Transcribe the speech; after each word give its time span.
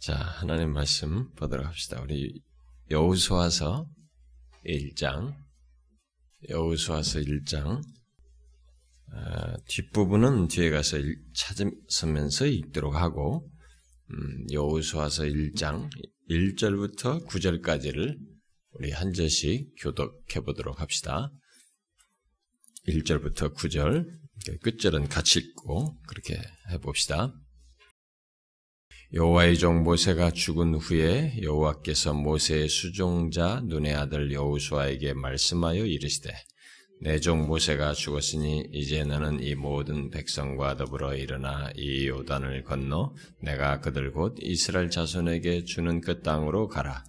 자, 0.00 0.14
하나님 0.14 0.72
말씀 0.72 1.28
보도록 1.34 1.66
합시다. 1.66 2.00
우리 2.00 2.40
여우수아서 2.88 3.88
1장, 4.64 5.34
여우수아서 6.48 7.18
1장, 7.18 7.82
아, 9.10 9.56
뒷부분은 9.66 10.46
뒤에 10.46 10.70
가서 10.70 10.98
찾으면서 11.88 12.46
읽도록 12.46 12.94
하고, 12.94 13.50
음, 14.10 14.46
여우수아서 14.52 15.24
1장 15.24 15.90
1절부터 16.30 17.26
9절까지를 17.26 18.16
우리 18.74 18.92
한 18.92 19.12
절씩 19.12 19.74
교독해 19.80 20.42
보도록 20.44 20.80
합시다. 20.80 21.32
1절부터 22.86 23.52
9절, 23.52 24.06
끝절은 24.62 25.08
같이 25.08 25.40
읽고 25.40 25.98
그렇게 26.06 26.40
해 26.70 26.78
봅시다. 26.78 27.34
여호와의 29.14 29.56
종 29.56 29.84
모세가 29.84 30.32
죽은 30.32 30.74
후에 30.74 31.40
여호와께서 31.40 32.12
모세의 32.12 32.68
수종자 32.68 33.62
눈의 33.64 33.94
아들 33.94 34.30
여호수아에게 34.30 35.14
말씀하여 35.14 35.86
이르시되 35.86 36.30
내 37.00 37.18
종 37.18 37.46
모세가 37.46 37.94
죽었으니 37.94 38.68
이제 38.72 39.04
너는 39.04 39.42
이 39.42 39.54
모든 39.54 40.10
백성과 40.10 40.76
더불어 40.76 41.14
일어나 41.14 41.70
이 41.74 42.06
요단을 42.06 42.64
건너 42.64 43.14
내가 43.40 43.80
그들 43.80 44.12
곧 44.12 44.36
이스라엘 44.40 44.90
자손에게 44.90 45.64
주는 45.64 46.02
그 46.02 46.20
땅으로 46.20 46.68
가라. 46.68 47.02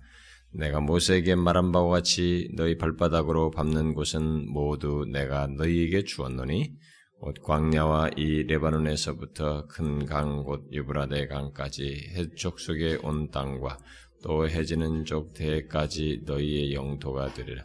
내가 0.54 0.80
모세에게 0.80 1.36
말한 1.36 1.74
바와 1.74 1.90
같이 1.90 2.50
너희 2.56 2.78
발바닥으로 2.78 3.52
밟는 3.52 3.94
곳은 3.94 4.50
모두 4.50 5.06
내가 5.12 5.48
너희에게 5.48 6.06
주었노니 6.06 6.72
곧 7.20 7.36
광야와 7.44 8.12
이 8.16 8.44
레바논에서부터 8.44 9.68
큰 9.68 10.06
강 10.06 10.44
곧 10.44 10.68
유브라데 10.72 11.28
강까지 11.28 12.12
해쪽 12.16 12.60
속에 12.60 12.98
온 13.04 13.30
땅과 13.30 13.78
또 14.24 14.48
해지는 14.50 15.06
쪽 15.06 15.34
대까지 15.34 16.22
너희의 16.26 16.74
영토가 16.74 17.34
되리라. 17.34 17.64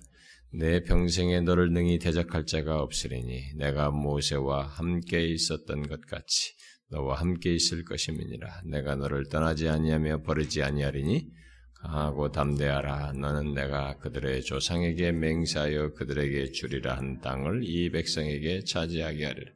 내 0.52 0.82
평생에 0.82 1.40
너를 1.40 1.72
능히 1.72 1.98
대적할 1.98 2.46
자가 2.46 2.80
없으리니 2.82 3.54
내가 3.56 3.90
모세와 3.90 4.66
함께 4.66 5.26
있었던 5.26 5.88
것 5.88 6.00
같이 6.06 6.54
너와 6.90 7.20
함께 7.20 7.54
있을 7.54 7.84
것임이니라. 7.84 8.62
내가 8.66 8.96
너를 8.96 9.28
떠나지 9.28 9.68
아니하며 9.68 10.22
버리지 10.22 10.62
아니하리니 10.62 11.20
강 11.20 11.43
하고 11.84 12.32
담대하라. 12.32 13.12
너는 13.12 13.54
내가 13.54 13.96
그들의 13.98 14.42
조상에게 14.42 15.12
맹세하여 15.12 15.94
그들에게 15.94 16.52
주리라 16.52 16.96
한 16.96 17.20
땅을 17.20 17.60
이 17.64 17.90
백성에게 17.90 18.64
차지하게 18.64 19.24
하리라. 19.24 19.52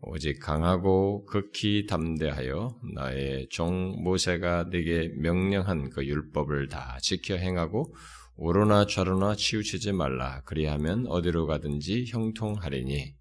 오직 0.00 0.40
강하고 0.40 1.24
극히 1.26 1.86
담대하여 1.86 2.80
나의 2.94 3.46
종 3.50 4.02
모세가 4.02 4.66
네게 4.70 5.12
명령한 5.18 5.90
그 5.90 6.04
율법을 6.04 6.68
다 6.68 6.98
지켜 7.00 7.36
행하고 7.36 7.94
오로나 8.36 8.86
좌로나 8.86 9.36
치우치지 9.36 9.92
말라. 9.92 10.42
그리하면 10.44 11.06
어디로 11.06 11.46
가든지 11.46 12.06
형통하리니 12.08 13.14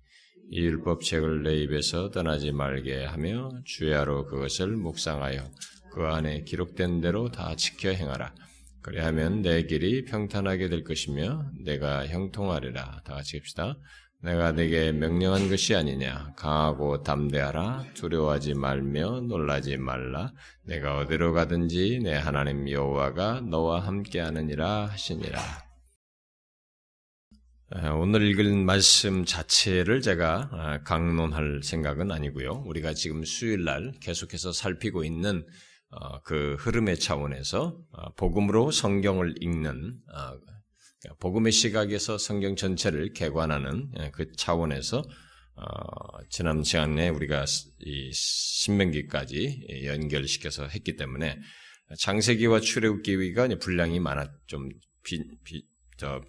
이 0.54 0.60
율법책을 0.60 1.44
내 1.44 1.56
입에서 1.58 2.10
떠나지 2.10 2.52
말게 2.52 3.06
하며 3.06 3.52
주야로 3.64 4.26
그것을 4.26 4.76
묵상하여 4.76 5.52
그 5.92 6.08
안에 6.08 6.44
기록된 6.44 7.02
대로 7.02 7.30
다 7.32 7.56
지켜 7.56 7.90
행하라. 7.90 8.34
그리하면 8.82 9.42
내 9.42 9.64
길이 9.64 10.06
평탄하게 10.06 10.70
될 10.70 10.84
것이며 10.84 11.52
내가 11.64 12.08
형통하리라. 12.08 13.02
다 13.04 13.14
같이 13.16 13.38
합시다. 13.38 13.78
내가 14.24 14.52
내게 14.52 14.92
명령한 14.92 15.50
것이 15.50 15.76
아니냐. 15.76 16.34
강하고 16.36 17.04
담대하라. 17.04 17.86
두려워하지 17.94 18.54
말며 18.54 19.22
놀라지 19.22 19.78
말라. 19.78 20.32
내가 20.64 20.98
어디로 21.00 21.34
가든지 21.34 22.00
내 22.04 22.14
하나님 22.14 22.70
여호와가 22.70 23.42
너와 23.42 23.82
함께하느니라 23.86 24.88
하시니라. 24.88 25.40
오늘 28.00 28.24
읽은 28.24 28.66
말씀 28.66 29.26
자체를 29.26 30.02
제가 30.02 30.82
강론할 30.84 31.62
생각은 31.64 32.12
아니고요. 32.12 32.64
우리가 32.66 32.94
지금 32.94 33.24
수요일 33.24 33.64
날 33.64 33.94
계속해서 34.02 34.52
살피고 34.52 35.04
있는 35.04 35.40
어, 35.40 35.71
그 36.24 36.56
흐름의 36.60 37.00
차원에서 37.00 37.78
어, 37.92 38.14
복음으로 38.14 38.72
성경을 38.72 39.36
읽는 39.42 39.98
어, 40.08 40.40
그러니까 41.02 41.18
복음의 41.20 41.52
시각에서 41.52 42.18
성경 42.18 42.56
전체를 42.56 43.14
개관하는 43.14 43.92
예, 44.00 44.12
그 44.12 44.32
차원에서 44.34 45.04
지난 46.30 46.64
시간에 46.64 47.10
우리가 47.10 47.46
이 47.80 48.12
신명기까지 48.14 49.84
연결시켜서 49.86 50.68
했기 50.68 50.96
때문에 50.96 51.38
장세기와 52.00 52.62
출애굽기가 52.62 53.50
분량이 53.60 54.00
많았 54.00 54.30
좀 54.48 54.70
비, 55.04 55.22
비, 55.44 55.64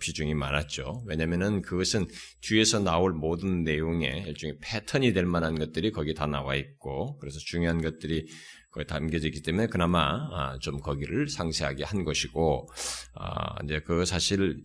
비중이 0.00 0.34
많았죠. 0.34 1.04
왜냐하면은 1.06 1.62
그것은 1.62 2.06
뒤에서 2.42 2.80
나올 2.80 3.12
모든 3.12 3.64
내용의 3.64 4.24
일종의 4.26 4.58
패턴이 4.60 5.12
될 5.12 5.24
만한 5.24 5.54
것들이 5.54 5.92
거기 5.92 6.14
다 6.14 6.26
나와 6.26 6.56
있고, 6.56 7.16
그래서 7.18 7.38
중요한 7.38 7.80
것들이 7.80 8.26
거기 8.72 8.86
담겨져 8.86 9.28
있기 9.28 9.42
때문에 9.42 9.66
그나마 9.68 10.00
아, 10.32 10.58
좀 10.60 10.80
거기를 10.80 11.28
상세하게 11.28 11.84
한 11.84 12.04
것이고 12.04 12.68
아, 13.14 13.62
이제 13.64 13.80
그 13.80 14.04
사실 14.04 14.64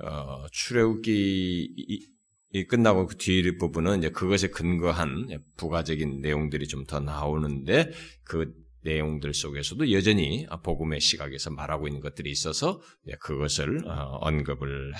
어, 0.00 0.46
출애굽기 0.52 2.06
이 2.50 2.64
끝나고 2.64 3.06
그뒤 3.06 3.58
부분은 3.58 3.98
이제 3.98 4.10
그것에 4.10 4.48
근거한 4.48 5.42
부가적인 5.56 6.22
내용들이 6.22 6.66
좀 6.66 6.86
더 6.86 7.00
나오는데 7.00 7.90
그 8.24 8.50
내용들 8.82 9.34
속에서도 9.34 9.92
여전히 9.92 10.46
복음의 10.62 11.00
시각에서 11.00 11.50
말하고 11.50 11.88
있는 11.88 12.00
것들이 12.00 12.30
있어서 12.30 12.80
그것을 13.20 13.86
어, 13.86 14.18
언급을 14.20 14.94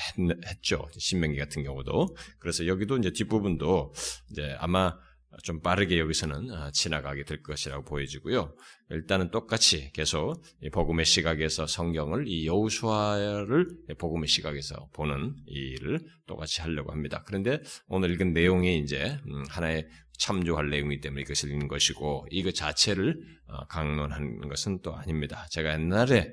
했 0.46 0.62
죠. 0.62 0.86
신명기 0.98 1.38
같은 1.38 1.62
경우도 1.62 2.16
그래서 2.38 2.66
여기도 2.66 2.98
이제 2.98 3.12
뒷부분도 3.12 3.94
이제 4.30 4.56
아마 4.58 4.94
좀 5.42 5.60
빠르게 5.60 5.98
여기서는 5.98 6.50
아, 6.52 6.70
지나가게 6.72 7.24
될 7.24 7.42
것이라고 7.42 7.84
보여지고요. 7.84 8.54
일단은 8.90 9.30
똑같이 9.30 9.90
계속 9.92 10.42
복음의 10.72 11.04
시각에서 11.04 11.66
성경을 11.66 12.26
이 12.26 12.46
여우수아를 12.46 13.68
복음의 13.98 14.28
시각에서 14.28 14.88
보는 14.94 15.36
일을 15.46 16.00
똑같이 16.26 16.60
하려고 16.60 16.92
합니다. 16.92 17.22
그런데 17.26 17.60
오늘 17.86 18.10
읽은 18.12 18.32
내용이 18.32 18.78
이제 18.78 19.18
음, 19.26 19.44
하나의 19.48 19.88
참조할 20.18 20.68
내용이기 20.70 21.00
때문에 21.00 21.22
이것을 21.22 21.50
읽는 21.50 21.68
것이고 21.68 22.26
이거 22.30 22.50
자체를 22.50 23.20
어, 23.46 23.66
강론하는 23.66 24.48
것은 24.48 24.82
또 24.82 24.94
아닙니다. 24.94 25.46
제가 25.50 25.72
옛날에 25.74 26.32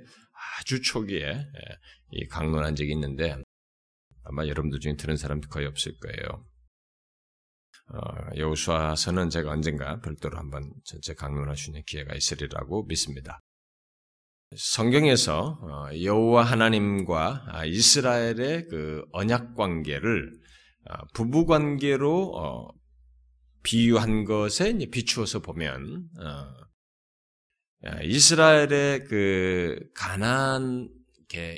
아주 0.59 0.81
초기에 0.81 1.27
예, 1.27 1.77
이 2.11 2.27
강론한 2.27 2.75
적이 2.75 2.91
있는데 2.93 3.37
아마 4.23 4.47
여러분들 4.47 4.79
중에 4.79 4.95
들은 4.95 5.17
사람 5.17 5.39
거의 5.41 5.67
없을 5.67 5.95
거예요. 5.99 6.45
어, 7.87 7.99
여호수아서는 8.35 9.29
제가 9.29 9.51
언젠가 9.51 9.99
별도로 9.99 10.37
한번 10.37 10.71
전체 10.83 11.13
강론할 11.13 11.55
수 11.55 11.69
있는 11.69 11.83
기회가 11.85 12.15
있으리라고 12.15 12.85
믿습니다. 12.85 13.39
성경에서 14.55 15.59
어, 15.61 15.89
여호와 16.01 16.43
하나님과 16.43 17.45
아, 17.47 17.65
이스라엘의 17.65 18.67
그 18.69 19.03
언약 19.11 19.55
관계를 19.55 20.31
아, 20.87 21.03
부부 21.13 21.45
관계로 21.45 22.71
비유한 23.63 24.25
것에 24.25 24.77
비추어서 24.91 25.39
보면 25.41 26.07
이스라엘의 28.03 29.05
그 29.05 29.79
가나안 29.95 30.89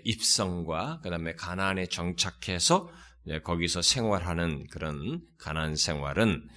입성과 0.04 1.02
그 1.04 1.10
다음에 1.10 1.36
가나안에 1.36 1.88
정착해서 1.88 2.90
거기서 3.44 3.82
생활하는 3.82 4.68
그런 4.68 5.22
가난 5.38 5.76
생활은 5.76 6.48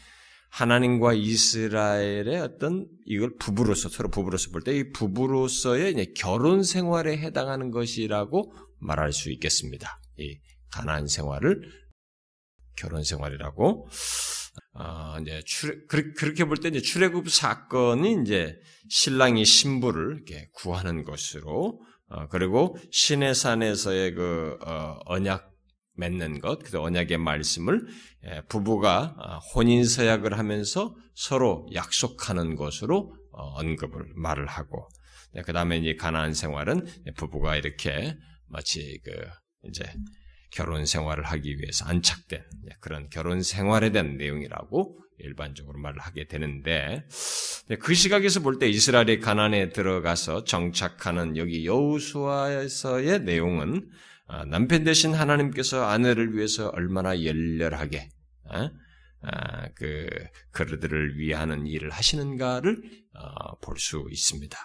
하나님과 0.51 1.13
이스라엘의 1.15 2.41
어떤 2.41 2.87
이걸 3.07 3.37
부부로서 3.39 3.89
서로 3.89 4.11
부부로서 4.11 4.51
볼 4.51 4.63
때 4.65 4.77
이 4.77 4.91
부부로서의 4.93 6.15
결혼 6.15 6.63
생활에 6.65 7.17
해당하는 7.19 7.71
것이라고 7.71 8.53
말할 8.81 9.13
수 9.13 9.31
있겠습니다. 9.31 10.01
이 10.19 10.39
가난 10.73 11.07
생활을 11.07 11.63
결혼 12.77 13.05
생활이라고 13.05 13.89
어, 14.75 15.17
이제 15.21 15.43
출애, 15.47 15.75
그렇게 15.89 16.45
볼 16.45 16.57
때 16.57 16.69
이제 16.69 16.81
출애굽 16.81 17.31
사건이 17.31 18.23
이제 18.23 18.57
신랑이 18.89 19.45
신부를 19.45 20.17
이렇게 20.17 20.49
구하는 20.55 21.05
것으로 21.05 21.81
어, 22.09 22.27
그리고 22.29 22.77
신의 22.91 23.35
산에서의 23.37 24.15
그 24.15 24.59
어, 24.67 24.99
언약 25.05 25.50
맺는 26.01 26.41
것, 26.41 26.59
그 26.65 26.81
언약의 26.81 27.19
말씀을 27.19 27.87
예, 28.27 28.43
부부가 28.49 29.15
아, 29.19 29.39
혼인 29.55 29.85
서약을 29.85 30.37
하면서 30.37 30.97
서로 31.15 31.69
약속하는 31.73 32.57
것으로 32.57 33.15
어, 33.33 33.61
언급을 33.61 34.13
말을 34.17 34.47
하고, 34.47 34.89
네, 35.33 35.43
그 35.43 35.53
다음에 35.53 35.79
이제 35.79 35.95
가나안 35.95 36.35
생활은 36.35 36.87
부부가 37.17 37.57
이렇게 37.57 38.17
마치 38.49 39.01
그 39.05 39.13
이제 39.69 39.85
결혼 40.51 40.85
생활을 40.85 41.25
하기 41.25 41.59
위해서 41.59 41.85
안착된 41.85 42.43
그런 42.81 43.09
결혼 43.11 43.43
생활에 43.43 43.93
대한 43.93 44.17
내용이라고 44.17 44.99
일반적으로 45.19 45.79
말을 45.79 46.01
하게 46.01 46.27
되는데 46.27 47.07
그 47.81 47.95
시각에서 47.95 48.41
볼 48.41 48.59
때 48.59 48.69
이스라엘이 48.69 49.21
가난에 49.21 49.71
들어가서 49.71 50.45
정착하는 50.45 51.37
여기 51.37 51.67
여우수아에서의 51.67 53.21
내용은 53.21 53.87
아, 53.87 54.10
남편 54.47 54.85
대신 54.85 55.15
하나님께서 55.15 55.85
아내를 55.85 56.35
위해서 56.37 56.69
얼마나 56.69 57.25
열렬하게 57.25 58.09
어? 58.53 58.71
아, 59.23 59.69
그 59.75 60.09
그들을 60.53 61.19
위하는 61.19 61.67
일을 61.67 61.91
하시는가를 61.91 62.83
어, 63.15 63.59
볼수 63.59 64.07
있습니다. 64.11 64.57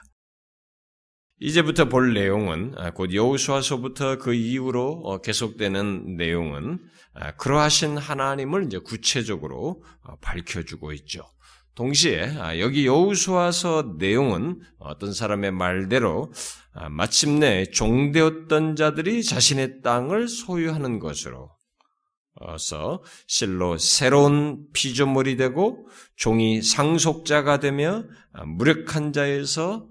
이제부터 1.39 1.89
볼 1.89 2.13
내용은 2.13 2.73
아, 2.77 2.91
곧 2.91 3.13
여호수아서부터 3.13 4.19
그 4.19 4.33
이후로 4.33 5.01
어, 5.03 5.21
계속되는 5.21 6.15
내용은 6.15 6.79
아, 7.13 7.35
그러하신 7.35 7.97
하나님을 7.97 8.65
이제 8.65 8.77
구체적으로 8.77 9.83
어, 10.03 10.15
밝혀주고 10.21 10.93
있죠. 10.93 11.23
동시에 11.75 12.37
아, 12.37 12.59
여기 12.59 12.85
여호수아서 12.87 13.95
내용은 13.97 14.61
어떤 14.79 15.13
사람의 15.13 15.51
말대로 15.51 16.31
마침내 16.89 17.65
종되었던 17.65 18.75
자들이 18.75 19.23
자신의 19.23 19.81
땅을 19.81 20.27
소유하는 20.27 20.99
것으로 20.99 21.51
어서 22.37 23.01
실로 23.27 23.77
새로운 23.77 24.67
피조물이 24.73 25.37
되고 25.37 25.87
종이 26.17 26.61
상속자가 26.61 27.59
되며 27.59 28.03
무력한 28.45 29.13
자에서 29.13 29.87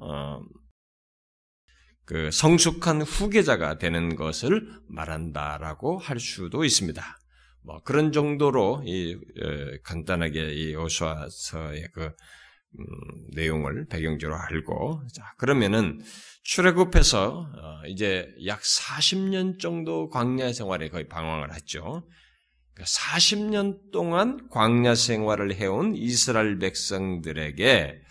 그 2.05 2.31
성숙한 2.31 3.01
후계자가 3.01 3.79
되는 3.79 4.15
것을 4.15 4.69
말한다라고 4.89 5.99
할 5.99 6.21
수도 6.21 6.65
있습니다. 6.65 7.19
뭐 7.65 7.81
그런 7.83 8.13
정도로 8.13 8.83
이 8.85 9.13
에, 9.13 9.79
간단하게 9.83 10.53
이 10.53 10.77
오수아서의 10.77 11.89
그 11.93 12.05
음, 12.05 12.85
내용을 13.35 13.87
배경적으로 13.89 14.37
알고 14.39 15.03
자 15.13 15.23
그러면은 15.39 16.01
출애굽해서 16.43 17.29
어, 17.31 17.87
이제 17.87 18.29
약 18.47 18.61
40년 18.61 19.59
정도 19.59 20.09
광야 20.09 20.53
생활에 20.53 20.89
거의 20.89 21.09
방황을 21.09 21.55
했죠. 21.55 22.07
40년 22.77 23.51
그러니까 23.51 23.81
동안 23.93 24.49
광야 24.51 24.95
생활을 24.95 25.55
해온 25.55 25.95
이스라엘 25.95 26.59
백성들에게 26.59 28.03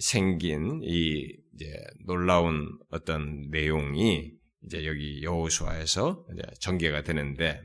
생긴 0.00 0.80
이 0.84 1.42
이제 1.54 1.66
놀라운 2.06 2.78
어떤 2.90 3.48
내용이 3.50 4.32
이제 4.64 4.86
여기 4.86 5.22
여호수아에서 5.22 6.24
전개가 6.60 7.02
되는데 7.02 7.60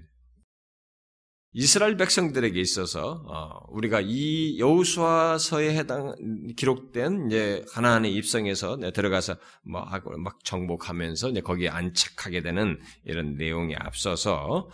이스라엘 1.54 1.98
백성들에게 1.98 2.60
있어서 2.60 3.24
어, 3.26 3.66
우리가 3.70 4.02
이 4.04 4.60
여호수아서에 4.60 5.76
해당 5.76 6.14
기록된 6.56 7.28
이제 7.28 7.66
하나님의 7.74 8.14
입성에서 8.14 8.78
들어가서 8.94 9.38
뭐막 9.64 10.44
정복하면서 10.44 11.30
이제 11.30 11.42
거기에 11.42 11.70
안착하게 11.70 12.42
되는 12.44 12.80
이런 13.06 13.38
내용에 13.38 13.76
앞서서 13.76 14.70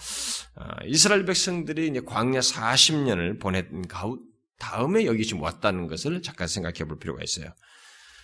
어, 0.55 0.65
이스라엘 0.85 1.23
백성들이 1.23 1.87
이제 1.87 2.01
광야 2.01 2.39
40년을 2.39 3.39
보낸 3.39 3.85
다음에 4.59 5.05
여기 5.05 5.25
지금 5.25 5.41
왔다는 5.41 5.87
것을 5.87 6.21
잠깐 6.21 6.47
생각해 6.47 6.85
볼 6.85 6.99
필요가 6.99 7.23
있어요. 7.23 7.53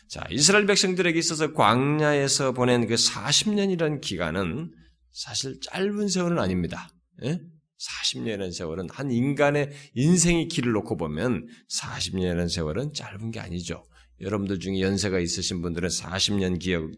자, 0.10 0.26
이스라엘 0.32 0.66
백성들에게 0.66 1.20
있어서 1.20 1.54
광야에서 1.54 2.54
보낸 2.54 2.88
그 2.88 2.96
40년이라는 2.96 4.02
기간은 4.02 4.74
사실 5.12 5.60
짧은 5.62 6.08
세월은 6.08 6.40
아닙니다. 6.40 6.90
예? 7.24 7.40
40년이라는 7.80 8.52
세월은 8.52 8.88
한 8.90 9.12
인간의 9.12 9.70
인생의 9.94 10.48
길을 10.48 10.72
놓고 10.72 10.98
보면 10.98 11.48
40년이라는 11.72 12.50
세월은 12.50 12.94
짧은 12.94 13.30
게 13.30 13.40
아니죠. 13.40 13.86
여러분들 14.20 14.60
중에 14.60 14.82
연세가 14.82 15.20
있으신 15.20 15.62
분들은 15.62 15.88
40년 15.88 16.60
기억, 16.60 16.90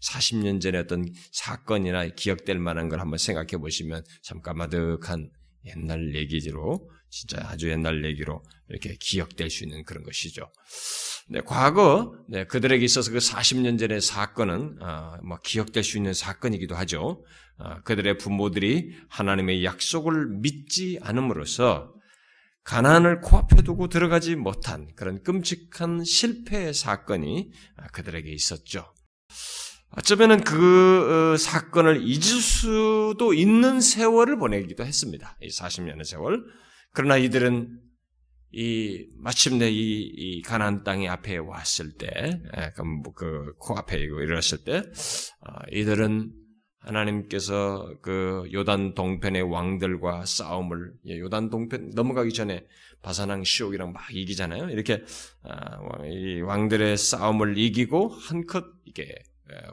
40년 0.00 0.60
전에 0.60 0.78
어떤 0.78 1.04
사건이나 1.32 2.06
기억될 2.10 2.60
만한 2.60 2.88
걸 2.88 3.00
한번 3.00 3.18
생각해 3.18 3.58
보시면 3.60 4.04
참 4.22 4.40
까마득한 4.40 5.28
옛날 5.66 6.14
얘기로, 6.14 6.88
진짜 7.10 7.38
아주 7.48 7.68
옛날 7.68 8.04
얘기로 8.04 8.40
이렇게 8.70 8.96
기억될 8.98 9.50
수 9.50 9.64
있는 9.64 9.84
그런 9.84 10.02
것이죠. 10.04 10.50
네, 11.28 11.40
과거 11.44 12.14
네, 12.28 12.44
그들에게 12.46 12.84
있어서 12.84 13.10
그 13.10 13.18
40년 13.18 13.78
전의 13.78 14.00
사건은 14.00 14.82
어, 14.82 15.18
뭐 15.22 15.38
기억될 15.42 15.84
수 15.84 15.96
있는 15.96 16.14
사건이기도 16.14 16.74
하죠. 16.76 17.24
어, 17.58 17.80
그들의 17.82 18.18
부모들이 18.18 18.96
하나님의 19.08 19.64
약속을 19.64 20.38
믿지 20.40 20.98
않음으로써 21.02 21.94
가난을 22.64 23.20
코앞에 23.20 23.62
두고 23.62 23.88
들어가지 23.88 24.36
못한 24.36 24.88
그런 24.94 25.22
끔찍한 25.22 26.04
실패의 26.04 26.74
사건이 26.74 27.50
아, 27.76 27.86
그들에게 27.88 28.30
있었죠. 28.30 28.92
어쩌면은 29.90 30.42
그 30.44 31.32
어, 31.34 31.36
사건을 31.36 32.02
잊을 32.02 32.20
수도 32.20 33.34
있는 33.34 33.80
세월을 33.80 34.38
보내기도 34.38 34.84
했습니다. 34.84 35.36
이 35.42 35.48
40년의 35.48 36.04
세월. 36.04 36.44
그러나 36.92 37.16
이들은 37.16 37.89
이 38.52 39.06
마침내 39.16 39.70
이, 39.70 40.02
이 40.02 40.42
가나안 40.42 40.82
땅의 40.82 41.08
앞에 41.08 41.36
왔을 41.38 41.92
때, 41.92 42.40
그, 42.74 42.82
뭐그 42.82 43.54
코앞에 43.58 43.98
이르렀을 43.98 44.64
때, 44.64 44.78
어, 44.78 45.52
이들은 45.70 46.32
하나님께서 46.80 47.94
그 48.00 48.48
요단 48.52 48.94
동편의 48.94 49.42
왕들과 49.42 50.24
싸움을 50.24 50.94
예, 51.06 51.18
요단 51.18 51.50
동편 51.50 51.90
넘어가기 51.94 52.32
전에 52.32 52.66
바사낭 53.02 53.44
시옥이랑 53.44 53.92
막 53.92 54.02
이기잖아요. 54.10 54.70
이렇게 54.70 55.04
어, 55.42 56.04
이 56.06 56.40
왕들의 56.40 56.96
싸움을 56.96 57.58
이기고 57.58 58.08
한컷 58.08 58.64
이게 58.84 59.14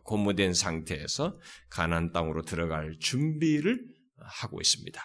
고무된 0.03 0.53
상태에서 0.53 1.39
가나안 1.69 2.12
땅으로 2.12 2.41
들어갈 2.41 2.95
준비를 3.00 3.85
하고 4.27 4.59
있습니다. 4.62 5.01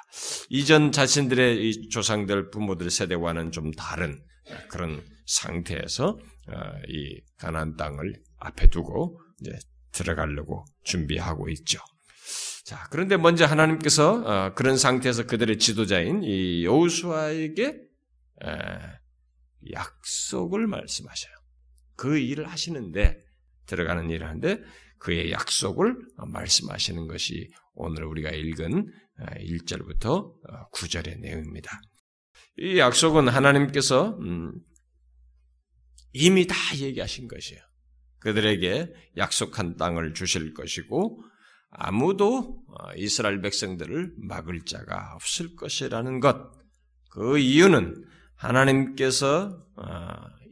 이전 0.50 0.92
자신들의 0.92 1.68
이 1.68 1.88
조상들 1.88 2.50
부모들 2.50 2.90
세대와는 2.90 3.52
좀 3.52 3.70
다른 3.72 4.22
그런 4.68 5.02
상태에서 5.26 6.18
어, 6.48 6.54
이 6.88 7.20
가나안 7.38 7.76
땅을 7.76 8.20
앞에 8.38 8.68
두고 8.68 9.20
이제 9.40 9.56
들어가려고 9.92 10.64
준비하고 10.84 11.48
있죠. 11.50 11.78
자, 12.64 12.86
그런데 12.90 13.16
먼저 13.16 13.44
하나님께서 13.44 14.22
어, 14.24 14.54
그런 14.54 14.76
상태에서 14.76 15.26
그들의 15.26 15.58
지도자인 15.58 16.22
이 16.22 16.64
여호수아에게 16.64 17.80
약속을 19.72 20.66
말씀하셔요. 20.66 21.32
그 21.96 22.18
일을 22.18 22.48
하시는데 22.48 23.20
들어가는 23.72 24.10
일을 24.10 24.26
하는데 24.26 24.62
그의 24.98 25.32
약속을 25.32 25.96
말씀하시는 26.28 27.08
것이 27.08 27.48
오늘 27.74 28.04
우리가 28.04 28.30
읽은 28.30 28.86
1절부터 29.18 30.06
어, 30.10 30.68
9절의 30.74 31.16
어, 31.16 31.20
내용입니다. 31.20 31.80
이 32.58 32.78
약속은 32.78 33.28
하나님께서 33.28 34.18
음, 34.20 34.52
이미 36.12 36.46
다 36.46 36.54
얘기하신 36.76 37.28
것이에요. 37.28 37.62
그들에게 38.20 38.92
약속한 39.16 39.76
땅을 39.76 40.14
주실 40.14 40.52
것이고 40.52 41.24
아무도 41.70 42.62
어, 42.68 42.92
이스라엘 42.96 43.40
백성들을 43.40 44.14
막을 44.18 44.64
자가 44.66 45.14
없을 45.14 45.56
것이라는 45.56 46.20
것. 46.20 46.52
그 47.10 47.38
이유는 47.38 48.04
하나님께서 48.36 49.58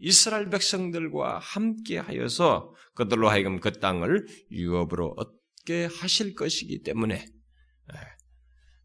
이스라엘 0.01 0.49
백성들과 0.51 1.39
함께 1.39 1.99
하여서 1.99 2.75
그들로 2.95 3.29
하여금 3.29 3.61
그 3.61 3.73
땅을 3.73 4.27
유업으로 4.51 5.15
얻게 5.17 5.85
하실 5.85 6.35
것이기 6.35 6.83
때문에 6.83 7.27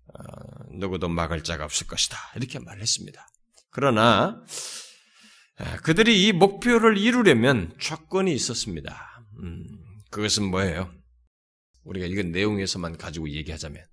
어, 0.07 0.77
누구도 0.77 1.09
막을 1.09 1.43
자가 1.43 1.65
없을 1.65 1.87
것이다. 1.87 2.17
이렇게 2.35 2.59
말했습니다. 2.59 3.27
그러나 3.71 4.41
그들이 5.83 6.27
이 6.27 6.31
목표를 6.33 6.97
이루려면 6.97 7.75
조건이 7.79 8.33
있었습니다. 8.33 9.25
음, 9.41 9.65
그것은 10.11 10.45
뭐예요? 10.45 10.93
우리가 11.83 12.05
이건 12.07 12.31
내용에서만 12.31 12.97
가지고 12.97 13.29
얘기하자면 13.29 13.85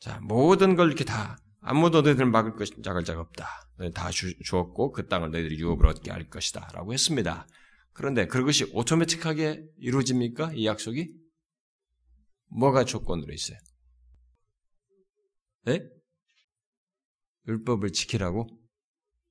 자 0.00 0.18
모든 0.22 0.76
걸 0.76 0.88
이렇게 0.88 1.04
다 1.04 1.38
아무도 1.62 2.02
너희들 2.02 2.26
막을 2.26 2.56
것 2.56 2.68
작을 2.82 3.04
자가 3.04 3.20
없다. 3.20 3.48
다 3.94 4.10
주, 4.10 4.36
주었고 4.40 4.92
그 4.92 5.06
땅을 5.06 5.30
너희들이 5.30 5.58
유업을 5.58 5.86
얻게 5.86 6.10
할 6.10 6.28
것이다라고 6.28 6.92
했습니다. 6.92 7.46
그런데 7.92 8.26
그것이 8.26 8.70
오토매틱하게 8.72 9.64
이루어집니까? 9.78 10.52
이 10.54 10.66
약속이 10.66 11.14
뭐가 12.48 12.84
조건으로 12.84 13.32
있어요? 13.32 13.58
네? 15.64 15.80
율법을 17.46 17.92
지키라고? 17.92 18.48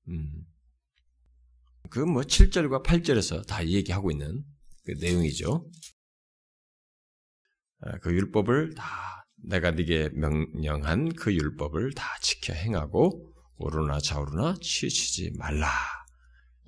음. 0.07 0.45
그 1.89 2.05
뭐 2.05 2.21
7절과 2.21 2.85
8절에서 2.85 3.45
다 3.45 3.67
얘기하고 3.67 4.11
있는 4.11 4.43
그 4.85 4.91
내용이죠. 5.01 5.69
어, 7.81 7.99
그 8.01 8.13
율법을 8.13 8.73
다 8.75 9.20
내가 9.43 9.71
네게 9.71 10.09
명령한 10.13 11.13
그 11.13 11.33
율법을 11.33 11.93
다 11.93 12.05
지켜 12.21 12.53
행하고 12.53 13.33
오르나 13.57 13.99
좌우르나 13.99 14.55
치치지 14.61 15.33
말라. 15.37 15.67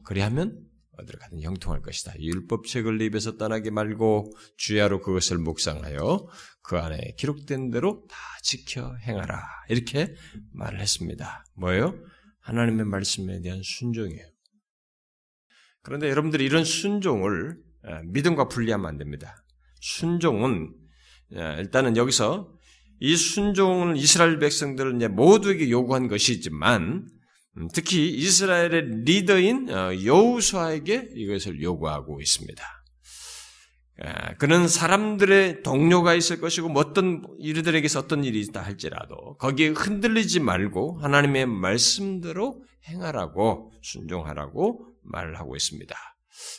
그리하면 0.04 0.60
어디를 0.98 1.20
가든 1.20 1.42
형통할 1.42 1.82
것이다. 1.82 2.14
율법책을 2.20 3.02
입에서 3.02 3.38
떠나게 3.38 3.72
말고 3.72 4.32
주야로 4.58 5.02
그것을 5.02 5.40
묵상하여 5.40 6.28
그 6.62 6.78
안에 6.78 7.16
기록된 7.18 7.72
대로 7.72 8.06
다 8.08 8.16
지켜 8.44 8.96
행하라. 8.98 9.42
이렇게 9.70 10.14
말을 10.52 10.80
했습니다. 10.80 11.46
뭐예요? 11.56 11.96
하나님의 12.42 12.86
말씀에 12.86 13.42
대한 13.42 13.62
순종이에요. 13.64 14.26
그런데 15.82 16.10
여러분들이 16.10 16.46
이런 16.46 16.64
순종을 16.64 17.58
믿음과 18.06 18.48
분리하면 18.48 18.86
안 18.86 18.98
됩니다. 18.98 19.36
순종은 19.82 20.74
일단은 21.32 21.98
여기서 21.98 22.56
이 23.06 23.18
순종을 23.18 23.98
이스라엘 23.98 24.40
백성들은 24.40 24.96
이제 24.96 25.10
모두에게 25.10 25.70
요구한 25.70 26.08
것이지만 26.08 27.06
음, 27.58 27.68
특히 27.74 28.10
이스라엘의 28.10 29.04
리더인 29.04 29.70
어, 29.70 29.92
여우수아에게 30.06 31.10
이것을 31.14 31.62
요구하고 31.62 32.22
있습니다. 32.22 32.64
그는 34.40 34.68
사람들의 34.68 35.62
동료가 35.62 36.16
있을 36.16 36.42
것이고 36.42 36.68
뭐 36.68 36.82
어떤 36.82 37.24
이들에게서 37.40 38.00
어떤 38.00 38.24
일이 38.24 38.40
있다 38.42 38.62
할지라도 38.62 39.36
거기에 39.38 39.68
흔들리지 39.70 40.40
말고 40.40 41.00
하나님의 41.00 41.46
말씀대로 41.46 42.64
행하라고 42.88 43.72
순종하라고 43.82 44.88
말을 45.04 45.38
하고 45.38 45.56
있습니다. 45.56 45.96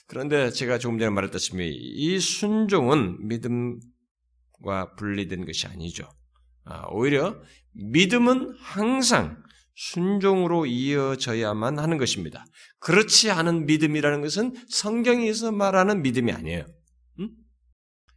그런데 0.06 0.50
제가 0.50 0.78
조금 0.78 0.98
전에 0.98 1.10
말했다시피 1.10 1.68
이 1.68 2.20
순종은 2.20 3.26
믿음과 3.26 4.94
분리된 4.96 5.44
것이 5.44 5.66
아니죠. 5.66 6.08
아, 6.64 6.86
오히려 6.90 7.36
믿음은 7.72 8.54
항상 8.60 9.42
순종으로 9.74 10.66
이어져야만 10.66 11.78
하는 11.78 11.98
것입니다. 11.98 12.44
그렇지 12.78 13.30
않은 13.30 13.66
믿음이라는 13.66 14.20
것은 14.22 14.54
성경에서 14.68 15.52
말하는 15.52 16.02
믿음이 16.02 16.32
아니에요. 16.32 16.66
음? 17.18 17.30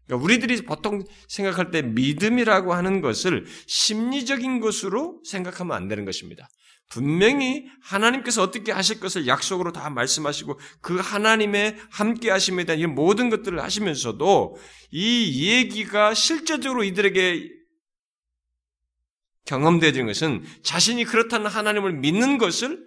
그러니까 0.05 0.23
우리들이 0.23 0.61
보통 0.63 1.03
생각할 1.27 1.71
때 1.71 1.81
믿음이라고 1.81 2.73
하는 2.73 3.01
것을 3.01 3.45
심리적인 3.65 4.59
것으로 4.59 5.21
생각하면 5.25 5.75
안 5.75 5.87
되는 5.87 6.05
것입니다. 6.05 6.47
분명히 6.89 7.65
하나님께서 7.81 8.41
어떻게 8.41 8.71
하실 8.71 8.99
것을 9.01 9.27
약속으로 9.27 9.73
다 9.73 9.89
말씀하시고 9.89 10.57
그 10.81 10.97
하나님의 10.97 11.75
함께 11.89 12.29
하심에 12.31 12.63
대한 12.63 12.79
이 12.79 12.85
모든 12.85 13.29
것들을 13.29 13.61
하시면서도 13.61 14.55
이 14.91 15.49
얘기가 15.49 16.13
실제적으로 16.13 16.85
이들에게 16.85 17.57
경험되어지는 19.47 20.07
것은 20.07 20.43
자신이 20.61 21.05
그렇다는 21.05 21.47
하나님을 21.47 21.93
믿는 21.93 22.37
것을 22.37 22.85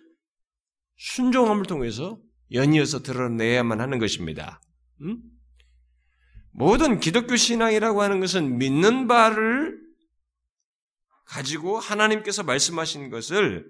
순종함을 0.96 1.64
통해서 1.64 2.20
연이어서 2.52 3.02
드러내야만 3.02 3.80
하는 3.80 3.98
것입니다. 3.98 4.60
음? 5.00 5.18
모든 6.52 7.00
기독교 7.00 7.36
신앙이라고 7.36 8.02
하는 8.02 8.20
것은 8.20 8.58
믿는 8.58 9.06
바를 9.06 9.78
가지고 11.26 11.78
하나님께서 11.78 12.42
말씀하신 12.42 13.08
것을 13.10 13.66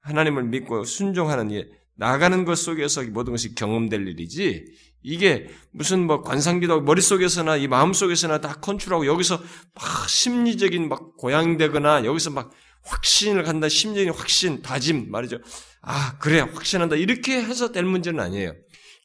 하나님을 0.00 0.44
믿고 0.44 0.84
순종하는 0.84 1.50
일, 1.50 1.70
나가는 1.96 2.44
것 2.44 2.56
속에서 2.56 3.02
모든 3.04 3.32
것이 3.32 3.54
경험될 3.54 4.08
일이지 4.08 4.64
이게 5.02 5.48
무슨 5.72 6.06
뭐 6.06 6.22
관상기도 6.22 6.82
머릿속에서나 6.82 7.56
이 7.56 7.66
마음속에서나 7.66 8.40
다 8.40 8.54
컨트롤하고 8.60 9.06
여기서 9.06 9.38
막 9.74 10.08
심리적인 10.08 10.88
막 10.88 11.16
고양되거나 11.16 12.04
여기서 12.04 12.30
막 12.30 12.50
확신을 12.84 13.42
간다 13.42 13.68
심리적인 13.68 14.12
확신 14.12 14.62
다짐 14.62 15.10
말이죠. 15.10 15.38
아 15.82 16.18
그래 16.18 16.40
확신한다 16.40 16.96
이렇게 16.96 17.42
해서 17.42 17.72
될 17.72 17.84
문제는 17.84 18.20
아니에요. 18.20 18.54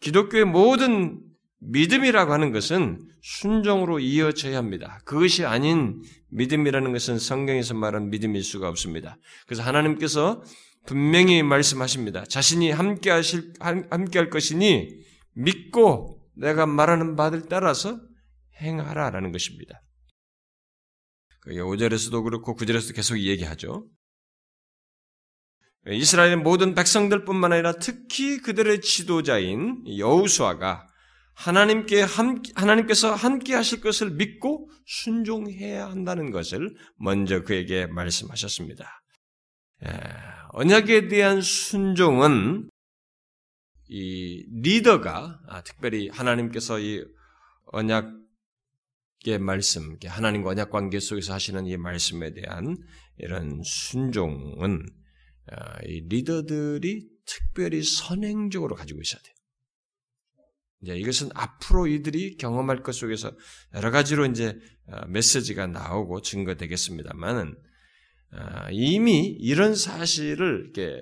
기독교의 0.01 0.45
모든 0.45 1.19
믿음이라고 1.59 2.31
하는 2.31 2.51
것은 2.51 3.01
순종으로 3.21 3.99
이어져야 3.99 4.57
합니다. 4.57 5.01
그것이 5.05 5.45
아닌 5.45 6.01
믿음이라는 6.29 6.91
것은 6.93 7.17
성경에서 7.17 7.73
말하는 7.73 8.09
믿음일 8.09 8.43
수가 8.43 8.69
없습니다. 8.69 9.17
그래서 9.47 9.63
하나님께서 9.63 10.43
분명히 10.87 11.43
말씀하십니다. 11.43 12.23
자신이 12.25 12.71
함께 12.71 13.11
하실 13.11 13.53
함께 13.59 14.17
할 14.17 14.29
것이니 14.29 14.89
믿고 15.33 16.19
내가 16.35 16.65
말하는 16.65 17.15
바들 17.15 17.47
따라서 17.49 17.99
행하라 18.61 19.11
라는 19.11 19.31
것입니다. 19.31 19.81
그게 21.41 21.59
5절에서도 21.59 22.23
그렇고 22.23 22.55
9절에서도 22.55 22.95
계속 22.95 23.19
얘기하죠. 23.19 23.87
이스라엘의 25.89 26.37
모든 26.37 26.73
백성들뿐만 26.73 27.53
아니라 27.53 27.73
특히 27.73 28.41
그들의 28.41 28.81
지도자인 28.81 29.83
여우수아가 29.97 30.87
하나님께 31.35 32.01
함, 32.01 32.41
하나님께서 32.55 33.13
함께 33.13 33.53
하실 33.53 33.81
것을 33.81 34.11
믿고 34.11 34.69
순종해야 34.85 35.87
한다는 35.87 36.31
것을 36.31 36.75
먼저 36.97 37.43
그에게 37.43 37.87
말씀하셨습니다. 37.87 39.01
언약에 40.51 41.07
대한 41.07 41.41
순종은 41.41 42.69
이 43.89 44.45
리더가 44.61 45.39
아, 45.47 45.63
특별히 45.63 46.09
하나님께서 46.09 46.79
이 46.79 47.03
언약의 47.67 49.39
말씀, 49.39 49.97
하나님과 50.03 50.51
언약 50.51 50.69
관계 50.69 50.99
속에서 50.99 51.33
하시는 51.33 51.65
이 51.65 51.77
말씀에 51.77 52.33
대한 52.33 52.77
이런 53.17 53.61
순종은 53.63 54.85
아, 55.51 55.79
이 55.85 56.01
리더들이 56.09 57.07
특별히 57.25 57.83
선행적으로 57.83 58.75
가지고 58.75 59.01
있어야 59.01 59.21
돼요. 59.21 59.33
이제 60.81 60.95
이것은 60.95 61.29
앞으로 61.33 61.87
이들이 61.87 62.37
경험할 62.37 62.83
것 62.83 62.93
속에서 62.93 63.35
여러 63.73 63.89
가지로 63.89 64.25
이제 64.25 64.57
아, 64.89 65.05
메시지가 65.07 65.67
나오고 65.67 66.21
증거되겠습니다만은 66.21 67.55
이미 68.71 69.27
이런 69.39 69.75
사실을 69.75 70.63
이렇게 70.65 71.01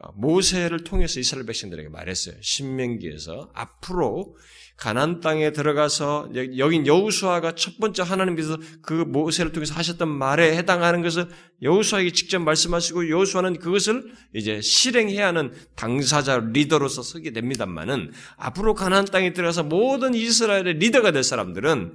어, 0.00 0.12
모세를 0.16 0.84
통해서 0.84 1.20
이스라엘 1.20 1.46
백성들에게 1.46 1.88
말했어요. 1.88 2.34
신명기에서 2.40 3.50
앞으로 3.54 4.36
가난 4.76 5.20
땅에 5.20 5.52
들어가서 5.52 6.30
여긴 6.58 6.84
여우수아가 6.84 7.54
첫 7.54 7.78
번째 7.78 8.02
하나님께서 8.02 8.58
그 8.82 8.92
모세를 8.92 9.52
통해서 9.52 9.72
하셨던 9.74 10.08
말에 10.08 10.56
해당하는 10.56 11.00
것을 11.00 11.28
여우수아에게 11.62 12.10
직접 12.10 12.40
말씀하시고 12.40 13.08
여우수아는 13.08 13.60
그것을 13.60 14.12
이제 14.34 14.60
실행해야 14.60 15.28
하는 15.28 15.52
당사자 15.76 16.38
리더로서 16.38 17.02
서게 17.02 17.32
됩니다만은 17.32 18.10
앞으로 18.36 18.74
가난 18.74 19.04
땅에 19.04 19.32
들어가서 19.32 19.62
모든 19.62 20.12
이스라엘의 20.12 20.74
리더가 20.74 21.12
될 21.12 21.22
사람들은 21.22 21.94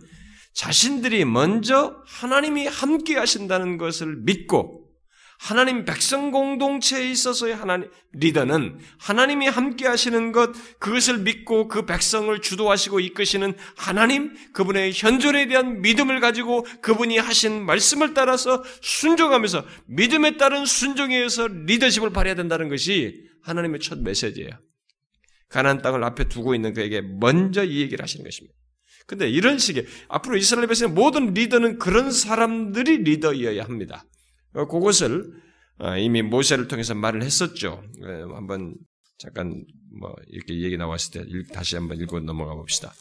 자신들이 0.53 1.25
먼저 1.25 2.01
하나님이 2.05 2.67
함께 2.67 3.15
하신다는 3.15 3.77
것을 3.77 4.17
믿고 4.23 4.89
하나님 5.39 5.85
백성 5.85 6.31
공동체에 6.31 7.09
있어서의 7.11 7.55
하나님 7.55 7.89
리더는 8.11 8.77
하나님이 8.99 9.47
함께 9.47 9.87
하시는 9.87 10.33
것 10.33 10.51
그것을 10.79 11.19
믿고 11.19 11.69
그 11.69 11.85
백성을 11.85 12.37
주도하시고 12.41 12.99
이끄시는 12.99 13.53
하나님 13.77 14.35
그분의 14.51 14.91
현존에 14.93 15.47
대한 15.47 15.81
믿음을 15.81 16.19
가지고 16.19 16.65
그분이 16.81 17.17
하신 17.17 17.65
말씀을 17.65 18.13
따라서 18.13 18.61
순종하면서 18.81 19.65
믿음에 19.87 20.35
따른 20.35 20.65
순종에 20.65 21.15
의해서 21.15 21.47
리더십을 21.47 22.09
발휘해야 22.09 22.35
된다는 22.35 22.67
것이 22.67 23.23
하나님의 23.41 23.79
첫 23.79 23.99
메시지예요. 23.99 24.49
가나안 25.47 25.81
땅을 25.81 26.03
앞에 26.03 26.27
두고 26.27 26.53
있는 26.53 26.73
그에게 26.73 27.01
먼저 27.01 27.63
이 27.63 27.79
얘기를 27.79 28.03
하시는 28.03 28.25
것입니다. 28.25 28.58
근데 29.09 29.27
이런 29.27 29.57
식의 29.57 29.87
앞으로 30.07 30.37
이스라엘 30.37 30.67
백성의 30.67 30.93
모든 30.93 31.33
리더는 31.33 31.79
그런 31.79 32.11
사람들이 32.11 32.99
리더이어야 32.99 33.63
합니다. 33.63 34.05
어, 34.53 34.67
그것을 34.67 35.33
어, 35.79 35.97
이미 35.97 36.21
모세를 36.21 36.67
통해서 36.67 36.93
말을 36.93 37.23
했었죠. 37.23 37.83
어, 38.03 38.35
한번 38.35 38.75
잠깐 39.17 39.65
뭐 39.99 40.13
이렇게 40.27 40.61
얘기 40.61 40.77
나왔을 40.77 41.11
때 41.11 41.25
다시 41.51 41.75
한번 41.75 41.99
읽고 41.99 42.19
넘어가 42.19 42.53
봅시다. 42.53 42.93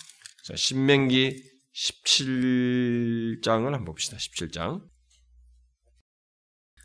자, 0.44 0.56
신명기 0.56 1.42
17장을 1.74 3.64
한번 3.64 3.84
봅시다. 3.84 4.16
17장. 4.16 4.80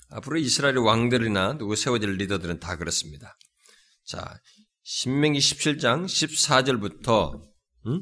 앞으로 0.10 0.38
이스라엘 0.38 0.78
왕들이나 0.78 1.58
누구 1.58 1.78
세워질 1.78 2.18
리더들은 2.18 2.60
다 2.60 2.76
그렇습니다. 2.76 3.38
자, 4.06 4.38
신명기 4.84 5.40
17장 5.40 6.04
14절부터 6.06 7.42
음? 7.88 8.02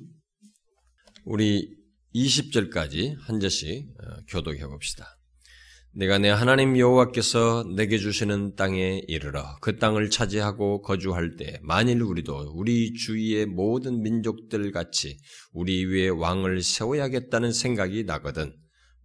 우리 1.24 1.78
20절까지 2.16 3.16
한 3.20 3.40
절씩 3.40 3.88
교독해 4.28 4.66
봅시다. 4.66 5.18
내가 5.94 6.18
내 6.18 6.30
하나님 6.30 6.78
여호와께서 6.78 7.66
내게 7.76 7.98
주시는 7.98 8.56
땅에 8.56 9.04
이르러 9.08 9.58
그 9.60 9.78
땅을 9.78 10.10
차지하고 10.10 10.82
거주할 10.82 11.36
때 11.36 11.60
만일 11.62 12.02
우리도 12.02 12.54
우리 12.56 12.94
주위의 12.94 13.46
모든 13.46 14.02
민족들 14.02 14.72
같이 14.72 15.20
우리 15.52 15.86
위에 15.86 16.08
왕을 16.08 16.62
세워야겠다는 16.64 17.52
생각이 17.52 18.06
나거든 18.06 18.56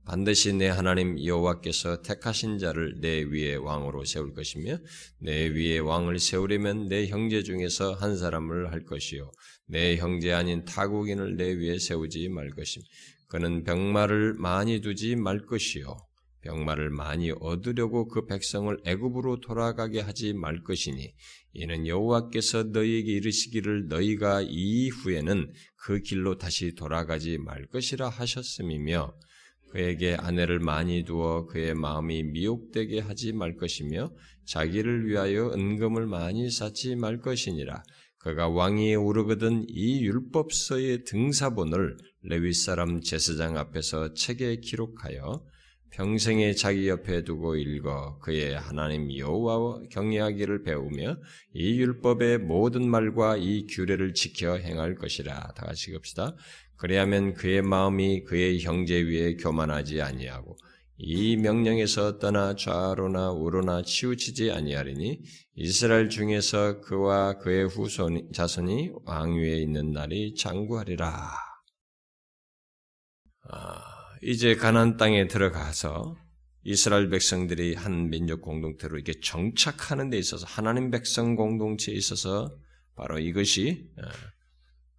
반드시 0.06 0.52
내 0.52 0.68
하나님 0.68 1.22
여호와께서 1.22 2.02
택하신 2.02 2.58
자를 2.58 3.00
내 3.00 3.22
위에 3.22 3.56
왕으로 3.56 4.04
세울 4.04 4.34
것이며 4.34 4.78
내 5.18 5.48
위에 5.48 5.78
왕을 5.78 6.20
세우려면 6.20 6.86
내 6.86 7.08
형제 7.08 7.42
중에서 7.42 7.92
한 7.92 8.16
사람을 8.16 8.70
할 8.70 8.84
것이요. 8.84 9.32
내 9.66 9.96
형제 9.96 10.32
아닌 10.32 10.64
타국인을 10.64 11.36
내 11.36 11.52
위에 11.52 11.80
세우지 11.80 12.28
말 12.28 12.50
것임. 12.50 12.82
그는 13.26 13.64
병마를 13.64 14.34
많이 14.34 14.80
두지 14.80 15.16
말 15.16 15.44
것이요. 15.44 15.96
병마를 16.42 16.90
많이 16.90 17.32
얻으려고 17.32 18.06
그 18.06 18.26
백성을 18.26 18.78
애굽으로 18.86 19.40
돌아가게 19.40 19.98
하지 19.98 20.32
말 20.34 20.62
것이니 20.62 21.12
이는 21.52 21.88
여호와께서 21.88 22.64
너희에게 22.64 23.10
이르시기를 23.10 23.88
너희가 23.88 24.42
이후에는 24.42 25.52
그 25.74 25.98
길로 25.98 26.38
다시 26.38 26.76
돌아가지 26.76 27.38
말 27.38 27.66
것이라 27.66 28.08
하셨음이며 28.08 29.12
그에게 29.76 30.14
아내를 30.14 30.58
많이 30.58 31.04
두어 31.04 31.44
그의 31.44 31.74
마음이 31.74 32.22
미혹되게 32.22 33.00
하지 33.00 33.34
말 33.34 33.56
것이며 33.56 34.10
자기를 34.46 35.06
위하여 35.06 35.50
은금을 35.52 36.06
많이 36.06 36.50
쌓지 36.50 36.96
말 36.96 37.20
것이니라 37.20 37.82
그가 38.16 38.48
왕위에 38.48 38.94
오르거든 38.94 39.66
이 39.68 40.02
율법서의 40.02 41.04
등사본을 41.04 41.98
레위 42.22 42.54
사람 42.54 43.02
제사장 43.02 43.58
앞에서 43.58 44.14
책에 44.14 44.60
기록하여 44.60 45.44
평생에 45.96 46.52
자기 46.52 46.88
옆에 46.88 47.24
두고 47.24 47.56
읽어 47.56 48.18
그의 48.18 48.54
하나님 48.54 49.16
여호와와 49.16 49.82
경외하기를 49.90 50.62
배우며 50.62 51.16
이 51.54 51.80
율법의 51.80 52.38
모든 52.38 52.88
말과 52.88 53.38
이 53.38 53.66
규례를 53.66 54.12
지켜 54.12 54.56
행할 54.56 54.96
것이라. 54.96 55.52
다 55.54 55.66
같이 55.66 55.94
읍시다. 55.94 56.36
그래야면 56.76 57.34
그의 57.34 57.62
마음이 57.62 58.24
그의 58.24 58.60
형제 58.60 59.00
위에 59.00 59.36
교만하지 59.36 60.02
아니하고 60.02 60.56
이 60.98 61.36
명령에서 61.36 62.18
떠나 62.18 62.54
좌로나 62.54 63.30
우로나 63.32 63.82
치우치지 63.82 64.50
아니하리니 64.50 65.20
이스라엘 65.54 66.08
중에서 66.08 66.80
그와 66.80 67.38
그의 67.38 67.66
후손 67.68 68.32
자손이 68.32 68.92
왕위에 69.04 69.58
있는 69.58 69.92
날이 69.92 70.34
장구하리라. 70.34 71.32
아. 73.50 73.96
이제 74.22 74.54
가나안 74.56 74.96
땅에 74.96 75.26
들어가서 75.26 76.16
이스라엘 76.64 77.10
백성들이 77.10 77.74
한 77.74 78.08
민족 78.08 78.40
공동체로 78.40 78.96
이렇게 78.96 79.20
정착하는 79.20 80.10
데 80.10 80.18
있어서 80.18 80.46
하나님 80.48 80.90
백성 80.90 81.36
공동체에 81.36 81.94
있어서 81.94 82.50
바로 82.96 83.18
이것이 83.18 83.88
어, 83.98 84.08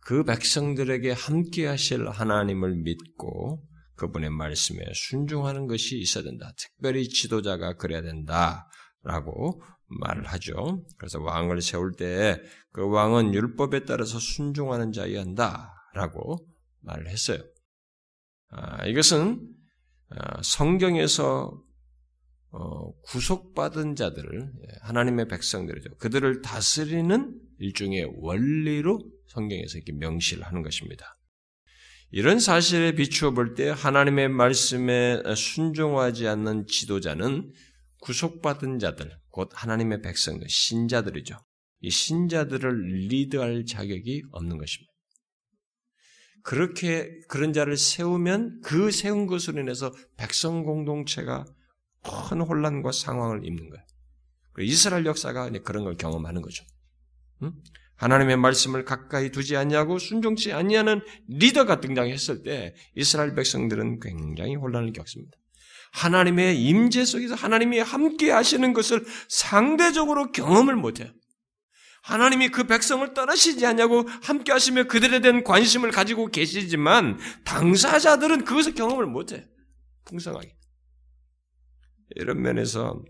그 0.07 0.23
백성들에게 0.23 1.11
함께 1.11 1.67
하실 1.67 2.07
하나님을 2.07 2.77
믿고 2.77 3.61
그분의 3.95 4.29
말씀에 4.29 4.79
순종하는 4.93 5.67
것이 5.67 5.97
있어야 5.97 6.23
된다. 6.23 6.49
특별히 6.57 7.09
지도자가 7.09 7.75
그래야 7.75 8.01
된다 8.01 8.69
라고 9.03 9.61
말을 9.87 10.25
하죠. 10.27 10.85
그래서 10.97 11.21
왕을 11.21 11.61
세울 11.61 11.91
때 11.97 12.41
그 12.77 12.87
왕은 12.87 13.33
율법에 13.33 13.85
따라서 13.85 14.19
순종하는 14.19 14.91
자여야 14.91 15.21
한다 15.21 15.73
라고 15.95 16.47
말을 16.81 17.07
했어요. 17.07 17.39
아, 18.49 18.85
이것은 18.85 19.41
아, 20.09 20.39
성경에서 20.43 21.59
어, 22.51 22.91
구속받은 23.01 23.95
자들을 23.95 24.51
예, 24.61 24.77
하나님의 24.81 25.27
백성들이죠. 25.27 25.95
그들을 25.95 26.43
다스리는 26.43 27.41
일종의 27.57 28.11
원리로 28.19 28.99
성경에서 29.27 29.77
이렇게 29.77 29.91
명시를 29.93 30.43
하는 30.43 30.61
것입니다. 30.61 31.17
이런 32.11 32.39
사실에 32.39 32.93
비추어 32.93 33.31
볼 33.31 33.55
때 33.55 33.69
하나님의 33.69 34.29
말씀에 34.29 35.21
순종하지 35.35 36.27
않는 36.27 36.67
지도자는 36.67 37.51
구속받은 38.01 38.79
자들, 38.79 39.11
곧 39.29 39.49
하나님의 39.53 40.01
백성들, 40.01 40.47
신자들이죠. 40.49 41.37
이 41.81 41.89
신자들을 41.89 43.07
리드할 43.09 43.65
자격이 43.65 44.23
없는 44.31 44.57
것입니다. 44.57 44.93
그렇게 46.43 47.19
그런 47.27 47.51
자를 47.51 47.75
세우면 47.75 48.61
그 48.63 48.89
세운 48.91 49.27
것으로 49.27 49.59
인해서 49.59 49.91
백성 50.15 50.63
공동체가 50.63 51.45
큰 52.03 52.39
혼란과 52.39 52.93
상황을 52.93 53.45
입는 53.45 53.69
거예요. 53.69 53.85
이스라엘 54.59 55.05
역사가 55.05 55.49
그런 55.63 55.83
걸 55.83 55.97
경험하는 55.97 56.41
거죠. 56.41 56.63
응? 57.43 57.53
하나님의 57.97 58.37
말씀을 58.37 58.85
가까이 58.85 59.31
두지 59.31 59.55
않냐고 59.55 59.99
순종치 59.99 60.53
아니하는 60.53 61.01
리더가 61.27 61.81
등장했을 61.81 62.43
때 62.43 62.75
이스라엘 62.95 63.35
백성들은 63.35 63.99
굉장히 63.99 64.55
혼란을 64.55 64.93
겪습니다. 64.93 65.37
하나님의 65.93 66.61
임재 66.63 67.05
속에서 67.05 67.35
하나님이 67.35 67.79
함께 67.79 68.31
하시는 68.31 68.73
것을 68.73 69.05
상대적으로 69.29 70.31
경험을 70.31 70.75
못해요. 70.75 71.11
하나님이 72.03 72.49
그 72.49 72.65
백성을 72.65 73.13
떠나시지 73.13 73.65
않냐고 73.65 74.05
함께 74.23 74.51
하시며 74.51 74.85
그들에 74.85 75.19
대한 75.19 75.43
관심을 75.43 75.91
가지고 75.91 76.27
계시지만 76.27 77.17
당사자들은 77.43 78.45
그것을 78.45 78.75
경험을 78.75 79.07
못해. 79.07 79.47
풍성하게. 80.05 80.55
이런 82.15 82.41
면에서 82.41 83.03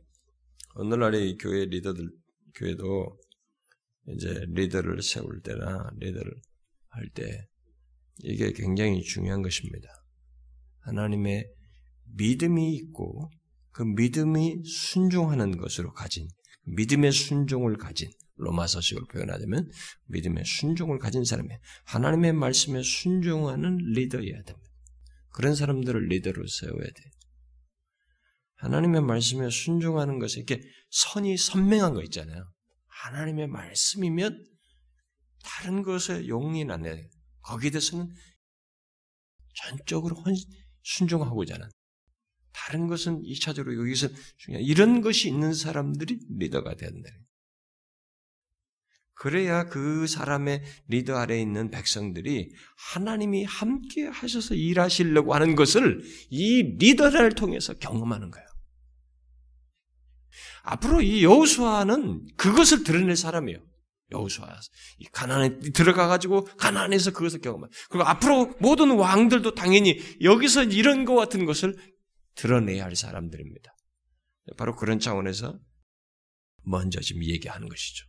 오늘날의 0.75 1.37
교회 1.37 1.65
리더들, 1.65 2.09
교회도 2.55 3.19
이제 4.07 4.45
리더를 4.49 5.01
세울 5.01 5.41
때나 5.41 5.89
리더를 5.97 6.33
할 6.89 7.09
때 7.13 7.47
이게 8.23 8.51
굉장히 8.51 9.03
중요한 9.03 9.41
것입니다. 9.41 9.87
하나님의 10.79 11.47
믿음이 12.15 12.75
있고 12.75 13.29
그 13.71 13.83
믿음이 13.83 14.63
순종하는 14.65 15.57
것으로 15.57 15.93
가진 15.93 16.27
믿음의 16.63 17.11
순종을 17.11 17.77
가진 17.77 18.09
로마서식으로 18.37 19.05
표현하자면 19.07 19.69
믿음의 20.07 20.45
순종을 20.45 20.99
가진 20.99 21.23
사람이 21.23 21.49
하나님의 21.85 22.33
말씀에 22.33 22.81
순종하는 22.83 23.77
리더여야 23.77 24.43
됩니다. 24.43 24.71
그런 25.33 25.55
사람들을 25.55 26.07
리더로 26.07 26.47
세워야 26.47 26.85
돼. 26.85 27.03
하나님의 28.55 29.01
말씀에 29.01 29.49
순종하는 29.49 30.17
것에 30.17 30.39
이렇게 30.39 30.61
선이 30.89 31.37
선명한 31.37 31.93
거 31.93 32.01
있잖아요. 32.03 32.49
하나님의 33.03 33.47
말씀이면 33.47 34.45
다른 35.43 35.83
것에 35.83 36.27
용인 36.27 36.71
안 36.71 36.85
해. 36.85 37.09
거기에 37.41 37.69
대해서는 37.71 38.13
전적으로 39.55 40.23
순종하고자 40.83 41.55
하는 41.55 41.69
다른 42.51 42.87
것은 42.87 43.21
2차적으로 43.21 43.79
여기서 43.79 44.09
중요한 44.37 44.63
이런 44.65 45.01
것이 45.01 45.29
있는 45.29 45.53
사람들이 45.53 46.19
리더가 46.37 46.75
된다. 46.75 47.09
그래야 49.13 49.65
그 49.65 50.05
사람의 50.05 50.63
리더 50.87 51.15
아래에 51.15 51.41
있는 51.41 51.71
백성들이 51.71 52.53
하나님이 52.93 53.45
함께 53.45 54.05
하셔서 54.05 54.53
일하시려고 54.53 55.33
하는 55.33 55.55
것을 55.55 56.03
이 56.29 56.75
리더를 56.77 57.33
통해서 57.33 57.73
경험하는 57.73 58.29
거예요. 58.29 58.47
앞으로 60.67 61.01
이 61.01 61.23
여호수아는 61.23 62.25
그것을 62.35 62.83
드러낼 62.83 63.15
사람이에요. 63.15 63.59
여호수아 64.11 64.59
가나안에 65.11 65.59
들어가 65.73 66.07
가지고 66.07 66.43
가나안에서 66.43 67.11
그것을 67.11 67.39
경험한. 67.39 67.69
그리고 67.89 68.05
앞으로 68.05 68.53
모든 68.59 68.91
왕들도 68.91 69.55
당연히 69.55 69.99
여기서 70.21 70.65
이런 70.65 71.05
것 71.05 71.15
같은 71.15 71.45
것을 71.45 71.75
드러내야 72.35 72.83
할 72.83 72.95
사람들입니다. 72.95 73.75
바로 74.57 74.75
그런 74.75 74.99
차원에서 74.99 75.57
먼저 76.63 76.99
지금 76.99 77.23
얘기하는 77.23 77.69
것이죠. 77.69 78.05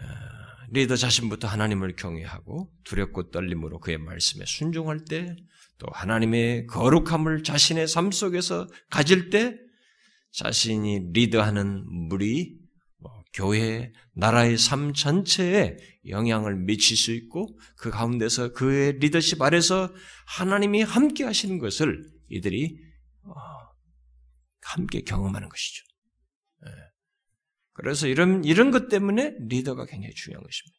아, 0.00 0.66
리더 0.70 0.96
자신부터 0.96 1.48
하나님을 1.48 1.96
경외하고 1.96 2.70
두렵고 2.84 3.30
떨림으로 3.30 3.80
그의 3.80 3.98
말씀에 3.98 4.44
순종할 4.46 5.04
때, 5.04 5.34
또 5.78 5.86
하나님의 5.92 6.66
거룩함을 6.66 7.42
자신의 7.42 7.88
삶 7.88 8.10
속에서 8.10 8.68
가질 8.90 9.30
때, 9.30 9.56
자신이 10.38 11.10
리더하는 11.12 11.84
물이 12.08 12.56
뭐 12.98 13.10
교회, 13.34 13.92
나라의 14.14 14.56
삶 14.56 14.92
전체에 14.92 15.76
영향을 16.06 16.56
미칠 16.56 16.96
수 16.96 17.12
있고, 17.12 17.58
그 17.76 17.90
가운데서 17.90 18.52
그의 18.52 18.98
리더십 19.00 19.42
아래서 19.42 19.92
하나님이 20.26 20.82
함께 20.82 21.24
하시는 21.24 21.58
것을 21.58 22.08
이들이 22.28 22.78
어, 23.24 23.32
함께 24.62 25.02
경험하는 25.02 25.48
것이죠. 25.48 25.84
예. 26.66 26.70
그래서 27.72 28.06
이런, 28.06 28.44
이런 28.44 28.70
것 28.70 28.88
때문에 28.88 29.34
리더가 29.40 29.86
굉장히 29.86 30.14
중요한 30.14 30.44
것입니다. 30.44 30.78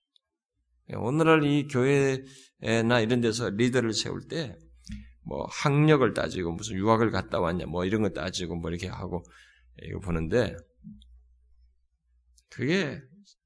오늘날 1.01 1.43
이 1.43 1.67
교회나 1.67 2.99
이런 3.01 3.21
데서 3.21 3.49
리더를 3.49 3.93
세울 3.93 4.27
때 4.27 4.55
뭐 5.29 5.47
학력을 5.51 6.11
따지고 6.13 6.53
무슨 6.53 6.75
유학을 6.75 7.11
갔다 7.11 7.39
왔냐 7.39 7.67
뭐 7.67 7.85
이런 7.85 8.01
거 8.01 8.09
따지고 8.09 8.55
뭐 8.55 8.71
이렇게 8.71 8.87
하고 8.87 9.23
이거 9.83 9.99
보는데 9.99 10.55
그게 12.49 13.01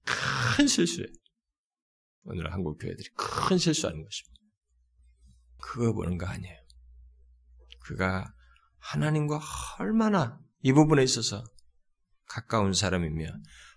큰 0.06 0.68
실수예요. 0.68 1.08
오늘 2.26 2.52
한국 2.54 2.78
교회들이 2.78 3.10
큰 3.16 3.58
실수하는 3.58 4.04
것입니다. 4.04 4.42
그거 5.58 5.94
보는 5.94 6.18
거 6.18 6.26
아니에요. 6.26 6.58
그가 7.80 8.34
하나님과 8.80 9.42
얼마나 9.80 10.40
이 10.62 10.72
부분에 10.74 11.04
있어서 11.04 11.44
가까운 12.26 12.74
사람이며 12.74 13.28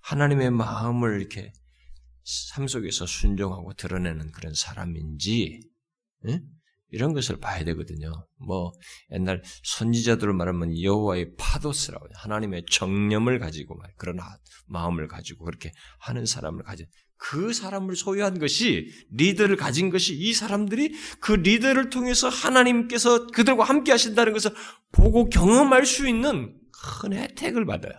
하나님의 0.03 0.51
마음을 0.51 1.21
이렇게 1.21 1.53
삶 2.25 2.66
속에서 2.66 3.07
순종하고 3.07 3.75
드러내는 3.75 4.33
그런 4.33 4.55
사람인지 4.55 5.61
예? 6.29 6.42
이런 6.90 7.12
것을 7.12 7.38
봐야 7.38 7.64
되거든요. 7.64 8.12
뭐 8.46 8.72
옛날 9.12 9.42
선지자들을 9.64 10.33
말하면 10.33 10.81
여호와의 10.81 11.35
파도스라고 11.37 12.07
하나님의 12.14 12.64
정념을 12.70 13.38
가지고 13.38 13.77
말 13.77 13.92
그런 13.96 14.18
마음을 14.66 15.09
가지고 15.09 15.44
그렇게 15.44 15.72
하는 15.99 16.27
사람을 16.27 16.62
가진 16.62 16.87
그 17.18 17.53
사람을 17.53 17.96
소유한 17.96 18.38
것이 18.38 18.90
리더를 19.11 19.57
가진 19.57 19.90
것이 19.90 20.14
이 20.14 20.33
사람들이 20.33 20.94
그 21.20 21.33
리더를 21.33 21.90
통해서 21.90 22.29
하나님께서 22.29 23.27
그들과 23.29 23.64
함께 23.64 23.90
하신다는 23.92 24.33
것을 24.33 24.53
보고 24.92 25.29
경험할 25.29 25.87
수 25.87 26.09
있는 26.09 26.59
큰 27.01 27.14
혜택을 27.14 27.64
받아요. 27.64 27.99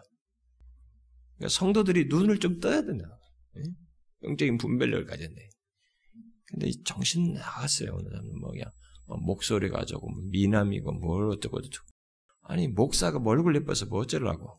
그러니까 1.37 1.49
성도들이 1.49 2.05
눈을 2.05 2.39
좀 2.39 2.59
떠야 2.59 2.83
된다. 2.83 3.05
예? 3.57 3.63
영적인 4.23 4.57
분별력을 4.57 5.05
가졌네. 5.05 5.49
근데 6.47 6.71
정신 6.85 7.33
나갔어요. 7.33 7.91
오늘 7.93 8.11
뭐 8.39 8.51
그냥 8.51 8.71
뭐 9.05 9.17
목소리 9.17 9.69
가지고 9.69 10.09
뭐 10.09 10.21
미남이고 10.31 10.91
뭘 10.93 11.29
어쩌고 11.29 11.61
저쩌고. 11.61 11.87
아니 12.43 12.67
목사가 12.67 13.19
뭐 13.19 13.33
얼굴 13.33 13.55
예뻐서 13.55 13.85
뭐 13.85 13.99
어쩌려고. 13.99 14.57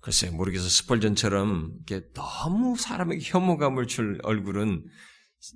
글쎄 0.00 0.30
모르겠어 0.30 0.68
스펄전처럼 0.68 1.72
이렇게 1.88 2.06
너무 2.12 2.76
사람에게 2.76 3.20
혐오감을 3.24 3.86
줄 3.86 4.20
얼굴은 4.22 4.84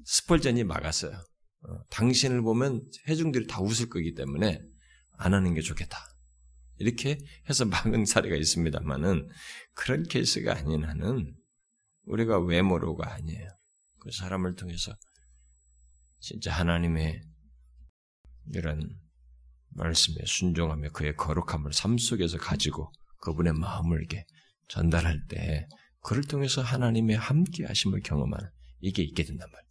스펄전이 0.05 0.65
막았어요. 0.65 1.13
어, 1.13 1.85
당신을 1.91 2.43
보면 2.43 2.83
회중들이 3.09 3.47
다 3.47 3.61
웃을 3.61 3.89
거기 3.89 4.15
때문에 4.15 4.61
안 5.13 5.35
하는 5.35 5.55
게 5.55 5.61
좋겠다. 5.61 5.97
이렇게 6.79 7.19
해서 7.49 7.65
막은 7.67 8.05
사례가 8.05 8.35
있습니다만은 8.35 9.29
그런 9.75 10.03
케이스가 10.03 10.57
아닌 10.57 10.85
한은 10.85 11.35
우리가 12.07 12.41
외모로가 12.41 13.13
아니에요. 13.13 13.49
그 14.03 14.11
사람을 14.11 14.57
통해서 14.57 14.93
진짜 16.19 16.53
하나님의 16.53 17.23
이런 18.53 18.99
말씀에 19.69 20.17
순종하며 20.27 20.91
그의 20.91 21.15
거룩함을 21.15 21.73
삶 21.73 21.97
속에서 21.99 22.37
가지고 22.37 22.91
그분의 23.19 23.53
마음을 23.53 23.99
이렇게 23.99 24.27
전달할 24.67 25.25
때 25.29 25.69
그를 26.01 26.25
통해서 26.25 26.63
하나님의 26.63 27.17
함께 27.17 27.65
하심을 27.65 28.01
경험하는 28.01 28.51
이게 28.81 29.05
있게 29.05 29.23
된단 29.23 29.49
말이에요. 29.49 29.71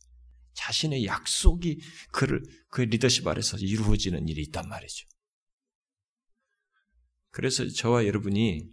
자신의 0.54 1.06
약속이 1.06 1.82
그를 2.14 2.42
그 2.70 2.84
리더십 2.84 3.28
아래서 3.28 3.58
이루어지는 3.58 4.30
일이 4.30 4.44
있단 4.44 4.70
말이죠. 4.70 5.08
그래서 7.32 7.68
저와 7.68 8.06
여러분이 8.06 8.70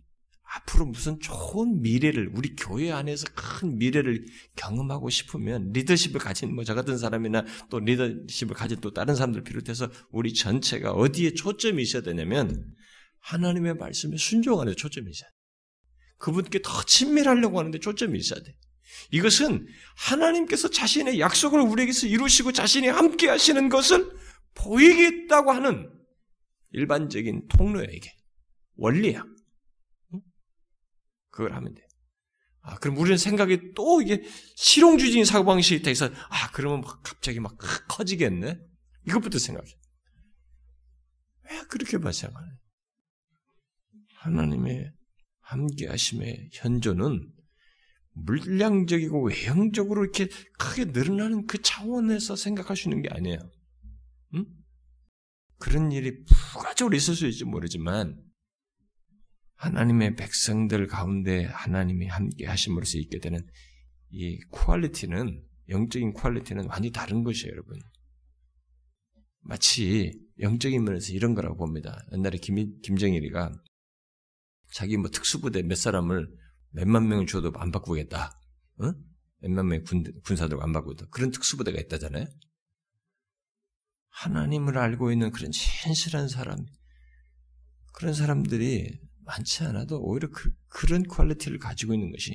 앞으로 0.54 0.86
무슨 0.86 1.20
좋은 1.20 1.82
미래를 1.82 2.30
우리 2.34 2.56
교회 2.56 2.90
안에서 2.90 3.26
큰 3.34 3.76
미래를 3.76 4.24
경험하고 4.56 5.10
싶으면 5.10 5.72
리더십을 5.72 6.20
가진 6.20 6.54
뭐 6.54 6.64
저 6.64 6.74
같은 6.74 6.96
사람이나 6.96 7.44
또 7.70 7.80
리더십을 7.80 8.54
가진 8.54 8.80
또 8.80 8.92
다른 8.92 9.14
사람들 9.14 9.42
비롯해서 9.44 9.90
우리 10.10 10.32
전체가 10.32 10.92
어디에 10.92 11.34
초점이 11.34 11.82
있어야 11.82 12.02
되냐면 12.02 12.74
하나님의 13.20 13.74
말씀에 13.74 14.16
순종하는 14.16 14.72
데 14.72 14.76
초점이 14.76 15.10
있어야 15.10 15.28
돼. 15.28 15.34
그분께 16.18 16.60
더 16.62 16.82
친밀하려고 16.84 17.58
하는데 17.58 17.78
초점이 17.78 18.18
있어야 18.18 18.40
돼. 18.40 18.56
이것은 19.10 19.66
하나님께서 19.96 20.70
자신의 20.70 21.20
약속을 21.20 21.60
우리에게서 21.60 22.06
이루시고 22.06 22.52
자신이 22.52 22.88
함께 22.88 23.28
하시는 23.28 23.68
것을 23.68 24.10
보이겠다고 24.54 25.52
하는 25.52 25.90
일반적인 26.72 27.48
통로야 27.48 27.86
이게. 27.92 28.10
원리야. 28.76 29.24
그걸 31.38 31.54
하면 31.54 31.72
돼. 31.72 31.86
아, 32.62 32.78
그럼 32.80 32.98
우리는 32.98 33.16
생각이 33.16 33.74
또 33.76 34.02
이게 34.02 34.24
실용주의적인 34.56 35.24
사고방식이 35.24 35.82
돼서, 35.82 36.06
아, 36.28 36.50
그러면 36.52 36.82
갑자기 36.82 37.38
막 37.38 37.56
커지겠네? 37.86 38.58
이것부터 39.06 39.38
생각해. 39.38 39.70
왜 41.44 41.62
그렇게만 41.68 42.12
생각하네? 42.12 42.50
하나님의 44.16 44.92
함께 45.38 45.86
하심의 45.86 46.50
현존은 46.54 47.32
물량적이고 48.14 49.28
외형적으로 49.28 50.02
이렇게 50.02 50.26
크게 50.58 50.86
늘어나는 50.86 51.46
그 51.46 51.62
차원에서 51.62 52.34
생각할 52.34 52.76
수 52.76 52.88
있는 52.88 53.02
게 53.02 53.10
아니에요. 53.12 53.38
응? 54.34 54.44
그런 55.58 55.92
일이 55.92 56.24
부가적으로 56.24 56.96
있을 56.96 57.14
수 57.14 57.28
있을지 57.28 57.44
모르지만, 57.44 58.27
하나님의 59.58 60.14
백성들 60.14 60.86
가운데 60.86 61.44
하나님이 61.44 62.06
함께 62.06 62.46
하심으로써 62.46 62.98
있게 62.98 63.18
되는 63.18 63.44
이 64.10 64.38
quality는 64.50 65.44
영적인 65.68 66.12
quality는 66.14 66.66
완전히 66.66 66.92
다른 66.92 67.24
것이에요, 67.24 67.52
여러분. 67.52 67.78
마치 69.40 70.12
영적인 70.40 70.84
면에서 70.84 71.12
이런 71.12 71.34
거라고 71.34 71.56
봅니다. 71.56 72.00
옛날에 72.12 72.38
김, 72.38 72.80
김정일이가 72.80 73.52
자기 74.72 74.96
뭐 74.96 75.10
특수부대 75.10 75.62
몇 75.62 75.76
사람을 75.76 76.28
몇만 76.70 77.08
명을 77.08 77.26
줘도 77.26 77.52
안 77.56 77.72
바꾸겠다. 77.72 78.38
어? 78.78 78.92
몇만 79.40 79.66
명의 79.66 79.82
군, 79.82 80.04
군사들 80.24 80.62
안 80.62 80.72
바꾸겠다. 80.72 81.06
그런 81.10 81.32
특수부대가 81.32 81.80
있다잖아요. 81.80 82.26
하나님을 84.10 84.78
알고 84.78 85.10
있는 85.10 85.32
그런 85.32 85.50
진실한 85.50 86.28
사람, 86.28 86.64
그런 87.92 88.14
사람들이 88.14 89.07
많지 89.28 89.64
않아도 89.64 90.00
오히려 90.00 90.28
그, 90.30 90.50
그런 90.68 91.02
quality를 91.02 91.58
가지고 91.58 91.94
있는 91.94 92.10
것이 92.10 92.34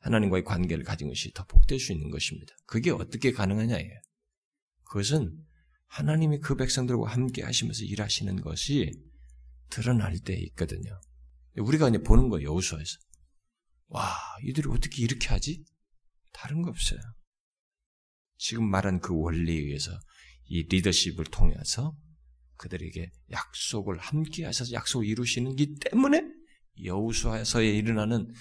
하나님과의 0.00 0.44
관계를 0.44 0.84
가진 0.84 1.08
것이 1.08 1.32
더 1.32 1.44
복될 1.46 1.80
수 1.80 1.92
있는 1.92 2.10
것입니다. 2.10 2.54
그게 2.66 2.90
어떻게 2.90 3.32
가능하냐예요. 3.32 4.00
그것은 4.84 5.36
하나님이 5.86 6.40
그 6.40 6.54
백성들과 6.56 7.08
함께 7.08 7.42
하시면서 7.42 7.84
일하시는 7.84 8.40
것이 8.42 8.90
드러날 9.70 10.18
때 10.18 10.34
있거든요. 10.34 11.00
우리가 11.56 11.88
이제 11.88 11.98
보는 11.98 12.28
거예요, 12.28 12.50
여우수에서. 12.50 12.98
와, 13.88 14.14
이들이 14.42 14.68
어떻게 14.70 15.02
이렇게 15.02 15.28
하지? 15.28 15.64
다른 16.32 16.62
거 16.62 16.70
없어요. 16.70 17.00
지금 18.36 18.68
말한 18.70 19.00
그 19.00 19.14
원리에 19.14 19.54
의해서 19.54 19.92
이 20.44 20.62
리더십을 20.64 21.26
통해서 21.26 21.96
그들에게 22.62 23.10
약속을 23.32 23.98
함께 23.98 24.44
하셔서 24.44 24.72
약속을 24.72 25.06
이루시는 25.06 25.56
기 25.56 25.74
때문에 25.74 26.24
여우수에서에 26.84 27.68
일어나는 27.68 28.32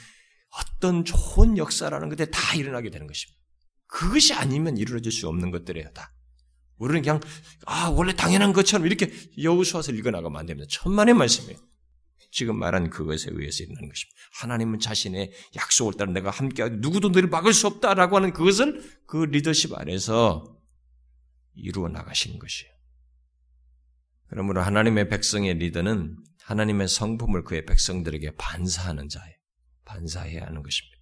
어떤 0.50 1.04
좋은 1.04 1.58
역사라는 1.58 2.10
것에 2.10 2.26
다 2.30 2.56
일어나게 2.56 2.90
되는 2.90 3.08
것입니다. 3.08 3.42
그것이 3.88 4.34
아니면 4.34 4.78
이루어질 4.78 5.12
수 5.12 5.28
없는 5.28 5.52
것들이에요, 5.52 5.92
다. 5.94 6.14
우리는 6.78 7.02
그냥, 7.02 7.20
아, 7.66 7.90
원래 7.90 8.14
당연한 8.14 8.54
것처럼 8.54 8.86
이렇게 8.86 9.12
여우수와서 9.42 9.92
읽어나가면 9.92 10.40
안 10.40 10.46
됩니다. 10.46 10.68
천만의 10.70 11.14
말씀이에요. 11.16 11.60
지금 12.32 12.58
말한 12.58 12.90
그것에 12.90 13.30
의해서 13.32 13.64
일어나는 13.64 13.90
것입니다. 13.90 14.18
하나님은 14.40 14.80
자신의 14.80 15.32
약속을 15.56 15.94
따라 15.96 16.12
내가 16.12 16.30
함께하고 16.30 16.76
누구도 16.78 17.10
너를 17.10 17.28
막을 17.28 17.54
수 17.54 17.68
없다라고 17.68 18.16
하는 18.16 18.34
그것을 18.34 18.82
그 19.06 19.18
리더십 19.18 19.74
안에서 19.78 20.58
이루어 21.56 21.90
나가시는 21.90 22.40
것이에요. 22.40 22.71
그러므로 24.32 24.62
하나님의 24.62 25.10
백성의 25.10 25.56
리더는 25.56 26.16
하나님의 26.44 26.88
성품을 26.88 27.44
그의 27.44 27.66
백성들에게 27.66 28.38
반사하는 28.38 29.10
자예요. 29.10 29.36
반사해야 29.84 30.46
하는 30.46 30.64
것입니다. 30.64 30.98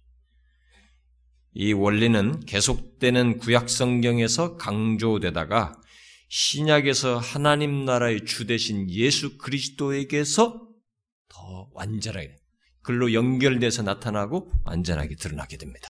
이 1.52 1.72
원리는 1.72 2.40
계속되는 2.40 3.38
구약 3.38 3.70
성경에서 3.70 4.56
강조되다가 4.56 5.80
신약에서 6.28 7.18
하나님 7.18 7.84
나라의 7.84 8.24
주 8.24 8.46
대신 8.46 8.90
예수 8.90 9.38
그리스도에게서 9.38 10.68
더 11.28 11.70
완전하게 11.72 12.36
글로 12.82 13.12
연결돼서 13.12 13.82
나타나고 13.82 14.50
완전하게 14.64 15.14
드러나게 15.14 15.56
됩니다. 15.56 15.86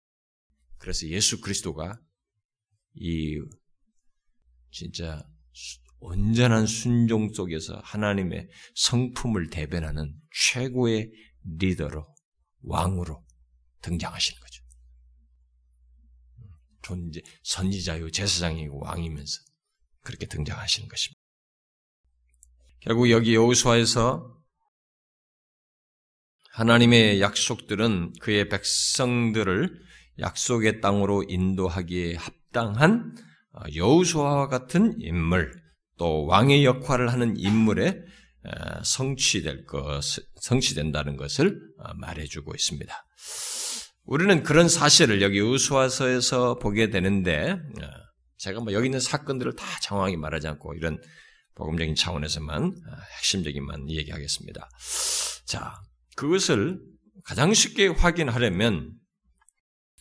그래서 0.77 1.07
예수 1.07 1.39
그리스도가 1.39 2.01
이 2.95 3.39
진짜 4.71 5.23
온전한 5.99 6.65
순종 6.65 7.33
속에서 7.33 7.79
하나님의 7.83 8.47
성품을 8.75 9.49
대변하는 9.49 10.15
최고의 10.31 11.11
리더로, 11.57 12.07
왕으로 12.61 13.25
등장하시는 13.81 14.39
거죠. 14.39 14.63
존재, 16.81 17.21
선지자요, 17.43 18.09
제사장이고 18.11 18.83
왕이면서 18.83 19.39
그렇게 20.01 20.25
등장하시는 20.25 20.87
것입니다. 20.87 21.19
결국 22.81 23.09
여기 23.11 23.35
여호수아에서 23.35 24.37
하나님의 26.51 27.21
약속들은 27.21 28.13
그의 28.21 28.49
백성들을 28.49 29.89
약속의 30.19 30.81
땅으로 30.81 31.23
인도하기에 31.27 32.15
합당한 32.15 33.15
어, 33.51 33.61
여우수아와 33.75 34.47
같은 34.47 34.99
인물, 34.99 35.58
또 35.99 36.25
왕의 36.25 36.65
역할을 36.65 37.11
하는 37.11 37.37
인물에 37.37 38.01
성취될 38.83 39.65
것, 39.65 40.01
성취된다는 40.41 41.17
것을 41.17 41.59
어, 41.77 41.93
말해주고 41.95 42.55
있습니다. 42.55 43.05
우리는 44.05 44.41
그런 44.43 44.67
사실을 44.69 45.21
여기 45.21 45.39
우수화서에서 45.39 46.57
보게 46.57 46.89
되는데, 46.89 47.51
어, 47.51 47.85
제가 48.37 48.61
뭐 48.61 48.73
여기 48.73 48.87
있는 48.87 48.99
사건들을 48.99 49.55
다 49.55 49.65
정확히 49.81 50.15
말하지 50.15 50.47
않고 50.47 50.73
이런 50.73 50.99
복음적인 51.55 51.95
차원에서만 51.95 52.73
핵심적인만 53.17 53.89
얘기하겠습니다. 53.89 54.69
자, 55.45 55.73
그것을 56.15 56.79
가장 57.25 57.53
쉽게 57.53 57.87
확인하려면 57.87 58.93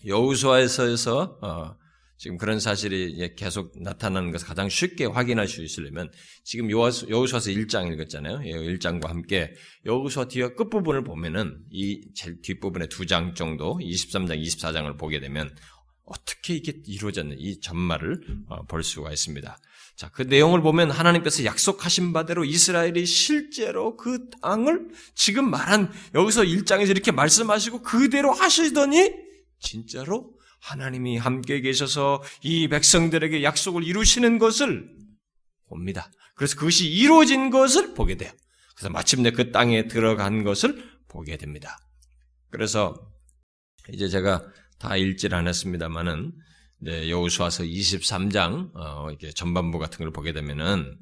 여우수아에서 0.06 1.38
어, 1.42 1.76
지금 2.18 2.36
그런 2.36 2.58
사실이 2.58 3.34
계속 3.36 3.72
나타나는 3.80 4.32
것을 4.32 4.48
가장 4.48 4.68
쉽게 4.68 5.04
확인할 5.04 5.46
수 5.46 5.62
있으려면 5.62 6.10
지금 6.42 6.70
여우수아서 6.70 7.50
1장 7.50 7.92
읽었잖아요. 7.92 8.40
1장과 8.40 9.04
예, 9.04 9.08
함께 9.08 9.54
여우수아 9.86 10.26
뒤에 10.26 10.48
끝부분을 10.54 11.04
보면은 11.04 11.60
이 11.70 12.10
뒷부분의 12.42 12.88
두장 12.88 13.34
정도 13.34 13.78
23장, 13.78 14.42
24장을 14.42 14.98
보게 14.98 15.20
되면 15.20 15.48
어떻게 16.04 16.56
이게 16.56 16.72
이루어졌는 16.86 17.36
이 17.38 17.60
전말을 17.60 18.20
어, 18.48 18.64
볼 18.64 18.82
수가 18.82 19.12
있습니다. 19.12 19.56
자, 19.94 20.10
그 20.10 20.22
내용을 20.22 20.60
보면 20.62 20.90
하나님께서 20.90 21.44
약속하신 21.44 22.12
바대로 22.12 22.44
이스라엘이 22.44 23.04
실제로 23.06 23.96
그 23.96 24.28
땅을 24.42 24.88
지금 25.14 25.50
말한 25.50 25.92
여기서 26.14 26.42
1장에서 26.42 26.90
이렇게 26.90 27.12
말씀하시고 27.12 27.82
그대로 27.82 28.32
하시더니 28.32 29.12
진짜로 29.60 30.37
하나님이 30.60 31.16
함께 31.16 31.60
계셔서 31.60 32.22
이 32.42 32.68
백성들에게 32.68 33.42
약속을 33.42 33.84
이루시는 33.84 34.38
것을 34.38 34.90
봅니다. 35.68 36.10
그래서 36.34 36.56
그것이 36.56 36.88
이루어진 36.88 37.50
것을 37.50 37.94
보게 37.94 38.16
돼요. 38.16 38.30
그래서 38.74 38.90
마침내 38.90 39.30
그 39.30 39.50
땅에 39.50 39.88
들어간 39.88 40.44
것을 40.44 40.84
보게 41.08 41.36
됩니다. 41.36 41.78
그래서 42.50 42.94
이제 43.92 44.08
제가 44.08 44.44
다 44.78 44.96
읽질 44.96 45.34
않았습니다만은 45.34 46.32
여우수아서 46.86 47.64
23장 47.64 48.70
어, 48.74 49.08
이렇게 49.10 49.30
전반부 49.32 49.78
같은 49.78 49.98
걸 49.98 50.12
보게 50.12 50.32
되면은 50.32 50.96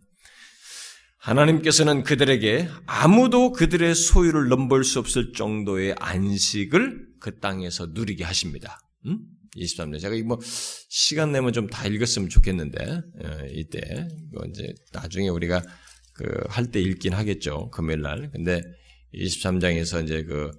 하나님께서는 1.18 2.02
그들에게 2.02 2.68
아무도 2.86 3.52
그들의 3.52 3.94
소유를 3.94 4.48
넘볼 4.48 4.84
수 4.84 5.00
없을 5.00 5.32
정도의 5.32 5.96
안식을 5.98 7.06
그 7.20 7.40
땅에서 7.40 7.88
누리게 7.90 8.24
하십니다. 8.24 8.78
음? 9.06 9.18
23년. 9.56 10.00
제가 10.00 10.16
뭐 10.24 10.38
시간 10.88 11.32
내면 11.32 11.52
좀 11.52 11.68
다 11.68 11.86
읽었으면 11.86 12.28
좋겠는데 12.28 12.84
어, 12.84 13.46
이때 13.50 14.06
이제 14.50 14.74
나중에 14.92 15.28
우리가 15.28 15.62
그 16.14 16.46
할 16.48 16.70
때 16.70 16.80
읽긴 16.80 17.12
하겠죠 17.14 17.70
금요일 17.70 18.02
날. 18.02 18.30
근데 18.30 18.62
23장에서 19.14 20.04
이제 20.04 20.22
그 20.24 20.50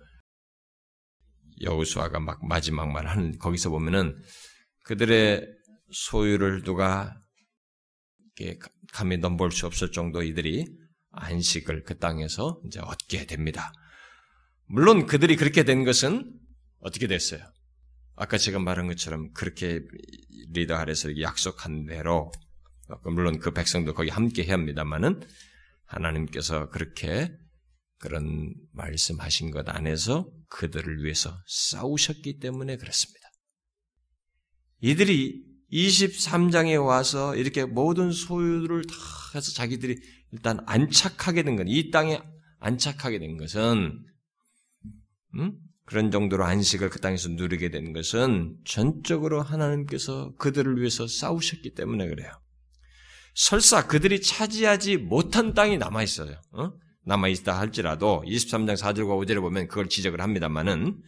여우수아가 1.62 2.20
막 2.20 2.46
마지막 2.46 2.92
말 2.92 3.08
하는 3.08 3.38
거기서 3.40 3.70
보면은 3.70 4.16
그들의 4.84 5.48
소유를 5.92 6.64
누가 6.64 7.16
감히 8.94 9.18
넘볼 9.18 9.52
수 9.52 9.66
없을 9.66 9.92
정도 9.92 10.22
이들이 10.22 10.66
안식을 11.12 11.84
그 11.84 11.98
땅에서 11.98 12.62
이제 12.68 12.80
얻게 12.80 13.26
됩니다. 13.26 13.74
물론 14.68 15.08
그들이 15.08 15.36
그렇게 15.36 15.64
된 15.64 15.84
것은 15.84 16.32
어떻게 16.80 17.08
됐어요? 17.08 17.42
아까 18.18 18.38
제가 18.38 18.60
말한 18.60 18.88
것처럼 18.88 19.32
그렇게 19.32 19.82
리더 20.50 20.76
아래서 20.76 21.22
약속한 21.22 21.86
대로 21.86 22.32
물론 23.04 23.40
그 23.40 23.52
백성도 23.52 23.94
거기 23.94 24.10
함께 24.10 24.44
해야 24.44 24.54
합니다만은 24.54 25.22
하나님께서 25.86 26.70
그렇게 26.70 27.32
그런 28.00 28.54
말씀하신 28.74 29.52
것 29.52 29.70
안에서 29.70 30.30
그들을 30.50 31.04
위해서 31.04 31.38
싸우셨기 31.48 32.40
때문에 32.40 32.78
그렇습니다. 32.78 33.30
이들이 34.82 35.46
23장에 35.72 36.84
와서 36.84 37.36
이렇게 37.36 37.66
모든 37.66 38.12
소유를 38.12 38.84
다 38.86 38.96
해서 39.36 39.52
자기들이 39.52 40.00
일단 40.32 40.60
안착하게 40.66 41.44
된 41.44 41.56
건, 41.56 41.68
이 41.68 41.92
땅에 41.92 42.22
안착하게 42.60 43.20
된 43.20 43.38
것은, 43.38 44.06
음? 45.36 45.67
그런 45.88 46.12
정도로 46.12 46.44
안식을 46.44 46.90
그 46.90 47.00
땅에서 47.00 47.30
누리게 47.30 47.72
된 47.72 47.94
것은 47.94 48.58
전적으로 48.66 49.42
하나님께서 49.42 50.34
그들을 50.38 50.78
위해서 50.80 51.08
싸우셨기 51.08 51.76
때문에 51.76 52.10
그래요. 52.10 52.30
설사 53.34 53.88
그들이 53.88 54.22
차지하지 54.22 54.98
못한 54.98 55.54
땅이 55.54 55.78
남아 55.78 56.04
있어요. 56.04 56.42
어? 56.52 56.74
남아 57.06 57.30
있다 57.30 57.58
할지라도 57.58 58.22
23장 58.28 58.76
4절과 58.76 59.26
5절에 59.26 59.40
보면 59.40 59.70
그걸 59.70 59.88
지적을 59.88 60.20
합니다만은 60.20 61.02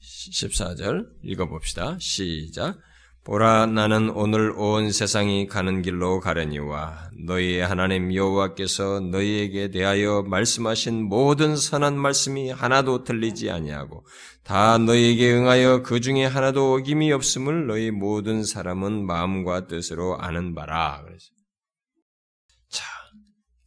14절 0.00 1.06
읽어봅시다. 1.22 1.96
시작. 2.00 2.78
보라 3.24 3.66
나는 3.66 4.08
오늘 4.08 4.52
온 4.52 4.90
세상이 4.90 5.48
가는 5.48 5.82
길로 5.82 6.18
가려니와 6.18 7.10
너희의 7.26 7.66
하나님 7.66 8.14
여호와께서 8.14 9.00
너희에게 9.00 9.70
대하여 9.70 10.22
말씀하신 10.22 11.04
모든 11.04 11.54
선한 11.54 11.98
말씀이 11.98 12.50
하나도 12.50 13.04
틀리지 13.04 13.50
아니하고 13.50 14.06
다 14.44 14.78
너희에게 14.78 15.30
응하여 15.34 15.82
그 15.82 16.00
중에 16.00 16.24
하나도 16.24 16.76
어김이 16.76 17.12
없음을 17.12 17.66
너희 17.66 17.90
모든 17.90 18.44
사람은 18.44 19.04
마음과 19.04 19.66
뜻으로 19.66 20.16
아는 20.18 20.54
바라. 20.54 21.02
그래서 21.04 21.26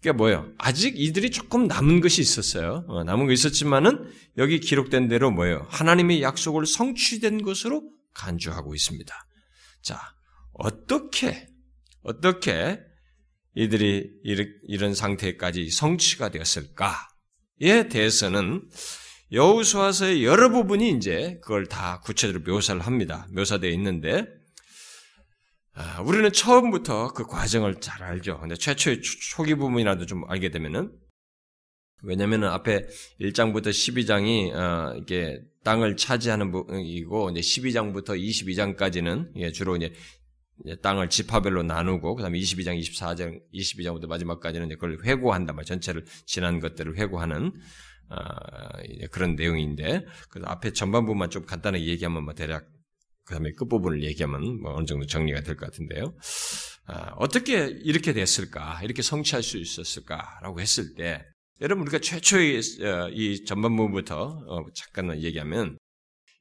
그게 0.02 0.14
뭐예요? 0.14 0.52
아직 0.58 1.00
이들이 1.00 1.30
조금 1.30 1.68
남은 1.68 2.02
것이 2.02 2.22
있었어요. 2.22 2.86
어, 2.88 3.04
남은 3.04 3.28
거 3.28 3.34
있었지만은 3.34 4.12
여기 4.38 4.60
기록된 4.60 5.08
대로 5.08 5.30
뭐예요? 5.30 5.68
하나님의 5.70 6.24
약속을 6.24 6.66
성취된 6.66 7.44
것으로 7.44 7.88
간주하고 8.16 8.74
있습니다. 8.74 9.14
자, 9.84 10.02
어떻게 10.54 11.48
어떻게 12.02 12.80
이들이 13.54 14.10
이런 14.64 14.96
상태까지 14.96 15.70
성취가 15.70 16.30
되었을까에 16.30 17.90
대해서는 17.92 18.68
여우수화서의 19.32 20.26
여러 20.26 20.50
부분이 20.50 20.90
이제 20.98 21.38
그걸 21.44 21.68
다 21.68 22.02
구체적으로 22.04 22.52
묘사를 22.52 22.82
합니다. 22.82 23.28
묘사되어 23.34 23.70
있는데 23.72 24.22
아, 24.22 24.26
우리는 26.05 26.31
처음부터 26.31 27.13
그 27.13 27.25
과정을 27.25 27.79
잘 27.79 28.03
알죠. 28.03 28.39
근데 28.39 28.55
최초의 28.55 29.01
초기 29.01 29.55
부분이라도 29.55 30.05
좀 30.05 30.23
알게 30.27 30.49
되면은 30.49 30.91
왜냐면은 32.03 32.49
앞에 32.49 32.88
1장부터 33.19 33.67
12장이 33.67 34.53
어, 34.53 34.95
이게 34.97 35.39
땅을 35.63 35.97
차지하는 35.97 36.51
부분이고 36.51 37.29
이제 37.29 37.39
12장부터 37.41 38.19
22장까지는 38.19 39.31
예, 39.36 39.51
주로 39.51 39.75
이제 39.75 39.93
땅을 40.81 41.10
지파별로 41.10 41.63
나누고 41.63 42.15
그다음에 42.15 42.39
22장, 42.39 42.79
24장, 42.79 43.39
22장부터 43.53 44.07
마지막까지는 44.07 44.69
그걸 44.69 44.97
회고한다 45.03 45.53
말 45.53 45.63
전체를 45.63 46.05
지난 46.25 46.60
것들을 46.60 46.97
회고하는 46.97 47.53
어, 48.10 48.17
그런 49.12 49.36
내용인데 49.36 50.05
그 50.29 50.41
앞에 50.43 50.73
전반부만 50.73 51.29
좀 51.29 51.45
간단하게 51.45 51.86
얘기하면 51.86 52.23
뭐 52.23 52.34
대략 52.34 52.67
그 53.25 53.34
다음에 53.34 53.51
끝 53.53 53.67
부분을 53.67 54.03
얘기하면 54.03 54.62
뭐 54.62 54.73
어느 54.75 54.86
정도 54.86 55.05
정리가 55.05 55.41
될 55.41 55.55
것 55.55 55.65
같은데요. 55.71 56.15
아, 56.88 57.13
어떻게 57.17 57.65
이렇게 57.84 58.13
됐을까? 58.13 58.81
이렇게 58.84 59.01
성취할 59.01 59.43
수 59.43 59.57
있었을까라고 59.57 60.60
했을 60.60 60.95
때 60.95 61.23
여러분 61.62 61.84
우리가 61.84 61.99
최초의 61.99 62.62
어, 62.81 63.10
이 63.13 63.45
전반부부터 63.45 64.23
어, 64.47 64.65
잠깐만 64.73 65.21
얘기하면 65.21 65.77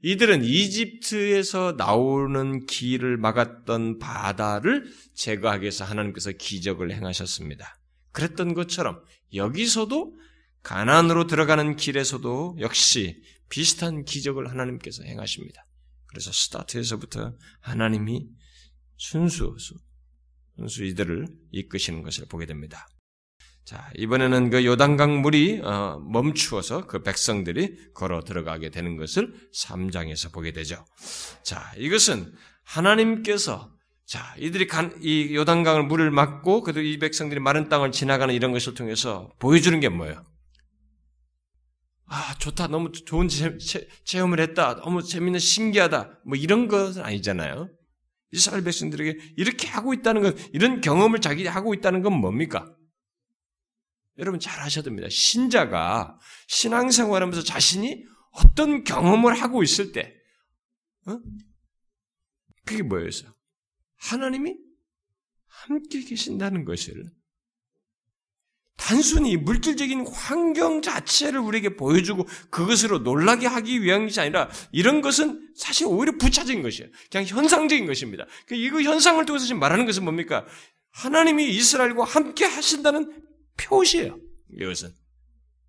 이들은 0.03 0.45
이집트에서 0.45 1.75
나오는 1.77 2.65
길을 2.65 3.19
막았던 3.19 3.99
바다를 3.99 4.91
제거하기 5.15 5.63
위해서 5.63 5.85
하나님께서 5.85 6.33
기적을 6.33 6.91
행하셨습니다. 6.93 7.77
그랬던 8.13 8.55
것처럼 8.55 9.03
여기서도 9.35 10.17
가난으로 10.63 11.27
들어가는 11.27 11.77
길에서도 11.77 12.57
역시 12.61 13.23
비슷한 13.51 14.05
기적을 14.05 14.51
하나님께서 14.51 15.03
행하십니다. 15.05 15.67
그래서 16.11 16.33
스타트에서부터 16.33 17.33
하나님이 17.61 18.27
순수, 18.97 19.57
순수 20.57 20.85
이들을 20.85 21.29
이끄시는 21.53 22.03
것을 22.03 22.27
보게 22.29 22.47
됩니다. 22.47 22.87
자, 23.65 23.89
이번에는 23.97 24.51
그 24.51 24.65
요단강 24.65 25.23
물이 25.23 25.61
어, 25.63 26.01
멈추어서 26.13 26.87
그 26.87 27.03
백성들이 27.05 27.93
걸어 27.95 28.23
들어가게 28.25 28.71
되는 28.71 28.97
것을 28.97 29.33
3장에서 29.55 30.33
보게 30.33 30.53
되죠. 30.53 30.85
자, 31.45 31.73
이것은 31.77 32.35
하나님께서 32.65 33.73
자, 34.07 34.35
이들이 34.39 34.67
간, 34.67 34.99
이 35.01 35.37
요단강을 35.37 35.85
물을 35.85 36.11
막고 36.11 36.63
그래도 36.63 36.81
이 36.81 36.99
백성들이 36.99 37.39
마른 37.39 37.69
땅을 37.69 37.93
지나가는 37.93 38.35
이런 38.35 38.51
것을 38.51 38.75
통해서 38.75 39.31
보여주는 39.39 39.79
게 39.79 39.89
뭐예요? 39.89 40.25
아, 42.13 42.35
좋다. 42.39 42.67
너무 42.67 42.91
좋은 42.91 43.29
체, 43.29 43.57
체 44.05 44.19
험을 44.19 44.41
했다. 44.41 44.75
너무 44.81 45.01
재밌는 45.01 45.39
신기하다. 45.39 46.23
뭐 46.27 46.37
이런 46.37 46.67
것은 46.67 47.05
아니잖아요. 47.05 47.71
이스라엘 48.33 48.65
백성들에게 48.65 49.35
이렇게 49.37 49.69
하고 49.69 49.95
있다는 49.95 50.23
것, 50.23 50.37
이런 50.53 50.81
경험을 50.81 51.21
자기 51.21 51.47
하고 51.47 51.73
있다는 51.73 52.03
건 52.03 52.15
뭡니까? 52.15 52.75
여러분 54.19 54.41
잘 54.41 54.61
아셔야 54.61 54.83
됩니다. 54.83 55.07
신자가 55.09 56.19
신앙생활 56.49 57.23
하면서 57.23 57.45
자신이 57.45 58.05
어떤 58.33 58.83
경험을 58.83 59.41
하고 59.41 59.63
있을 59.63 59.93
때, 59.93 60.13
어? 61.07 61.17
그게 62.65 62.83
뭐였어요? 62.83 63.33
하나님이 63.99 64.57
함께 65.47 66.03
계신다는 66.03 66.65
것을 66.65 67.05
단순히 68.81 69.37
물질적인 69.37 70.07
환경 70.07 70.81
자체를 70.81 71.39
우리에게 71.39 71.77
보여주고 71.77 72.27
그것으로 72.49 73.01
놀라게 73.01 73.47
하기 73.47 73.83
위한 73.83 74.07
것이 74.07 74.19
아니라 74.21 74.49
이런 74.73 75.03
것은 75.03 75.51
사실 75.55 75.87
오히려 75.87 76.13
부차적인 76.19 76.63
것이에요. 76.63 76.89
그냥 77.13 77.27
현상적인 77.27 77.87
것입니다. 77.87 78.25
그 78.47 78.55
이거 78.55 78.81
현상을 78.81 79.25
통해서 79.27 79.45
지금 79.45 79.61
말하는 79.61 79.85
것은 79.85 80.03
뭡니까? 80.03 80.47
하나님이 80.93 81.51
이스라엘과 81.51 82.05
함께 82.05 82.47
하신다는 82.47 83.23
표시예요. 83.59 84.19
이것은. 84.59 84.89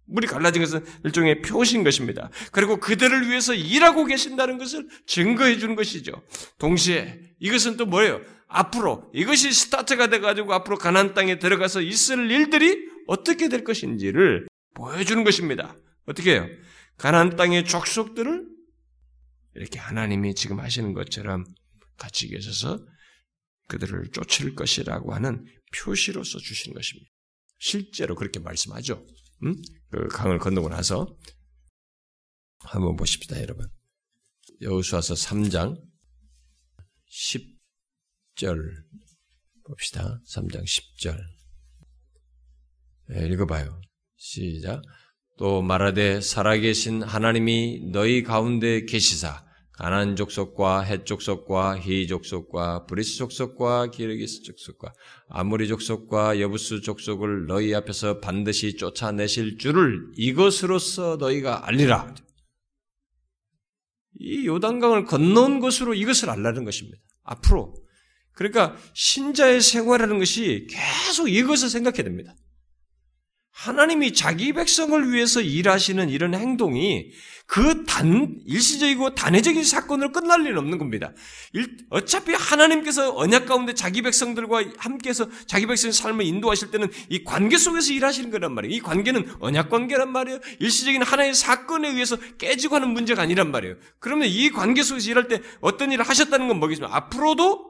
물이 0.06 0.28
갈라진 0.28 0.62
것은 0.62 0.86
일종의 1.04 1.42
표시인 1.42 1.84
것입니다. 1.84 2.30
그리고 2.52 2.78
그들을 2.78 3.30
위해서 3.30 3.54
일하고 3.54 4.06
계신다는 4.06 4.58
것을 4.58 4.88
증거해 5.06 5.58
주는 5.58 5.76
것이죠. 5.76 6.14
동시에 6.60 7.20
이것은 7.40 7.76
또 7.76 7.86
뭐예요? 7.86 8.22
앞으로 8.48 9.10
이것이 9.14 9.52
스타트가 9.52 10.08
돼가지고 10.08 10.54
앞으로 10.54 10.78
가난 10.78 11.14
땅에 11.14 11.40
들어가서 11.40 11.82
있을 11.82 12.30
일들이 12.30 12.91
어떻게 13.08 13.50
될 13.50 13.64
것인지를 13.64 14.48
보여주는 14.74 15.24
것입니다. 15.24 15.76
어떻게 16.06 16.34
해요? 16.34 16.48
가난 16.98 17.36
땅의 17.36 17.66
족속들을 17.66 18.48
이렇게 19.56 19.80
하나님이 19.80 20.36
지금 20.36 20.60
하시는 20.60 20.94
것처럼 20.94 21.46
같이 21.98 22.28
계셔서 22.28 22.86
그들을 23.68 24.12
쫓을 24.12 24.56
것이라고 24.56 25.14
하는 25.14 25.46
표시로서 25.76 26.40
주시는 26.40 26.76
것입니다. 26.76 27.10
실제로 27.60 28.16
그렇게 28.16 28.40
말씀하죠. 28.40 29.06
음? 29.44 29.56
그 29.90 30.08
강을 30.08 30.40
건너고 30.40 30.70
나서 30.70 31.18
한번 32.60 32.96
보십시다, 32.96 33.42
여러분. 33.42 33.68
여호수아서 34.62 35.14
3장 35.16 35.82
10절 37.10 38.58
봅시다. 39.66 40.20
3장 40.28 40.64
10절. 40.64 41.41
네, 43.14 43.28
읽어봐요. 43.28 43.82
시작. 44.16 44.82
또 45.38 45.62
말하되 45.62 46.22
살아계신 46.22 47.04
하나님이 47.04 47.90
너희 47.92 48.24
가운데 48.24 48.86
계시사 48.86 49.44
가나안 49.74 50.16
족속과 50.16 50.82
헷 50.84 51.06
족속과 51.06 51.80
히위 51.80 52.08
족속과 52.08 52.86
브리스 52.86 53.18
족속과 53.18 53.92
기르가스 53.92 54.44
족속과 54.44 54.94
아모리 55.28 55.68
족속과 55.68 56.40
여부스 56.40 56.82
족속을 56.82 57.48
너희 57.48 57.76
앞에서 57.76 58.20
반드시 58.20 58.78
쫓아내실 58.78 59.58
줄을 59.58 60.12
이것으로서 60.16 61.18
너희가 61.20 61.68
알리라. 61.68 62.16
이 64.20 64.46
요단강을 64.46 65.04
건너온 65.06 65.60
것으로 65.60 65.96
이것을 65.96 66.30
알라는 66.30 66.64
것입니다. 66.64 66.98
앞으로. 67.24 67.74
그러니까 68.34 68.78
신자의 68.94 69.60
생활하는 69.60 70.20
것이 70.20 70.68
계속 70.70 71.28
이것을 71.28 71.70
생각해야 71.70 72.04
됩니다. 72.04 72.36
하나님이 73.52 74.14
자기 74.14 74.54
백성을 74.54 75.12
위해서 75.12 75.42
일하시는 75.42 76.10
이런 76.10 76.34
행동이 76.34 77.12
그 77.46 77.84
단, 77.84 78.40
일시적이고 78.46 79.14
단회적인 79.14 79.66
사건으로 79.66 80.14
끝날 80.14 80.46
일은 80.46 80.58
없는 80.58 80.78
겁니다. 80.78 81.14
일, 81.52 81.78
어차피 81.90 82.34
하나님께서 82.34 83.14
언약 83.16 83.46
가운데 83.46 83.74
자기 83.74 84.02
백성들과 84.02 84.64
함께해서 84.78 85.30
자기 85.48 85.68
백성의 85.68 85.92
삶을 85.92 86.26
인도하실 86.26 86.72
때는 86.72 86.88
이 87.10 87.26
관계 87.26 87.58
속에서 87.58 87.92
일하시는 87.92 88.32
거란 88.32 88.54
말이에요. 88.54 88.74
이 88.74 88.80
관계는 88.80 89.36
언약 89.42 89.70
관계란 89.70 90.12
말이에요. 90.14 90.40
일시적인 90.60 91.04
하나의 91.04 91.34
사건에 91.34 91.90
의해서 91.90 92.16
깨지고 92.38 92.76
하는 92.76 92.92
문제가 92.92 93.24
아니란 93.24 93.52
말이에요. 93.52 93.76
그러면 94.00 94.30
이 94.30 94.50
관계 94.50 94.82
속에서 94.82 95.12
일할 95.12 95.28
때 95.28 95.42
어떤 95.60 95.92
일을 95.92 96.08
하셨다는 96.08 96.48
건 96.48 96.58
뭐겠습니까? 96.60 96.96
앞으로도 96.96 97.70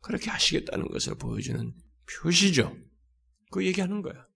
그렇게 0.00 0.28
하시겠다는 0.28 0.88
것을 0.88 1.14
보여주는 1.14 1.72
표시죠. 2.10 2.76
그 3.52 3.64
얘기하는 3.64 4.02
거야. 4.02 4.27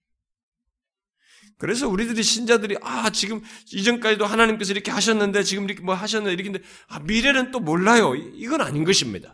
그래서 1.62 1.88
우리들이 1.88 2.24
신자들이 2.24 2.78
아 2.82 3.10
지금 3.10 3.40
이전까지도 3.72 4.26
하나님께서 4.26 4.72
이렇게 4.72 4.90
하셨는데 4.90 5.44
지금 5.44 5.62
이렇게 5.62 5.80
뭐 5.80 5.94
하셨는데 5.94 6.34
이렇게 6.42 6.60
아 6.88 6.98
미래는 6.98 7.52
또 7.52 7.60
몰라요. 7.60 8.16
이건 8.16 8.62
아닌 8.62 8.82
것입니다. 8.82 9.32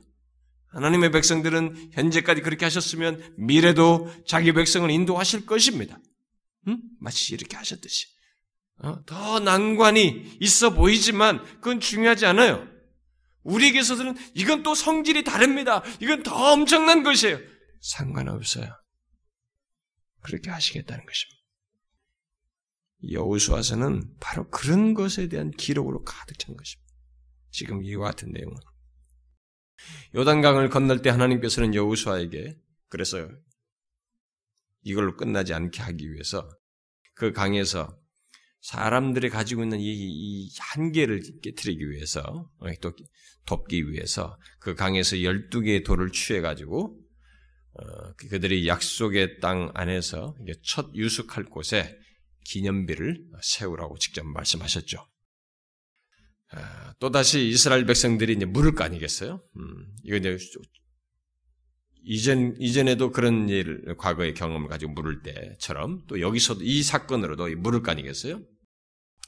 하나님의 0.67 1.11
백성들은 1.11 1.93
현재까지 1.93 2.43
그렇게 2.43 2.67
하셨으면 2.67 3.35
미래도 3.38 4.12
자기 4.27 4.53
백성을 4.53 4.91
인도하실 4.91 5.47
것입니다. 5.47 5.99
응? 6.67 6.79
마치 7.01 7.33
이렇게 7.33 7.57
하셨듯이 7.57 8.09
어? 8.83 9.03
더 9.07 9.41
난관이 9.41 10.37
있어 10.41 10.75
보이지만 10.75 11.43
그건 11.62 11.81
중요하지 11.81 12.27
않아요. 12.27 12.69
우리에게서는 13.43 14.19
이건 14.35 14.62
또 14.62 14.75
성질이 14.75 15.25
다릅니다. 15.25 15.83
이건 15.99 16.23
더 16.23 16.53
엄청난 16.53 17.03
것이에요. 17.03 17.38
상관없어요. 17.81 18.71
그렇게 20.21 20.51
하시겠다는 20.51 21.07
것입니다. 21.07 21.38
여우수아서는 23.11 24.17
바로 24.21 24.49
그런 24.51 24.95
것에 24.95 25.29
대한 25.29 25.51
기록으로 25.51 26.03
가득 26.03 26.39
찬 26.39 26.57
것입니다. 26.57 26.93
지금 27.51 27.83
이와 27.83 28.11
같은 28.11 28.33
내용은. 28.33 28.57
요단강을 30.15 30.71
건널 30.71 31.03
때 31.03 31.11
하나님께서는 31.11 31.75
여우수아에게 31.75 32.59
그래서 32.89 33.29
이걸로 34.83 35.17
끝나지 35.17 35.55
않게 35.55 35.81
하기 35.83 36.12
위해서 36.12 36.49
그 37.14 37.33
강에서 37.33 37.99
사람들이 38.61 39.29
가지고 39.29 39.62
있는 39.62 39.81
이, 39.81 39.85
이 39.87 40.51
한계를 40.59 41.22
깨뜨리기 41.43 41.91
위해서 41.91 42.51
또 42.81 42.93
돕기 43.47 43.91
위해서 43.91 44.39
그 44.59 44.75
강에서 44.75 45.16
12개의 45.16 45.85
돌을 45.85 46.11
취해 46.11 46.41
가지고 46.41 46.99
어, 47.75 48.12
그들이 48.29 48.66
약속의 48.66 49.39
땅 49.41 49.70
안에서 49.75 50.37
첫 50.62 50.93
유숙할 50.95 51.45
곳에 51.45 51.97
기념비를 52.49 53.24
세우라고 53.42 53.99
직접 53.99 54.24
말씀하셨죠. 54.26 55.07
아, 56.51 56.94
또다시 56.99 57.46
이스라엘 57.49 57.84
백성들이 57.84 58.34
이제 58.34 58.46
물을 58.46 58.74
거 58.74 58.84
아니겠어요? 58.84 59.42
음, 59.57 59.96
이거 60.03 60.16
이제 60.16 60.36
이전 62.05 62.57
이전에도 62.59 63.11
그런 63.11 63.49
일 63.51 63.94
과거의 63.99 64.32
경험을 64.32 64.68
가지고 64.68 64.92
물을 64.92 65.22
때처럼 65.22 66.07
또 66.07 66.20
여기서도 66.20 66.64
이 66.64 66.82
사건으로도 66.82 67.55
물을 67.57 67.82
거 67.82 67.90
아니겠어요? 67.90 68.40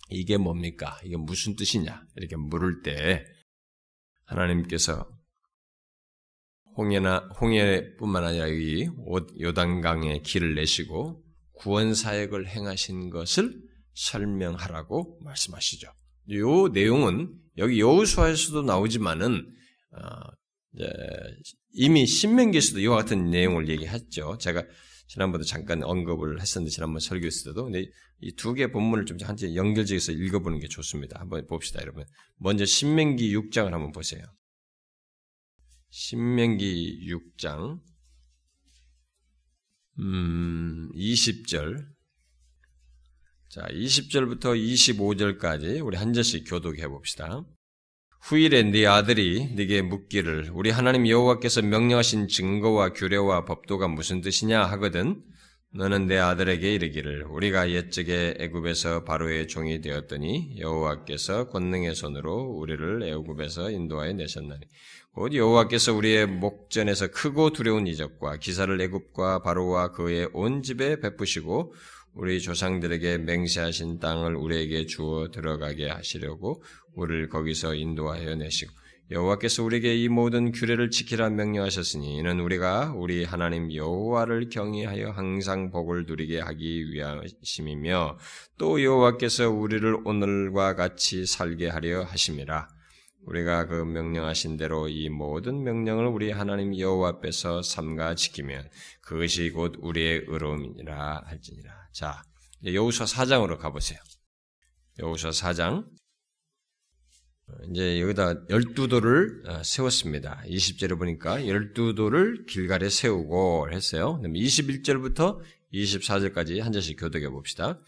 이게 0.08 0.38
뭡니까? 0.38 0.98
이게 1.04 1.16
무슨 1.16 1.56
뜻이냐? 1.56 2.02
이렇게 2.16 2.36
물을 2.36 2.80
때 2.82 3.24
하나님께서 4.24 5.06
홍해나 6.76 7.28
홍해뿐만 7.40 8.24
아니라 8.24 8.46
이 8.48 8.88
요단강에 9.40 10.22
길을 10.22 10.54
내시고 10.54 11.22
구원 11.60 11.94
사역을 11.94 12.48
행하신 12.48 13.10
것을 13.10 13.60
설명하라고 13.94 15.20
말씀하시죠. 15.22 15.92
이 16.28 16.38
내용은 16.72 17.34
여기 17.58 17.80
여호수아에서도 17.80 18.62
나오지만은 18.62 19.46
어, 19.92 20.80
이미 21.72 22.06
신명기에서도 22.06 22.80
이와 22.80 22.96
같은 22.96 23.28
내용을 23.30 23.68
얘기했죠. 23.68 24.38
제가 24.38 24.64
지난번에 25.06 25.44
잠깐 25.44 25.82
언급을 25.82 26.40
했었는데 26.40 26.70
지난번 26.70 27.00
설교했을 27.00 27.52
때도 27.52 27.70
이 28.22 28.32
두 28.36 28.54
개 28.54 28.70
본문을 28.70 29.04
좀 29.06 29.18
한번 29.18 29.54
연결지어서 29.54 30.12
읽어보는 30.12 30.60
게 30.60 30.68
좋습니다. 30.68 31.20
한번 31.20 31.46
봅시다, 31.46 31.80
여러분. 31.82 32.04
먼저 32.36 32.64
신명기 32.64 33.34
6장을 33.36 33.70
한번 33.70 33.92
보세요. 33.92 34.22
신명기 35.90 37.06
6장 37.10 37.80
음, 40.00 40.90
20절 40.94 41.84
자, 43.50 43.66
20절부터 43.70 44.56
25절까지 44.56 45.84
우리 45.84 45.96
한 45.98 46.14
절씩 46.14 46.48
교독해 46.48 46.88
봅시다. 46.88 47.44
후일에 48.22 48.62
네 48.62 48.86
아들이 48.86 49.52
네게 49.54 49.82
묻기를 49.82 50.50
우리 50.54 50.70
하나님 50.70 51.06
여호와께서 51.06 51.62
명령하신 51.62 52.28
증거와 52.28 52.94
규례와 52.94 53.44
법도가 53.44 53.88
무슨 53.88 54.22
뜻이냐 54.22 54.62
하거든 54.64 55.22
너는 55.72 56.06
내 56.06 56.16
아들에게 56.16 56.74
이르기를 56.74 57.24
우리가 57.24 57.70
옛적에 57.70 58.36
애굽에서 58.38 59.04
바로의 59.04 59.48
종이 59.48 59.80
되었더니 59.80 60.58
여호와께서 60.58 61.48
권능의 61.48 61.94
손으로 61.94 62.34
우리를 62.56 63.02
애굽에서 63.02 63.70
인도하여 63.70 64.14
내셨나니 64.14 64.62
곧 65.12 65.34
여호와께서 65.34 65.92
우리의 65.94 66.26
목전에서 66.26 67.08
크고 67.08 67.50
두려운 67.50 67.86
이적과 67.88 68.36
기사를 68.36 68.80
애굽과 68.80 69.42
바로와 69.42 69.90
그의 69.90 70.28
온 70.32 70.62
집에 70.62 71.00
베푸시고 71.00 71.74
우리 72.14 72.40
조상들에게 72.40 73.18
맹세하신 73.18 73.98
땅을 73.98 74.36
우리에게 74.36 74.86
주어 74.86 75.30
들어가게 75.30 75.88
하시려고 75.88 76.62
우리를 76.94 77.28
거기서 77.28 77.74
인도하여 77.74 78.36
내시고 78.36 78.72
여호와께서 79.10 79.64
우리에게 79.64 79.96
이 79.96 80.08
모든 80.08 80.52
규례를 80.52 80.90
지키라 80.90 81.30
명령하셨으니 81.30 82.16
이는 82.16 82.38
우리가 82.38 82.92
우리 82.94 83.24
하나님 83.24 83.74
여호와를 83.74 84.48
경외하여 84.50 85.10
항상 85.10 85.72
복을 85.72 86.06
누리게 86.06 86.38
하기 86.38 86.92
위하심이며 86.92 88.18
또 88.58 88.80
여호와께서 88.80 89.50
우리를 89.50 90.02
오늘과 90.04 90.76
같이 90.76 91.26
살게 91.26 91.68
하려 91.68 92.04
하심이라 92.04 92.68
우리가 93.26 93.66
그 93.66 93.74
명령하신 93.74 94.56
대로 94.56 94.88
이 94.88 95.08
모든 95.08 95.62
명령을 95.62 96.06
우리 96.06 96.30
하나님 96.30 96.76
여호와 96.76 97.08
앞에서 97.10 97.62
삼가 97.62 98.14
지키면 98.14 98.68
그것이 99.02 99.50
곧 99.50 99.74
우리의 99.78 100.24
의로움이니라 100.26 101.24
할지니라. 101.26 101.88
자, 101.92 102.22
여호수아 102.64 103.06
4장으로 103.06 103.58
가보세요. 103.58 103.98
여호수아 104.98 105.30
4장. 105.30 105.86
이제 107.68 108.00
여기다 108.00 108.46
열두 108.48 108.88
돌을 108.88 109.42
어, 109.46 109.62
세웠습니다. 109.62 110.42
20절에 110.46 110.96
보니까 110.96 111.46
열두 111.46 111.94
돌을 111.94 112.46
길갈에 112.46 112.88
세우고 112.88 113.70
했어요. 113.72 114.20
21절부터 114.22 115.40
24절까지 115.72 116.60
한 116.60 116.72
절씩 116.72 116.98
교독해 116.98 117.28
봅시다. 117.28 117.80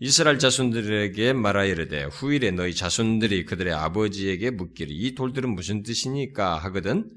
이스라엘 0.00 0.38
자손들에게 0.38 1.32
말하 1.32 1.64
이르되 1.64 2.04
후일에 2.04 2.50
너희 2.52 2.74
자손들이 2.74 3.44
그들의 3.44 3.72
아버지에게 3.72 4.50
묻기를 4.50 4.92
이 4.92 5.14
돌들은 5.14 5.54
무슨 5.54 5.82
뜻이니까 5.82 6.58
하거든 6.58 7.10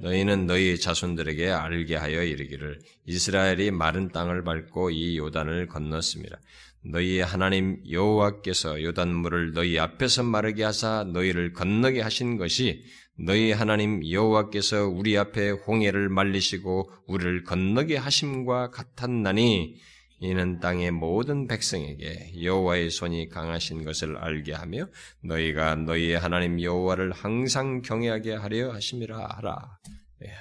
너희는 0.00 0.46
너희 0.46 0.78
자손들에게 0.78 1.50
알게 1.50 1.96
하여 1.96 2.22
이르기를 2.22 2.78
이스라엘이 3.06 3.72
마른 3.72 4.10
땅을 4.10 4.44
밟고 4.44 4.90
이 4.90 5.18
요단을 5.18 5.66
건넜습니다. 5.66 6.40
너희 6.84 7.18
하나님 7.20 7.82
여호와께서 7.90 8.82
요단물을 8.82 9.52
너희 9.52 9.78
앞에서 9.78 10.22
마르게 10.22 10.62
하사 10.62 11.04
너희를 11.12 11.52
건너게 11.52 12.00
하신 12.00 12.36
것이 12.36 12.84
너희 13.20 13.50
하나님 13.50 14.08
여호와께서 14.08 14.86
우리 14.86 15.18
앞에 15.18 15.50
홍해를 15.50 16.08
말리시고 16.08 16.88
우리를 17.06 17.42
건너게 17.44 17.96
하심과 17.96 18.70
같았나니 18.70 19.76
이는 20.20 20.60
땅의 20.60 20.92
모든 20.92 21.46
백성에게 21.46 22.42
여호와의 22.42 22.90
손이 22.90 23.28
강하신 23.28 23.84
것을 23.84 24.16
알게 24.16 24.52
하며 24.52 24.86
너희가 25.22 25.76
너희의 25.76 26.18
하나님 26.18 26.60
여호와를 26.60 27.12
항상 27.12 27.82
경외하게 27.82 28.34
하려 28.34 28.72
하심이라 28.72 29.16
하라. 29.36 29.78
예. 30.24 30.32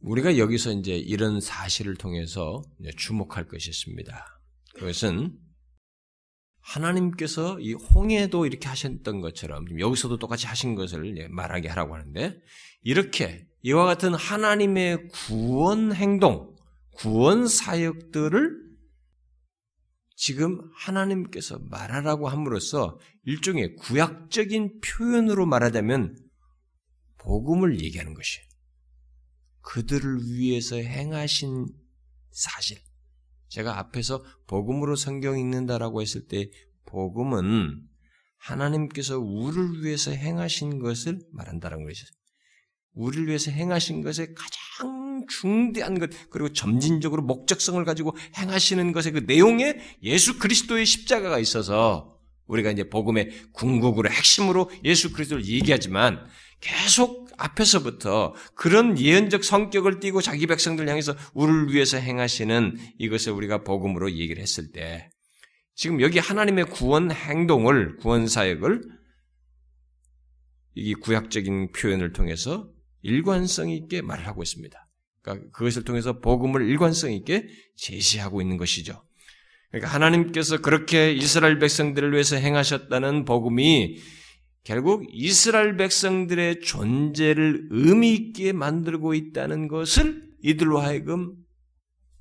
우리가 0.00 0.36
여기서 0.38 0.72
이제 0.72 0.96
이런 0.96 1.40
사실을 1.40 1.96
통해서 1.96 2.62
주목할 2.96 3.46
것이 3.46 3.70
있습니다. 3.70 4.40
그것은 4.74 5.38
하나님께서 6.64 7.60
이 7.60 7.74
홍해도 7.74 8.46
이렇게 8.46 8.68
하셨던 8.68 9.20
것처럼 9.20 9.66
여기서도 9.78 10.18
똑같이 10.18 10.46
하신 10.46 10.74
것을 10.74 11.28
말하게 11.30 11.68
하라고 11.68 11.94
하는데 11.94 12.40
이렇게 12.82 13.46
이와 13.62 13.84
같은 13.84 14.14
하나님의 14.14 15.08
구원 15.08 15.92
행동, 15.92 16.54
구원 16.92 17.46
사역들을 17.46 18.64
지금 20.16 20.70
하나님께서 20.74 21.58
말하라고 21.58 22.28
함으로써 22.28 22.98
일종의 23.24 23.76
구약적인 23.76 24.80
표현으로 24.80 25.44
말하자면 25.44 26.16
복음을 27.18 27.80
얘기하는 27.80 28.14
것이에요. 28.14 28.46
그들을 29.60 30.20
위해서 30.24 30.76
행하신 30.76 31.66
사실. 32.30 32.78
제가 33.54 33.78
앞에서 33.78 34.24
복음으로 34.48 34.96
성경 34.96 35.38
읽는다라고 35.38 36.02
했을 36.02 36.26
때 36.26 36.50
복음은 36.86 37.82
하나님께서 38.36 39.20
우리를 39.20 39.84
위해서 39.84 40.10
행하신 40.10 40.80
것을 40.80 41.20
말한다는 41.32 41.84
것이죠. 41.84 42.12
우리를 42.94 43.28
위해서 43.28 43.52
행하신 43.52 44.02
것의 44.02 44.34
가장 44.34 45.24
중대한 45.28 46.00
것, 46.00 46.10
그리고 46.30 46.52
점진적으로 46.52 47.22
목적성을 47.22 47.82
가지고 47.84 48.16
행하시는 48.36 48.90
것의 48.90 49.12
그 49.12 49.18
내용에 49.20 49.78
예수 50.02 50.40
그리스도의 50.40 50.84
십자가가 50.84 51.38
있어서 51.38 52.13
우리가 52.46 52.70
이제 52.70 52.88
복음의 52.88 53.30
궁극으로 53.52 54.10
핵심으로 54.10 54.70
예수 54.84 55.12
그리스도를 55.12 55.46
얘기하지만 55.46 56.26
계속 56.60 57.24
앞에서부터 57.36 58.34
그런 58.54 58.98
예언적 58.98 59.44
성격을 59.44 60.00
띠고 60.00 60.20
자기 60.20 60.46
백성들 60.46 60.88
향해서 60.88 61.16
우리를 61.34 61.72
위해서 61.72 61.98
행하시는 61.98 62.78
이것을 62.98 63.32
우리가 63.32 63.64
복음으로 63.64 64.12
얘기를 64.12 64.42
했을 64.42 64.72
때 64.72 65.10
지금 65.74 66.00
여기 66.00 66.18
하나님의 66.18 66.66
구원 66.66 67.10
행동을 67.10 67.96
구원 67.96 68.28
사역을 68.28 68.82
이 70.76 70.94
구약적인 70.94 71.72
표현을 71.72 72.12
통해서 72.12 72.70
일관성 73.02 73.70
있게 73.70 74.02
말을 74.02 74.26
하고 74.26 74.42
있습니다. 74.42 74.88
그러니까 75.22 75.50
그것을 75.52 75.84
통해서 75.84 76.20
복음을 76.20 76.66
일관성 76.68 77.12
있게 77.12 77.48
제시하고 77.76 78.40
있는 78.40 78.56
것이죠. 78.56 79.02
그러니까 79.74 79.92
하나님께서 79.92 80.60
그렇게 80.60 81.12
이스라엘 81.12 81.58
백성들을 81.58 82.12
위해서 82.12 82.36
행하셨다는 82.36 83.24
복음이 83.24 84.00
결국 84.62 85.04
이스라엘 85.10 85.76
백성들의 85.76 86.60
존재를 86.60 87.66
의미 87.72 88.14
있게 88.14 88.52
만들고 88.52 89.14
있다는 89.14 89.66
것을 89.66 90.30
이들로 90.44 90.78
하여금 90.78 91.34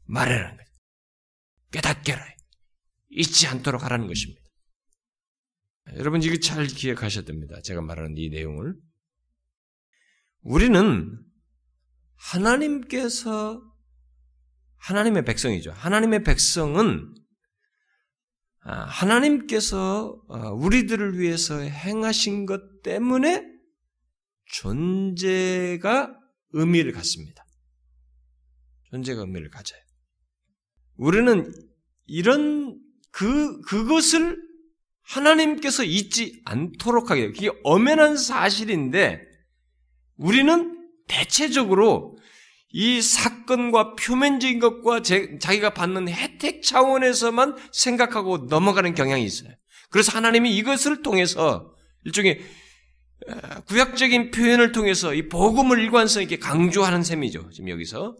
말하는 0.06 0.47
거예요. 0.47 0.68
깨닫게 1.70 2.16
라 2.16 2.26
잊지 3.12 3.45
않도록 3.45 3.84
하라는 3.84 4.08
것입니다. 4.08 4.41
여러분 5.97 6.24
이거 6.24 6.36
잘 6.38 6.66
기억하셔야 6.66 7.24
됩니다. 7.24 7.62
제가 7.64 7.82
말하는 7.82 8.18
이 8.18 8.30
내용을. 8.30 8.74
우리는 10.41 11.20
하나님께서 12.16 13.62
하나님의 14.78 15.24
백성이죠. 15.24 15.72
하나님의 15.74 16.24
백성은 16.24 17.14
아, 17.14 17.22
하나님께서 18.72 20.22
어, 20.28 20.38
우리들을 20.51 21.20
위해서 21.20 21.59
행하신 21.59 22.45
것 22.45 22.82
때문에 22.82 23.45
존재가 24.45 26.18
의미를 26.51 26.93
갖습니다. 26.93 27.45
존재가 28.89 29.22
의미를 29.22 29.49
가져요. 29.49 29.82
우리는 30.95 31.51
이런 32.05 32.80
그 33.11 33.61
그것을 33.61 34.41
하나님께서 35.01 35.84
잊지 35.84 36.41
않도록 36.45 37.11
하게 37.11 37.22
돼요. 37.22 37.34
그게 37.34 37.49
엄연한 37.64 38.16
사실인데 38.18 39.22
우리는 40.16 40.89
대체적으로 41.07 42.18
이 42.74 43.01
사건과 43.01 43.95
표면적인 43.95 44.59
것과 44.59 45.03
제, 45.03 45.38
자기가 45.39 45.76
받는 45.76 46.09
혜택 46.09 46.63
차원에서만 46.63 47.55
생각하고 47.71 48.47
넘어가는 48.49 48.95
경향이 48.95 49.24
있어요. 49.24 49.51
그래서 49.91 50.11
하나님이 50.11 50.57
이것을 50.57 51.03
통해서 51.03 51.71
일종의 52.03 52.41
구약적인 53.67 54.32
표현을 54.32 54.71
통해서 54.71 55.13
이 55.13 55.30
복음을 55.30 55.80
일관성 55.80 56.24
있게 56.24 56.39
강조하는 56.39 57.03
셈이죠. 57.03 57.51
지금 57.51 57.69
여기서. 57.69 58.15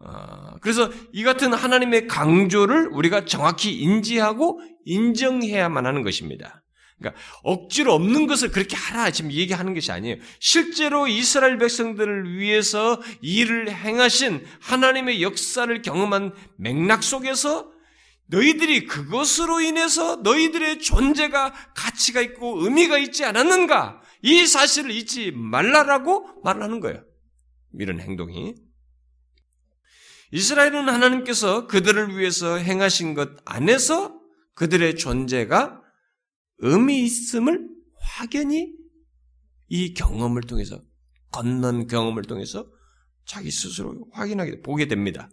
어, 0.00 0.56
그래서 0.60 0.90
이 1.12 1.22
같은 1.22 1.54
하나님의 1.54 2.08
강조를 2.08 2.88
우리가 2.88 3.24
정확히 3.24 3.78
인지하고 3.78 4.60
인정해야만 4.84 5.86
하는 5.86 6.02
것입니다. 6.02 6.63
그러니까 6.98 7.20
억지로 7.42 7.92
없는 7.94 8.26
것을 8.26 8.50
그렇게 8.50 8.76
하라 8.76 9.10
지금 9.10 9.32
얘기하는 9.32 9.74
것이 9.74 9.90
아니에요. 9.90 10.16
실제로 10.38 11.06
이스라엘 11.08 11.58
백성들을 11.58 12.38
위해서 12.38 13.02
일을 13.20 13.70
행하신 13.70 14.44
하나님의 14.60 15.22
역사를 15.22 15.82
경험한 15.82 16.32
맥락 16.56 17.02
속에서 17.02 17.72
너희들이 18.26 18.86
그것으로 18.86 19.60
인해서 19.60 20.16
너희들의 20.16 20.78
존재가 20.78 21.52
가치가 21.74 22.20
있고 22.20 22.64
의미가 22.64 22.98
있지 22.98 23.24
않았는가? 23.24 24.00
이 24.22 24.46
사실을 24.46 24.90
잊지 24.90 25.32
말라라고 25.32 26.42
말하는 26.42 26.80
거예요. 26.80 27.04
이런 27.78 28.00
행동이. 28.00 28.54
이스라엘은 30.32 30.88
하나님께서 30.88 31.66
그들을 31.66 32.16
위해서 32.16 32.56
행하신 32.56 33.14
것 33.14 33.30
안에서 33.44 34.18
그들의 34.54 34.96
존재가 34.96 35.83
의미 36.58 37.04
있음을 37.04 37.68
확연히 38.00 38.72
이 39.68 39.94
경험을 39.94 40.42
통해서 40.42 40.80
건넌 41.32 41.86
경험을 41.86 42.22
통해서 42.22 42.66
자기 43.26 43.50
스스로 43.50 44.06
확인하게 44.12 44.62
보게 44.62 44.86
됩니다. 44.86 45.28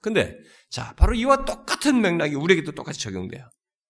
근데 0.00 0.36
자 0.68 0.94
바로 0.96 1.14
이와 1.14 1.44
똑같은 1.44 2.00
맥락이 2.00 2.34
우리에게도 2.34 2.72
똑같이 2.72 3.00
적용돼요. 3.00 3.48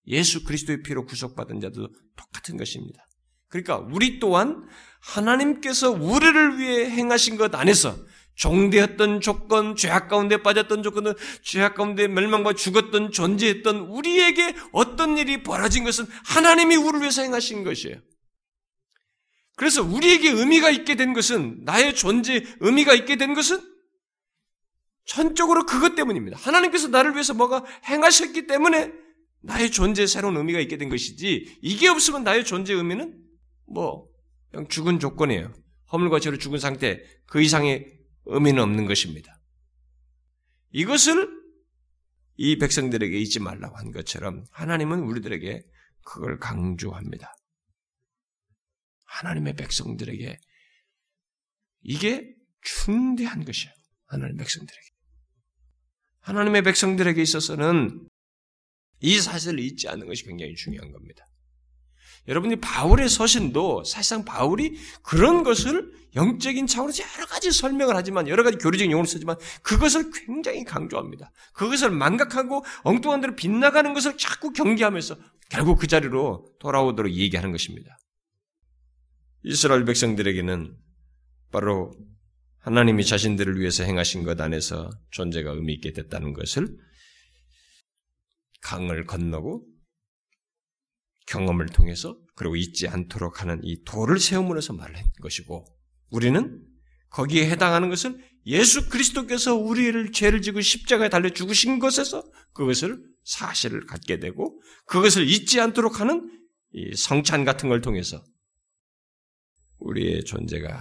예수 0.09 0.45
그리스도의 0.45 0.83
피로 0.83 1.07
구속받은 1.07 1.61
자도 1.61 1.89
똑같은 2.17 2.57
것입니다. 2.57 3.07
그러니까 3.49 3.79
우리 3.79 4.19
또한 4.19 4.67
하나님께서 5.01 5.91
우리를 5.91 6.59
위해 6.59 6.91
행하신 6.91 7.37
것 7.37 7.55
안에서 7.55 7.97
종되었던 8.35 9.21
조건, 9.21 9.77
죄악 9.77 10.09
가운데 10.09 10.43
빠졌던 10.43 10.83
조건은 10.83 11.15
죄악 11.43 11.75
가운데 11.75 12.09
멸망과 12.09 12.55
죽었던 12.55 13.13
존재했던 13.13 13.77
우리에게 13.77 14.55
어떤 14.73 15.19
일이 15.19 15.43
벌어진 15.43 15.85
것은 15.85 16.07
하나님이 16.25 16.77
우리를 16.77 17.01
위해서 17.01 17.23
행하신 17.23 17.65
것이에요. 17.65 17.97
그래서 19.57 19.83
우리에게 19.83 20.31
의미가 20.31 20.71
있게 20.71 20.95
된 20.95 21.13
것은 21.13 21.61
나의 21.65 21.95
존재 21.95 22.45
의미가 22.61 22.95
있게 22.95 23.17
된 23.17 23.35
것은 23.35 23.61
전적으로 25.05 25.67
그것 25.67 25.95
때문입니다. 25.95 26.39
하나님께서 26.39 26.89
나를 26.89 27.13
위해서 27.13 27.35
뭐가 27.35 27.65
행하셨기 27.87 28.47
때문에 28.47 28.93
나의 29.43 29.71
존재에 29.71 30.07
새로운 30.07 30.37
의미가 30.37 30.61
있게 30.61 30.79
된 30.79 30.89
것이지 30.89 31.59
이게 31.61 31.89
없으면 31.89 32.25
나의 32.25 32.45
존재 32.45 32.73
의미는 32.73 33.21
뭐 33.67 34.07
그냥 34.51 34.69
죽은 34.69 35.01
조건이에요. 35.01 35.53
허물과 35.93 36.21
죄로 36.21 36.39
죽은 36.39 36.59
상태 36.59 37.03
그 37.27 37.43
이상의 37.43 38.02
의미는 38.25 38.63
없는 38.63 38.87
것입니다. 38.87 39.39
이것을 40.71 41.43
이 42.37 42.59
백성들에게 42.59 43.17
잊지 43.19 43.41
말라고 43.41 43.77
한 43.77 43.93
것처럼 43.93 44.45
하나님은 44.51 45.01
우리들에게 45.01 45.63
그걸 46.05 46.39
강조합니다. 46.39 47.35
하나님의 49.05 49.55
백성들에게 49.55 50.39
이게 51.83 52.35
중대한 52.63 53.45
것이에요. 53.45 53.73
하나님의 54.07 54.39
백성들에게. 54.39 54.87
하나님의 56.21 56.63
백성들에게 56.63 57.21
있어서는 57.21 58.09
이 59.01 59.19
사실을 59.19 59.59
잊지 59.59 59.89
않는 59.89 60.07
것이 60.07 60.25
굉장히 60.25 60.55
중요한 60.55 60.93
겁니다. 60.93 61.25
여러분이 62.29 62.57
바울의 62.57 63.09
서신도 63.09 63.85
사실상 63.85 64.25
바울이 64.25 64.77
그런 65.03 65.43
것을 65.43 65.93
영적인 66.15 66.67
차원에서 66.67 67.03
여러 67.17 67.27
가지 67.27 67.51
설명을 67.51 67.97
하지만 67.97 68.29
여러 68.29 68.43
가지 68.43 68.59
교리적인 68.59 68.93
용어를 68.93 69.09
쓰지만 69.09 69.37
그것을 69.63 70.11
굉장히 70.13 70.63
강조합니다. 70.65 71.33
그것을 71.55 71.91
망각하고 71.91 72.65
엉뚱한 72.83 73.23
대로 73.23 73.35
빗나가는 73.35 73.93
것을 73.95 74.19
자꾸 74.19 74.53
경계하면서 74.53 75.17
결국 75.49 75.79
그 75.79 75.87
자리로 75.87 76.47
돌아오도록 76.61 77.13
얘기하는 77.13 77.51
것입니다. 77.51 77.99
이스라엘 79.45 79.85
백성들에게는 79.85 80.77
바로 81.51 81.93
하나님이 82.61 83.05
자신들을 83.05 83.59
위해서 83.59 83.83
행하신 83.83 84.23
것 84.23 84.41
안에서 84.41 84.91
존재가 85.11 85.51
의미 85.51 85.75
있게 85.75 85.93
됐다는 85.93 86.33
것을 86.33 86.69
강을 88.61 89.07
건너고 89.07 89.67
경험을 91.27 91.67
통해서 91.67 92.17
그리고 92.35 92.57
잊지 92.57 92.89
않도록 92.89 93.43
하는 93.43 93.61
이 93.63 93.83
도를 93.85 94.19
세움으로써 94.19 94.73
말한 94.73 95.05
것이고 95.21 95.65
우리는 96.11 96.61
거기에 97.11 97.49
해당하는 97.49 97.91
것은 97.91 98.23
예수 98.47 98.89
그리스도께서 98.89 99.55
우리를 99.55 100.13
죄를 100.13 100.43
지고 100.43 100.61
십자가에 100.61 101.09
달려 101.09 101.31
죽으신 101.31 101.79
것에서 101.79 102.25
그것을 102.53 103.03
사실을 103.25 103.87
갖게 103.87 104.19
되고 104.19 104.61
그것을 104.87 105.29
잊지 105.29 105.61
않도록 105.61 106.01
하는 106.01 106.29
이 106.73 106.95
성찬 106.97 107.45
같은 107.45 107.69
걸 107.69 107.81
통해서 107.81 108.25
우리의 109.79 110.25
존재가 110.25 110.81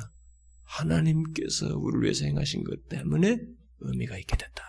하나님께서 0.63 1.77
우리를 1.77 2.03
위해서 2.03 2.25
행하신 2.25 2.63
것 2.63 2.87
때문에 2.87 3.37
의미가 3.79 4.17
있게 4.17 4.37
됐다. 4.37 4.63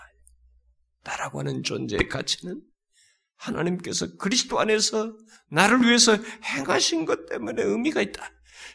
나라고 1.05 1.41
하는 1.41 1.63
존재의 1.63 2.09
가치는 2.09 2.61
하나님께서 3.43 4.17
그리스도 4.17 4.61
안에서 4.61 5.17
나를 5.51 5.83
위해서 5.83 6.17
행하신 6.45 7.05
것 7.05 7.27
때문에 7.27 7.63
의미가 7.63 8.01
있다. 8.01 8.31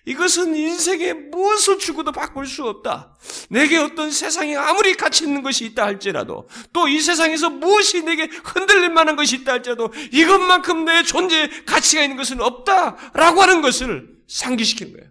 이것은 0.05 0.55
인생에 0.55 1.13
무엇을 1.13 1.79
주고도 1.79 2.11
바꿀 2.13 2.45
수 2.45 2.63
없다. 2.65 3.17
내게 3.49 3.77
어떤 3.77 4.09
세상에 4.11 4.55
아무리 4.55 4.95
가치 4.95 5.25
있는 5.25 5.41
것이 5.41 5.65
있다 5.65 5.83
할지라도 5.85 6.47
또 6.71 6.87
이 6.87 7.01
세상에서 7.01 7.49
무엇이 7.49 8.03
내게 8.03 8.23
흔들릴 8.27 8.89
만한 8.89 9.15
것이 9.15 9.37
있다 9.37 9.53
할지라도 9.53 9.91
이것만큼 10.13 10.85
내 10.85 11.03
존재에 11.03 11.49
가치가 11.65 12.03
있는 12.03 12.15
것은 12.15 12.41
없다 12.41 13.11
라고 13.13 13.41
하는 13.41 13.61
것을 13.61 14.17
상기시킨 14.27 14.93
거예요. 14.93 15.09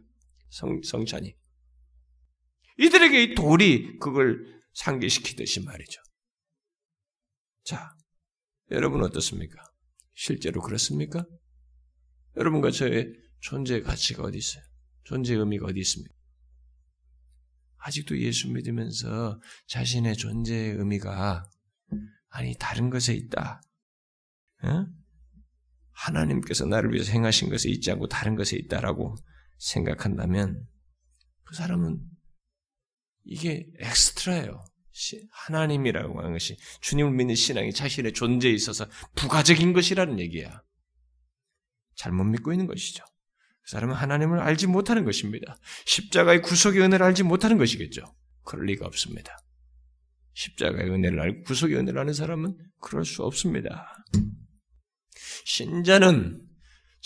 성, 0.51 0.81
성찬이. 0.83 1.35
이들에게 2.79 3.23
이 3.23 3.35
돌이 3.35 3.99
그걸 3.99 4.47
상기시키듯이 4.75 5.61
말이죠. 5.65 6.01
자, 7.65 7.96
여러분 8.71 9.03
어떻습니까? 9.03 9.63
실제로 10.15 10.61
그렇습니까? 10.61 11.25
여러분과 12.37 12.71
저의 12.71 13.13
존재의 13.41 13.83
가치가 13.83 14.25
어디 14.25 14.39
있어요? 14.39 14.63
존재의 15.05 15.39
의미가 15.39 15.67
어디 15.67 15.81
있습니까? 15.81 16.15
아직도 17.79 18.19
예수 18.19 18.51
믿으면서 18.51 19.41
자신의 19.69 20.17
존재의 20.17 20.73
의미가 20.73 21.49
아니 22.31 22.57
다른 22.59 22.91
것에 22.91 23.15
있다. 23.15 23.63
어? 24.65 24.87
하나님께서 25.93 26.67
나를 26.67 26.93
위해서 26.93 27.13
행하신 27.13 27.49
것에 27.49 27.71
있지 27.71 27.91
않고 27.93 28.09
다른 28.09 28.35
것에 28.35 28.57
있다라고 28.57 29.15
생각한다면 29.59 30.67
그 31.45 31.55
사람은 31.55 32.03
이게 33.25 33.67
엑스트라예요. 33.79 34.65
하나님이라고 35.31 36.19
하는 36.19 36.33
것이 36.33 36.57
주님을 36.81 37.13
믿는 37.13 37.35
신앙이 37.35 37.73
자신의 37.73 38.13
존재에 38.13 38.53
있어서 38.53 38.87
부가적인 39.15 39.73
것이라는 39.73 40.19
얘기야. 40.21 40.63
잘못 41.95 42.25
믿고 42.25 42.53
있는 42.53 42.67
것이죠. 42.67 43.05
그 43.63 43.71
사람은 43.71 43.95
하나님을 43.95 44.39
알지 44.41 44.69
못하는 44.69 45.05
것입니다. 45.05 45.57
십자가의 45.87 46.43
구속의 46.43 46.81
은혜를 46.83 47.05
알지 47.05 47.25
못하는 47.25 47.59
것이겠죠. 47.59 48.03
그럴 48.45 48.67
리가 48.67 48.87
없습니다. 48.87 49.39
십자가의 50.35 50.91
은혜를 50.91 51.21
알고 51.21 51.43
구속의 51.45 51.77
은혜를 51.77 51.99
아는 52.01 52.13
사람은 52.13 52.57
그럴 52.81 53.05
수 53.05 53.23
없습니다. 53.25 54.05
신자는 55.45 56.46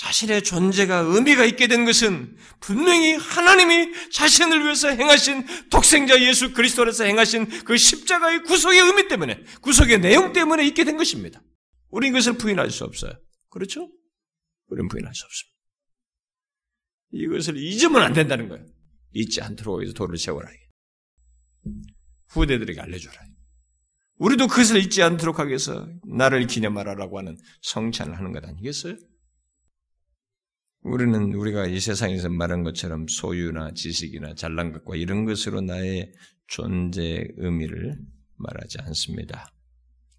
자신의 0.01 0.42
존재가 0.44 1.01
의미가 1.01 1.44
있게 1.44 1.66
된 1.66 1.84
것은 1.84 2.34
분명히 2.59 3.16
하나님이 3.16 3.92
자신을 4.11 4.64
위해서 4.64 4.88
행하신 4.88 5.44
독생자 5.68 6.18
예수 6.22 6.55
그리스도로서 6.55 7.05
행하신 7.05 7.64
그 7.64 7.76
십자가의 7.76 8.44
구속의 8.44 8.80
의미 8.80 9.09
때문에, 9.09 9.44
구속의 9.61 10.01
내용 10.01 10.32
때문에 10.32 10.66
있게 10.68 10.84
된 10.84 10.96
것입니다. 10.96 11.42
우린 11.90 12.12
그것을 12.12 12.38
부인할 12.38 12.70
수 12.70 12.84
없어요. 12.84 13.12
그렇죠? 13.51 13.92
우리는 14.68 14.88
부인할 14.88 15.14
수 15.14 15.26
없습니다. 15.26 15.59
이것을 17.12 17.59
잊으면 17.59 18.01
안 18.01 18.14
된다는 18.14 18.48
거예요. 18.48 18.64
잊지 19.12 19.42
않도록 19.42 19.82
해서 19.82 19.92
도를 19.92 20.16
세워라. 20.16 20.48
후대들에게 22.28 22.80
알려줘라. 22.80 23.18
우리도 24.16 24.46
그것을 24.46 24.78
잊지 24.78 25.03
않도록 25.03 25.38
하기 25.40 25.51
위해서 25.51 25.86
나를 26.07 26.46
기념하라라고 26.46 27.18
하는 27.18 27.36
성찬을 27.61 28.16
하는 28.16 28.32
것 28.32 28.42
아니겠어요? 28.46 28.96
우리는 30.82 31.34
우리가 31.34 31.66
이 31.66 31.78
세상에서 31.78 32.30
말한 32.30 32.62
것처럼 32.62 33.06
소유나 33.06 33.72
지식이나 33.74 34.34
잘난 34.34 34.72
것과 34.72 34.96
이런 34.96 35.24
것으로 35.24 35.60
나의 35.60 36.12
존재 36.46 37.26
의미를 37.36 37.98
말하지 38.36 38.78
않습니다. 38.82 39.52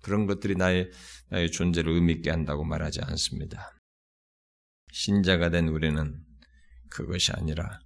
그런 0.04 0.28
것들이 0.28 0.56
나의, 0.56 0.92
나의 1.30 1.52
존재를 1.52 1.94
의미있게 1.94 2.30
한다고 2.30 2.64
말하지 2.64 3.02
않습니다. 3.02 3.72
신자가 4.92 5.50
된 5.50 5.68
우리는 5.68 6.24
그것이 6.90 7.32
아니라 7.32 7.80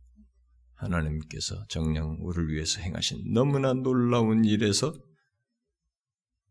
하나님께서 0.73 1.65
정령 1.69 2.17
우리를 2.19 2.53
위해서 2.53 2.81
행하신 2.81 3.33
너무나 3.33 3.73
놀라운 3.73 4.43
일에서 4.43 4.93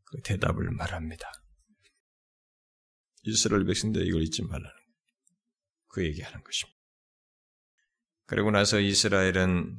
그 0.05 0.21
대답을 0.23 0.71
말합니다. 0.71 1.31
이스라엘 3.25 3.65
백성들 3.65 4.07
이걸 4.07 4.23
잊지 4.23 4.43
말라는 4.43 4.84
그 5.95 6.05
얘기하는 6.05 6.43
것입니다. 6.43 6.77
그리고 8.27 8.51
나서 8.51 8.81
이스라엘은 8.81 9.77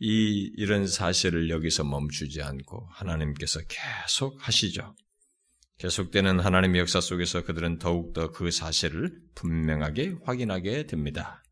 이 0.00 0.52
이런 0.56 0.86
사실을 0.86 1.48
여기서 1.48 1.82
멈추지 1.84 2.42
않고 2.42 2.88
하나님께서 2.90 3.60
계속 3.68 4.36
하시죠. 4.46 4.94
계속되는 5.78 6.40
하나님의 6.40 6.80
역사 6.80 7.00
속에서 7.00 7.42
그들은 7.42 7.78
더욱더 7.78 8.32
그 8.32 8.50
사실을 8.50 9.18
분명하게 9.34 10.16
확인하게 10.24 10.86
됩니다. 10.86 11.42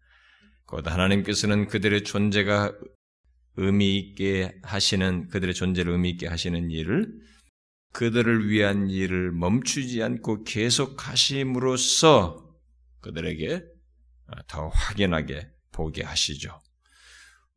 곧 0.66 0.86
하나님께서는 0.86 1.66
그들의 1.66 2.04
존재가 2.04 2.74
의미 3.56 3.96
있게 3.96 4.58
하시는 4.62 5.28
그들의 5.28 5.54
존재를 5.54 5.92
의미 5.92 6.10
있게 6.10 6.26
하시는 6.26 6.70
일을 6.70 7.10
그들을 7.94 8.50
위한 8.50 8.90
일을 8.90 9.32
멈추지 9.32 10.02
않고 10.02 10.44
계속 10.44 11.08
하심으로써 11.08 12.45
그들에게 13.06 13.62
더 14.48 14.68
확연하게 14.68 15.48
보게 15.72 16.02
하시죠. 16.02 16.58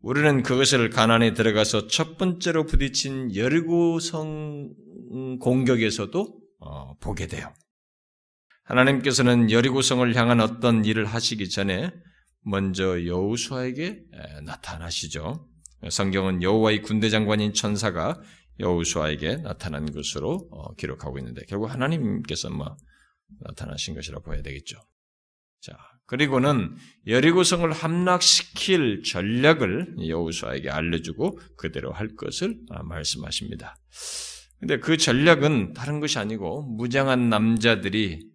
우리는 0.02 0.44
그것을 0.44 0.90
가난에 0.90 1.34
들어가서 1.34 1.88
첫 1.88 2.18
번째로 2.18 2.66
부딪힌 2.66 3.36
여리고성 3.36 4.74
공격에서도 5.42 6.40
어, 6.62 6.98
보게 7.00 7.28
돼요. 7.28 7.54
하나님께서는 8.64 9.50
여리고성을 9.50 10.16
향한 10.16 10.42
어떤 10.42 10.86
일을 10.86 11.06
하시기 11.06 11.50
전에 11.50 11.92
먼저 12.42 13.06
여우수아에게 13.06 14.04
나타나시죠. 14.44 15.48
성경은 15.90 16.44
여호와의 16.44 16.82
군대 16.82 17.10
장관인 17.10 17.54
천사가 17.54 18.22
여우수아에게 18.60 19.38
나타난 19.38 19.92
것으로 19.92 20.50
어, 20.52 20.76
기록하고 20.76 21.18
있는데 21.20 21.42
결국 21.48 21.72
하나님께서 21.72 22.50
뭐 22.50 22.76
나타나신 23.42 23.96
것이라 23.96 24.20
보아야 24.20 24.42
되겠죠. 24.42 24.78
자, 25.62 25.78
그리고는 26.06 26.76
여리고성을 27.06 27.72
함락시킬 27.72 29.04
전략을 29.04 30.08
여우수아에게 30.08 30.70
알려주고 30.70 31.40
그대로 31.56 31.92
할 31.92 32.16
것을 32.16 32.60
아, 32.70 32.82
말씀하십니다. 32.84 33.76
근데 34.60 34.80
그 34.80 34.98
전략은 34.98 35.74
다른 35.74 36.00
것이 36.00 36.20
아니고 36.20 36.64
무장한 36.64 37.30
남자들이 37.30 38.28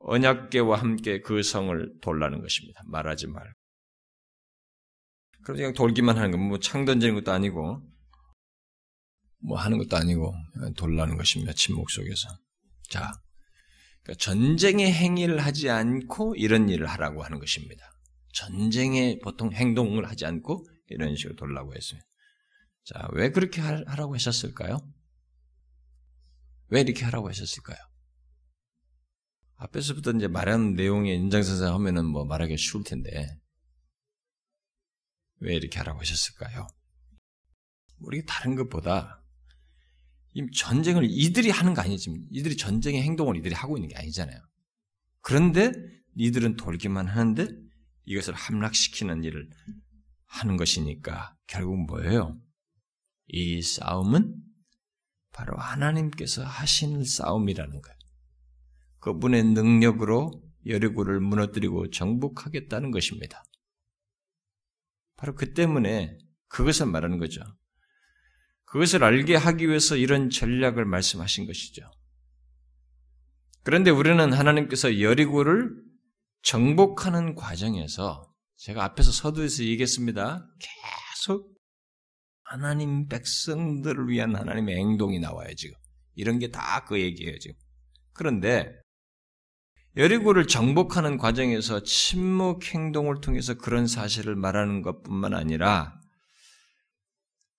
언약계와 0.00 0.78
함께 0.78 1.20
그 1.20 1.42
성을 1.42 1.92
돌라는 2.00 2.40
것입니다. 2.40 2.82
말하지 2.86 3.26
말고. 3.26 3.58
그럼 5.44 5.56
그냥 5.56 5.72
돌기만 5.72 6.16
하는 6.16 6.30
거, 6.30 6.36
뭐창 6.36 6.84
던지는 6.84 7.14
것도 7.14 7.32
아니고, 7.32 7.82
뭐 9.40 9.58
하는 9.58 9.78
것도 9.78 9.96
아니고, 9.96 10.34
돌라는 10.76 11.16
것입니다. 11.16 11.52
침묵 11.52 11.90
속에서. 11.90 12.28
자, 12.88 13.12
그러니까 14.08 14.14
전쟁의 14.24 14.90
행위를 14.90 15.44
하지 15.44 15.68
않고 15.68 16.34
이런 16.36 16.70
일을 16.70 16.86
하라고 16.86 17.22
하는 17.22 17.38
것입니다. 17.38 17.92
전쟁의 18.32 19.18
보통 19.18 19.52
행동을 19.52 20.08
하지 20.08 20.24
않고 20.24 20.66
이런 20.86 21.14
식으로 21.14 21.36
돌라고 21.36 21.74
했어요. 21.74 22.00
자, 22.84 23.06
왜 23.12 23.30
그렇게 23.30 23.60
하라고 23.60 24.14
하셨을까요? 24.14 24.78
왜 26.68 26.80
이렇게 26.80 27.04
하라고 27.04 27.28
하셨을까요? 27.28 27.76
앞에서부터 29.56 30.12
이제 30.12 30.26
말하는 30.26 30.74
내용의 30.74 31.14
인장선상 31.16 31.74
하면은 31.74 32.06
뭐 32.06 32.24
말하기 32.24 32.56
쉬울 32.56 32.84
텐데, 32.84 33.38
왜 35.40 35.54
이렇게 35.54 35.78
하라고 35.80 36.00
하셨을까요? 36.00 36.66
우리 37.98 38.24
다른 38.24 38.54
것보다 38.56 39.22
이 39.26 39.27
전쟁을 40.54 41.04
이들이 41.08 41.50
하는 41.50 41.74
거 41.74 41.82
아니지. 41.82 42.10
이들이 42.30 42.56
전쟁의 42.56 43.02
행동을 43.02 43.36
이들이 43.36 43.54
하고 43.54 43.76
있는 43.76 43.88
게 43.88 43.96
아니잖아요. 43.96 44.40
그런데 45.20 45.72
이들은 46.16 46.56
돌기만 46.56 47.06
하는데 47.06 47.48
이것을 48.04 48.34
함락시키는 48.34 49.24
일을 49.24 49.48
하는 50.26 50.56
것이니까 50.56 51.36
결국 51.46 51.86
뭐예요? 51.86 52.40
이 53.28 53.60
싸움은 53.62 54.34
바로 55.32 55.56
하나님께서 55.56 56.44
하신 56.44 57.04
싸움이라는 57.04 57.80
거예요. 57.80 57.98
그분의 59.00 59.44
능력으로 59.44 60.30
여리고를 60.66 61.20
무너뜨리고 61.20 61.90
정복하겠다는 61.90 62.90
것입니다. 62.90 63.44
바로 65.16 65.34
그 65.34 65.52
때문에 65.52 66.18
그것을 66.48 66.86
말하는 66.86 67.18
거죠. 67.18 67.42
그것을 68.70 69.02
알게 69.02 69.34
하기 69.36 69.68
위해서 69.68 69.96
이런 69.96 70.30
전략을 70.30 70.84
말씀하신 70.84 71.46
것이죠. 71.46 71.90
그런데 73.62 73.90
우리는 73.90 74.32
하나님께서 74.32 75.00
여리고를 75.00 75.70
정복하는 76.42 77.34
과정에서 77.34 78.32
제가 78.56 78.84
앞에서 78.84 79.10
서두에서 79.12 79.64
얘기했습니다. 79.64 80.46
계속 80.58 81.54
하나님 82.44 83.08
백성들을 83.08 84.08
위한 84.08 84.34
하나님의 84.36 84.76
행동이 84.76 85.18
나와요, 85.18 85.54
지금. 85.54 85.76
이런 86.14 86.38
게 86.38 86.50
다 86.50 86.84
그 86.84 87.00
얘기예요, 87.00 87.38
지금. 87.38 87.56
그런데 88.14 88.72
여리고를 89.96 90.46
정복하는 90.46 91.18
과정에서 91.18 91.82
침묵 91.82 92.64
행동을 92.74 93.20
통해서 93.20 93.54
그런 93.54 93.86
사실을 93.86 94.36
말하는 94.36 94.82
것뿐만 94.82 95.34
아니라 95.34 96.00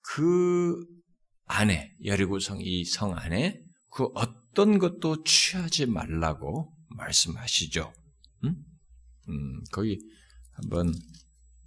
그 0.01 0.83
안에 1.49 1.95
여리고성 2.05 2.59
이 2.61 2.85
성 2.85 3.17
안에 3.17 3.61
그 3.91 4.07
어떤 4.13 4.77
것도 4.79 5.23
취하지 5.23 5.87
말라고 5.87 6.71
말씀하시죠. 6.89 7.91
음? 8.45 8.55
음, 9.29 9.63
거기 9.71 9.99
한번 10.51 10.93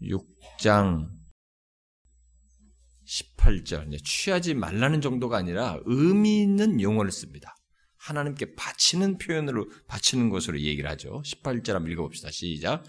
6장 0.01 1.09
18절 3.07 4.05
취하지 4.05 4.55
말라는 4.55 5.01
정도가 5.01 5.37
아니라 5.37 5.79
의미 5.85 6.43
있는 6.43 6.81
용어를 6.81 7.11
씁니다. 7.11 7.55
하나님께 7.99 8.55
바치는 8.55 9.19
표현으로 9.19 9.69
바치는 9.89 10.31
것으로 10.31 10.61
얘기를 10.61 10.89
하죠. 10.91 11.23
18절 11.25 11.73
한번 11.73 11.93
읽어봅시다. 11.93 12.31
시작. 12.31 12.85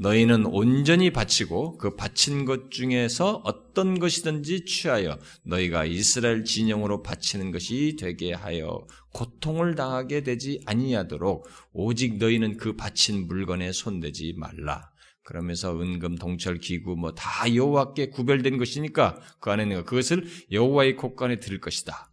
너희는 0.00 0.46
온전히 0.46 1.10
바치고 1.10 1.76
그 1.78 1.96
바친 1.96 2.44
것 2.44 2.70
중에서 2.70 3.42
어떤 3.44 3.98
것이든지 3.98 4.64
취하여 4.64 5.18
너희가 5.44 5.86
이스라엘 5.86 6.44
진영으로 6.44 7.02
바치는 7.02 7.50
것이 7.50 7.96
되게 7.98 8.32
하여 8.32 8.86
고통을 9.12 9.74
당하게 9.74 10.22
되지 10.22 10.60
아니하도록 10.66 11.48
오직 11.72 12.18
너희는 12.18 12.58
그 12.58 12.76
바친 12.76 13.26
물건에 13.26 13.72
손대지 13.72 14.34
말라. 14.36 14.90
그러면서 15.24 15.78
은금, 15.78 16.14
동철, 16.14 16.58
기구 16.58 16.96
뭐 16.96 17.12
다 17.12 17.52
여호와께 17.52 18.10
구별된 18.10 18.56
것이니까 18.56 19.20
그 19.40 19.50
안에 19.50 19.64
있는 19.64 19.78
것 19.78 19.84
그것을 19.86 20.24
여호와의 20.52 20.96
곳간에 20.96 21.40
들 21.40 21.60
것이다. 21.60 22.10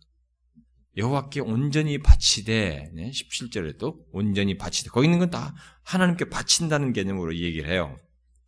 여호와께 0.97 1.41
온전히 1.41 1.97
바치되 1.97 2.91
17절에도 2.95 4.05
온전히 4.11 4.57
바치되 4.57 4.89
거기 4.89 5.07
있는 5.07 5.19
건 5.19 5.29
다 5.29 5.55
하나님께 5.83 6.29
바친다는 6.29 6.93
개념으로 6.93 7.35
얘기를 7.35 7.69
해요. 7.69 7.99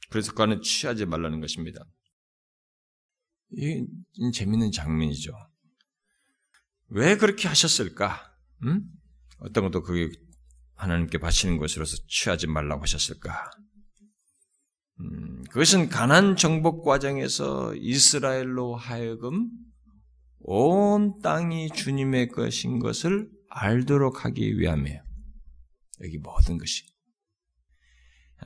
그래서 0.09 0.33
그 0.33 0.43
안에 0.43 0.61
취하지 0.61 1.05
말라는 1.05 1.39
것입니다. 1.39 1.83
이 3.51 3.85
재밌는 4.33 4.71
장면이죠. 4.71 5.31
왜 6.89 7.17
그렇게 7.17 7.47
하셨을까? 7.47 8.33
음? 8.63 8.83
어떤 9.39 9.65
것도 9.65 9.83
그게 9.83 10.09
하나님께 10.75 11.17
바치는 11.17 11.57
것으로서 11.57 11.97
취하지 12.07 12.47
말라고 12.47 12.81
하셨을까? 12.83 13.51
음, 14.99 15.43
그것은 15.49 15.89
가난 15.89 16.35
정복 16.35 16.83
과정에서 16.83 17.75
이스라엘로 17.75 18.75
하여금 18.75 19.49
온 20.49 21.19
땅이 21.21 21.71
주님의 21.71 22.29
것인 22.29 22.79
것을 22.79 23.29
알도록 23.49 24.23
하기 24.23 24.57
위함이에요. 24.57 25.03
여기 26.03 26.17
모든 26.19 26.57
것이. 26.57 26.85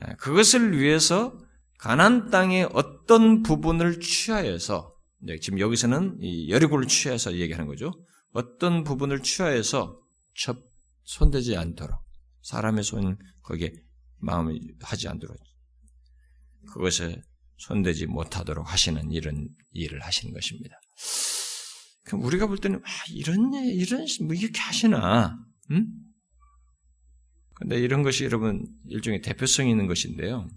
아, 0.00 0.16
그것을 0.16 0.76
위해서 0.76 1.38
가난 1.78 2.28
땅의 2.28 2.70
어떤 2.72 3.44
부분을 3.44 4.00
취하여서 4.00 4.92
지금 5.40 5.60
여기서는 5.60 6.48
여리고를 6.48 6.88
취해서 6.88 7.36
얘기하는 7.36 7.68
거죠. 7.68 7.92
어떤 8.32 8.82
부분을 8.82 9.22
취하여서 9.22 10.00
접 10.34 10.58
손대지 11.04 11.56
않도록 11.56 11.96
사람의 12.42 12.82
손 12.82 13.16
거기에 13.42 13.72
마음을 14.18 14.58
하지 14.80 15.06
않도록 15.06 15.36
그것에 16.72 17.22
손대지 17.58 18.06
못하도록 18.06 18.72
하시는 18.72 19.12
이런 19.12 19.48
일을 19.70 20.00
하시는 20.00 20.34
것입니다. 20.34 20.80
그럼 22.04 22.24
우리가 22.24 22.46
볼 22.46 22.58
때는 22.58 22.78
아, 22.78 22.90
이런 23.12 23.52
이런 23.54 24.06
뭐 24.22 24.34
이렇게 24.34 24.60
하시나? 24.60 25.38
응? 25.70 25.86
근데 27.54 27.78
이런 27.78 28.02
것이 28.02 28.24
여러분 28.24 28.66
일종의 28.88 29.20
대표성이 29.22 29.70
있는 29.70 29.86
것인데요. 29.86 30.48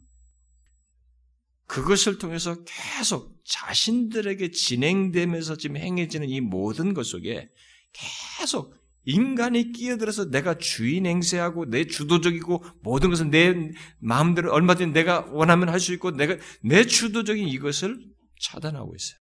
그것을 1.67 2.17
통해서 2.17 2.57
계속 2.63 3.35
자신들에게 3.45 4.51
진행되면서 4.51 5.57
지금 5.57 5.77
행해지는 5.77 6.29
이 6.29 6.41
모든 6.41 6.93
것 6.93 7.05
속에 7.05 7.49
계속 7.93 8.75
인간이 9.05 9.71
끼어들어서 9.71 10.31
내가 10.31 10.57
주인 10.57 11.05
행세하고 11.05 11.69
내 11.69 11.85
주도적이고 11.85 12.63
모든 12.81 13.09
것을 13.11 13.29
내 13.29 13.53
마음대로 13.99 14.51
얼마든지 14.51 14.93
내가 14.93 15.27
원하면 15.31 15.69
할 15.69 15.79
수 15.79 15.93
있고 15.93 16.11
내가 16.11 16.37
내 16.63 16.85
주도적인 16.85 17.47
이것을 17.47 17.99
차단하고 18.41 18.95
있어요. 18.95 19.19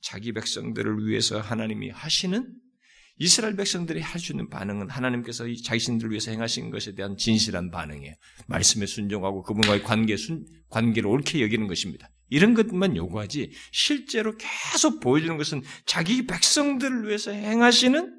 자기 0.00 0.32
백성들을 0.32 1.06
위해서 1.06 1.40
하나님이 1.40 1.90
하시는 1.90 2.54
이스라엘 3.22 3.54
백성들이 3.54 4.00
할 4.00 4.18
수 4.18 4.32
있는 4.32 4.48
반응은 4.48 4.88
하나님께서 4.88 5.44
자신들을 5.62 6.10
위해서 6.10 6.30
행하신 6.30 6.70
것에 6.70 6.94
대한 6.94 7.18
진실한 7.18 7.70
반응이에요. 7.70 8.14
말씀에 8.46 8.86
순종하고 8.86 9.42
그분과의 9.42 9.82
관계, 9.82 10.16
순, 10.16 10.46
관계를 10.70 11.08
옳게 11.08 11.42
여기는 11.42 11.66
것입니다. 11.66 12.10
이런 12.30 12.54
것만 12.54 12.96
요구하지 12.96 13.52
실제로 13.72 14.34
계속 14.38 15.00
보여주는 15.00 15.36
것은 15.36 15.62
자기 15.84 16.26
백성들을 16.26 17.08
위해서 17.08 17.30
행하시는 17.30 18.18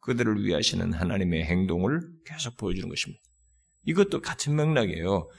그들을 0.00 0.44
위하시는 0.44 0.92
하나님의 0.92 1.44
행동을 1.44 2.00
계속 2.26 2.56
보여주는 2.58 2.88
것입니다. 2.88 3.22
이것도 3.84 4.20
같은 4.20 4.54
맥락이에요. 4.56 5.30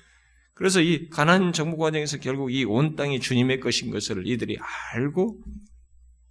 그래서 0.54 0.82
이 0.82 1.10
가난 1.10 1.52
정부 1.52 1.78
과정에서 1.78 2.18
결국 2.20 2.52
이 2.52 2.64
온 2.66 2.96
땅이 2.96 3.20
주님의 3.20 3.60
것인 3.60 3.92
것을 3.92 4.28
이들이 4.28 4.58
알고 4.94 5.42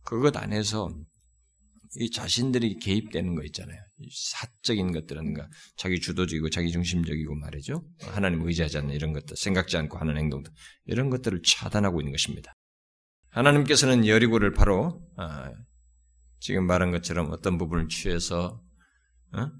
그것 0.04 0.36
안에서 0.36 0.94
이 1.96 2.10
자신들이 2.10 2.78
개입되는 2.78 3.34
거 3.34 3.42
있잖아요. 3.44 3.78
사적인 4.10 4.92
것들은가 4.92 5.48
자기 5.76 6.00
주도적이고 6.00 6.48
자기 6.48 6.70
중심적이고 6.70 7.34
말이죠. 7.34 7.84
하나님 8.00 8.46
의지하지 8.46 8.78
않는 8.78 8.94
이런 8.94 9.12
것들, 9.12 9.36
생각지 9.36 9.76
않고 9.76 9.98
하는 9.98 10.16
행동들 10.16 10.50
이런 10.86 11.10
것들을 11.10 11.42
차단하고 11.44 12.00
있는 12.00 12.12
것입니다. 12.12 12.54
하나님께서는 13.28 14.06
여리고를 14.06 14.52
바로 14.54 15.02
아, 15.16 15.52
지금 16.40 16.66
말한 16.66 16.92
것처럼 16.92 17.30
어떤 17.30 17.58
부분을 17.58 17.88
취해서 17.88 18.62
어? 19.34 19.50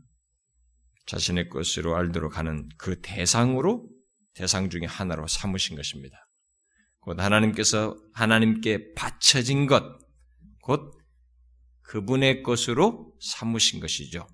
자신의 1.06 1.48
것으로 1.48 1.96
알도록 1.96 2.38
하는 2.38 2.68
그 2.78 3.00
대상으로 3.02 3.88
대상 4.34 4.70
중의 4.70 4.88
하나로 4.88 5.26
삼으신 5.26 5.76
것입니다. 5.76 6.28
곧 7.00 7.20
하나님께서 7.20 7.96
하나님께 8.14 8.94
바쳐진 8.94 9.66
것, 9.66 9.82
곧 10.62 10.92
그분의 11.82 12.42
것으로 12.42 13.12
삼으신 13.20 13.80
것이죠. 13.80 14.26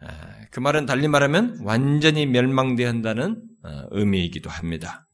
아, 0.00 0.46
그 0.50 0.60
말은 0.60 0.84
달리 0.84 1.08
말하면 1.08 1.60
완전히 1.62 2.26
멸망되어야 2.26 2.88
한다는 2.88 3.42
어, 3.62 3.86
의미이기도 3.92 4.50
합니다. 4.50 5.06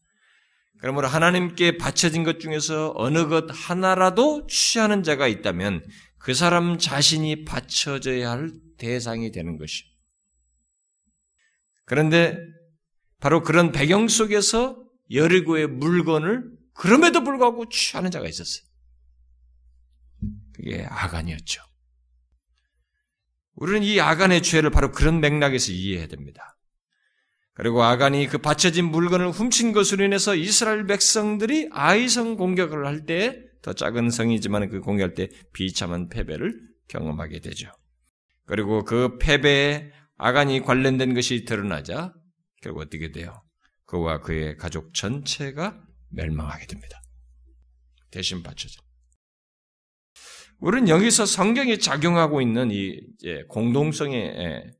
그러므로 0.80 1.06
하나님께 1.06 1.76
바쳐진 1.76 2.24
것 2.24 2.40
중에서 2.40 2.92
어느 2.96 3.28
것 3.28 3.46
하나라도 3.48 4.48
취하는 4.48 5.04
자가 5.04 5.28
있다면 5.28 5.84
그 6.18 6.34
사람 6.34 6.78
자신이 6.78 7.44
바쳐져야 7.44 8.32
할 8.32 8.50
대상이 8.78 9.30
되는 9.30 9.58
것이. 9.58 9.84
그런데 11.84 12.36
바로 13.22 13.42
그런 13.42 13.72
배경 13.72 14.08
속에서 14.08 14.82
여리고의 15.10 15.68
물건을 15.68 16.50
그럼에도 16.74 17.22
불구하고 17.22 17.68
취하는 17.68 18.10
자가 18.10 18.28
있었어요. 18.28 18.64
그게 20.54 20.84
아간이었죠. 20.88 21.62
우리는 23.54 23.82
이 23.82 24.00
아간의 24.00 24.42
죄를 24.42 24.70
바로 24.70 24.90
그런 24.90 25.20
맥락에서 25.20 25.72
이해해야 25.72 26.08
됩니다. 26.08 26.58
그리고 27.54 27.82
아간이 27.82 28.26
그 28.26 28.38
바쳐진 28.38 28.86
물건을 28.86 29.30
훔친 29.30 29.72
것으로 29.72 30.04
인해서 30.04 30.34
이스라엘 30.34 30.86
백성들이 30.86 31.68
아이성 31.72 32.36
공격을 32.36 32.86
할 32.86 33.06
때 33.06 33.52
더 33.62 33.72
작은 33.72 34.10
성이지만 34.10 34.68
그 34.68 34.80
공격할 34.80 35.14
때 35.14 35.28
비참한 35.52 36.08
패배를 36.08 36.60
경험하게 36.88 37.38
되죠. 37.40 37.70
그리고 38.44 38.84
그 38.84 39.18
패배에 39.18 39.92
아간이 40.16 40.62
관련된 40.62 41.14
것이 41.14 41.44
드러나자 41.44 42.12
결국 42.62 42.80
어떻게 42.80 43.12
돼요? 43.12 43.42
그와 43.84 44.20
그의 44.20 44.56
가족 44.56 44.94
전체가 44.94 45.82
멸망하게 46.10 46.66
됩니다. 46.66 47.02
대신 48.10 48.42
바쳐져. 48.42 48.80
우리는 50.58 50.88
여기서 50.88 51.26
성경이 51.26 51.78
작용하고 51.78 52.40
있는 52.40 52.70
이 52.70 53.00
공동성의 53.48 54.72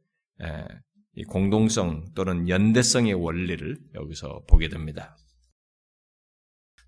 이 1.15 1.25
공동성 1.25 2.13
또는 2.15 2.49
연대성의 2.49 3.15
원리를 3.15 3.79
여기서 3.95 4.45
보게 4.49 4.69
됩니다. 4.69 5.17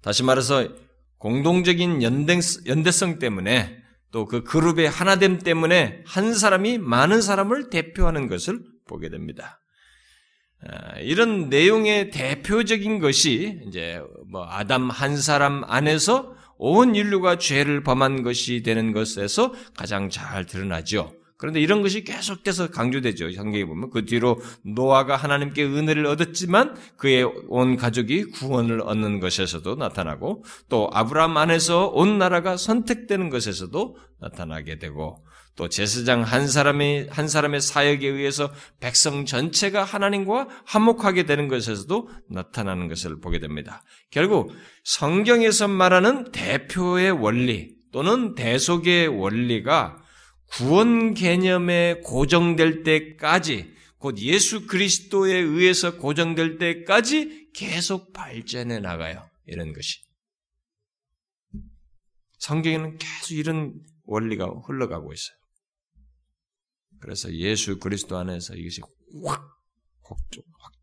다시 0.01 0.23
말해서 0.23 0.69
공동적인 1.19 2.03
연대, 2.03 2.39
연대성 2.67 3.19
때문에 3.19 3.83
또 4.13 4.27
그 4.27 4.45
그룹의 4.45 4.89
하나됨 4.89 5.39
때문에 5.39 6.05
한 6.07 6.35
사람이 6.35 6.79
많은 6.79 7.21
사람을 7.21 7.69
대표하는 7.71 8.29
것을 8.29 8.65
보게 8.87 9.09
됩니다. 9.09 9.64
아, 10.67 10.99
이런 11.01 11.49
내용의 11.49 12.11
대표적인 12.11 12.99
것이 12.99 13.61
이제 13.67 14.01
뭐 14.27 14.47
아담 14.49 14.89
한 14.89 15.17
사람 15.17 15.63
안에서 15.67 16.35
온 16.57 16.95
인류가 16.95 17.39
죄를 17.39 17.83
범한 17.83 18.23
것이 18.23 18.63
되는 18.63 18.93
것에서 18.93 19.53
가장 19.77 20.09
잘 20.09 20.47
드러나죠. 20.47 21.13
그런데 21.37 21.61
이런 21.61 21.83
것이 21.83 22.05
계속돼서 22.05 22.71
강조되죠. 22.71 23.33
성경에 23.33 23.67
보면 23.67 23.91
그 23.91 24.07
뒤로 24.07 24.41
노아가 24.63 25.17
하나님께 25.17 25.65
은혜를 25.65 26.07
얻었지만 26.07 26.75
그의 26.97 27.25
온 27.49 27.77
가족이 27.77 28.31
구원을 28.31 28.81
얻는 28.81 29.21
것에서도 29.21 29.75
나타나고 29.75 30.45
또 30.69 30.89
아브라함 30.93 31.37
안에서 31.37 31.89
온 31.89 32.19
나라가 32.19 32.57
선택되는 32.57 33.29
것에서도 33.29 33.97
나타나게 34.21 34.79
되고 34.79 35.25
또 35.57 35.69
제사장 35.69 36.23
한 36.23 36.49
사람의 36.49 37.09
한 37.11 37.29
사람의 37.29 37.61
사역에 37.61 38.09
의해서 38.09 38.53
백성 38.81 39.25
전체가 39.25 39.85
하나님과 39.85 40.49
화목하게 40.67 41.25
되는 41.27 41.47
것에서도 41.49 42.09
나타나는 42.29 42.89
것을 42.89 43.21
보게 43.21 43.39
됩니다. 43.39 43.83
결국 44.11 44.53
성경에서 44.83 45.69
말하는 45.69 46.33
대표의 46.33 47.13
원리 47.13 47.75
또는 47.93 48.35
대속의 48.35 49.07
원리가 49.09 50.03
구원 50.51 51.15
개념에 51.15 52.01
고정될 52.05 52.83
때까지 52.83 53.73
곧 53.99 54.19
예수 54.19 54.67
그리스도에 54.67 55.35
의해서 55.35 55.97
고정될 55.97 56.59
때까지 56.59 57.51
계속 57.55 58.13
발전해 58.13 58.81
나가요. 58.81 59.31
이런 59.47 59.73
것이. 59.73 60.01
성경에는 62.39 62.99
계속 62.99 63.35
이런 63.35 63.75
원리가 64.05 64.47
흘러가고 64.67 65.13
있어요. 65.13 65.44
그래서 67.05 67.33
예수 67.35 67.79
그리스도 67.79 68.17
안에서 68.17 68.55
이것이 68.55 68.81
확 69.25 69.47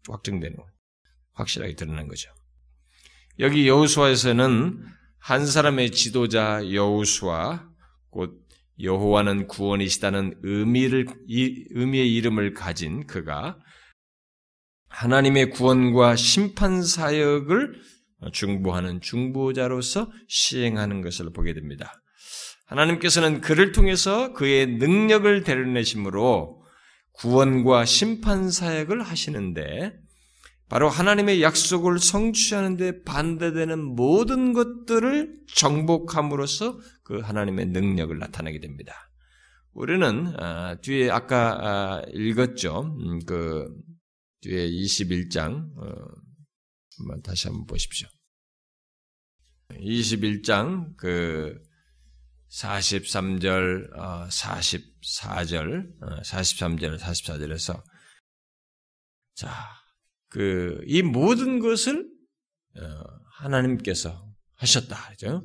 확정 0.07 0.39
되는 0.39 0.55
거예요. 0.55 0.71
확실하게 1.33 1.75
드러난 1.75 2.07
거죠. 2.07 2.31
여기 3.39 3.67
여우수아에서는 3.67 4.85
한 5.17 5.45
사람의 5.47 5.91
지도자 5.91 6.71
여우수아 6.71 7.67
곧 8.11 8.39
여호와는 8.79 9.47
구원이시다는 9.47 10.39
의미를 10.43 11.07
이, 11.27 11.65
의미의 11.71 12.13
이름을 12.15 12.53
가진 12.53 13.07
그가 13.07 13.57
하나님의 14.89 15.49
구원과 15.51 16.15
심판 16.15 16.83
사역을 16.83 17.81
중보하는 18.31 19.01
중보자로서 19.01 20.11
시행하는 20.27 21.01
것을 21.01 21.31
보게 21.31 21.53
됩니다. 21.53 22.00
하나님께서는 22.71 23.41
그를 23.41 23.73
통해서 23.73 24.31
그의 24.31 24.65
능력을 24.65 25.43
드러내심으로 25.43 26.63
구원과 27.13 27.83
심판 27.83 28.49
사역을 28.49 29.03
하시는데 29.03 29.93
바로 30.69 30.87
하나님의 30.87 31.41
약속을 31.41 31.99
성취하는데 31.99 33.03
반대되는 33.03 33.83
모든 33.83 34.53
것들을 34.53 35.41
정복함으로써 35.53 36.79
그 37.03 37.19
하나님의 37.19 37.67
능력을 37.67 38.17
나타내게 38.17 38.61
됩니다. 38.61 38.93
우리는 39.73 40.33
아, 40.39 40.77
뒤에 40.81 41.09
아까 41.09 41.57
아, 41.61 42.01
읽었죠. 42.13 42.95
음, 42.97 43.19
그 43.25 43.67
뒤에 44.39 44.69
21장 44.69 45.67
어, 45.75 47.21
다시 47.21 47.49
한번 47.49 47.65
보십시오. 47.65 48.07
21장 49.71 50.95
그 50.95 51.59
43절, 52.51 53.97
어, 53.97 54.27
44절, 54.27 56.01
어, 56.03 56.21
43절, 56.21 56.99
44절에서 56.99 57.83
자 59.35 59.81
그 60.29 60.81
이 60.87 61.01
모든 61.01 61.59
것을 61.59 62.09
어, 62.79 63.03
하나님께서 63.33 64.33
하셨다. 64.55 65.09
그죠? 65.11 65.43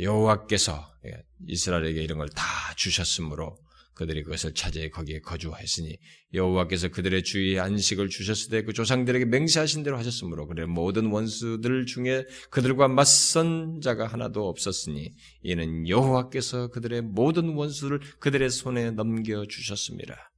여호와께서 0.00 0.94
예, 1.06 1.24
이스라엘에게 1.48 2.00
이런 2.02 2.18
걸 2.18 2.28
다 2.28 2.44
주셨으므로 2.76 3.58
그들이 3.98 4.22
그것을 4.22 4.54
차지해 4.54 4.90
거기에 4.90 5.18
거주하였으니 5.18 5.98
여호와께서 6.32 6.88
그들의 6.88 7.24
주위에 7.24 7.58
안식을 7.58 8.08
주셨을 8.08 8.50
때 8.50 8.68
그 8.68 8.74
조상들에게 8.74 9.24
맹세하신 9.24 9.82
대로 9.82 9.96
하셨으므로 9.96 10.46
그래 10.46 10.66
모든 10.66 11.06
원수들 11.06 11.86
중에 11.86 12.26
그들과 12.50 12.86
맞선 12.86 13.80
자가 13.82 14.06
하나도 14.06 14.46
없었으니 14.46 15.14
이는 15.42 15.88
여호와께서 15.88 16.68
그들의 16.68 17.00
모든 17.00 17.54
원수를 17.54 18.00
그들의 18.20 18.50
손에 18.50 18.90
넘겨 18.90 19.46
주셨습니다. 19.46 20.30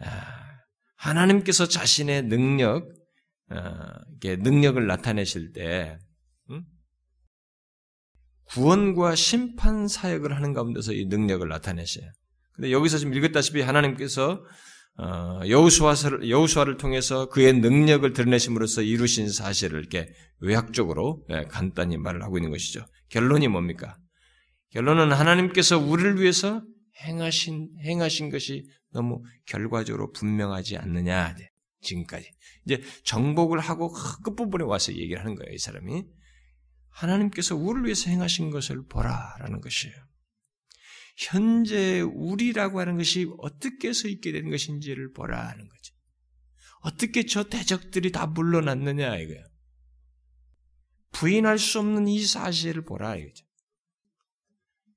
아, 0.00 0.06
하나님께서 0.96 1.66
자신의 1.66 2.24
능력, 2.24 2.92
아, 3.48 4.00
능력을 4.22 4.86
나타내실 4.86 5.52
때 5.52 5.98
음? 6.50 6.62
구원과 8.48 9.14
심판 9.14 9.88
사역을 9.88 10.36
하는 10.36 10.52
가운데서 10.52 10.92
이 10.92 11.06
능력을 11.06 11.48
나타내셔요. 11.48 12.10
근데 12.54 12.72
여기서 12.72 12.98
지금 12.98 13.14
읽었다시피 13.14 13.62
하나님께서 13.62 14.44
어, 14.98 15.40
여우수아를 15.48 16.28
여우수아를 16.28 16.76
통해서 16.76 17.28
그의 17.28 17.54
능력을 17.54 18.12
드러내심으로써 18.12 18.82
이루신 18.82 19.30
사실을 19.30 19.80
이렇게 19.80 20.08
의학적으로 20.40 21.24
예, 21.30 21.44
간단히 21.48 21.96
말을 21.96 22.22
하고 22.22 22.36
있는 22.38 22.50
것이죠. 22.50 22.84
결론이 23.08 23.48
뭡니까? 23.48 23.96
결론은 24.70 25.12
하나님께서 25.12 25.78
우리를 25.78 26.20
위해서 26.20 26.62
행하신 27.04 27.70
행하신 27.84 28.30
것이 28.30 28.64
너무 28.92 29.22
결과적으로 29.46 30.12
분명하지 30.12 30.76
않느냐. 30.76 31.34
지금까지 31.80 32.30
이제 32.66 32.82
정복을 33.04 33.58
하고 33.58 33.90
끝부분에 34.22 34.64
와서 34.64 34.92
얘기를 34.92 35.20
하는 35.20 35.34
거예요. 35.34 35.54
이 35.54 35.58
사람이 35.58 36.04
하나님께서 36.90 37.56
우리를 37.56 37.86
위해서 37.86 38.10
행하신 38.10 38.50
것을 38.50 38.84
보라라는 38.86 39.60
것이에요. 39.60 39.96
현재 41.20 42.00
우리라고 42.00 42.80
하는 42.80 42.96
것이 42.96 43.30
어떻게 43.38 43.92
서 43.92 44.08
있게 44.08 44.32
된 44.32 44.48
것인지를 44.50 45.12
보라 45.12 45.48
하는 45.48 45.68
거죠. 45.68 45.94
어떻게 46.80 47.26
저 47.26 47.44
대적들이 47.44 48.10
다 48.10 48.26
물러났느냐 48.26 49.18
이거야. 49.18 49.44
부인할 51.12 51.58
수 51.58 51.80
없는 51.80 52.08
이 52.08 52.24
사실을 52.24 52.84
보라 52.84 53.16
이거죠. 53.16 53.44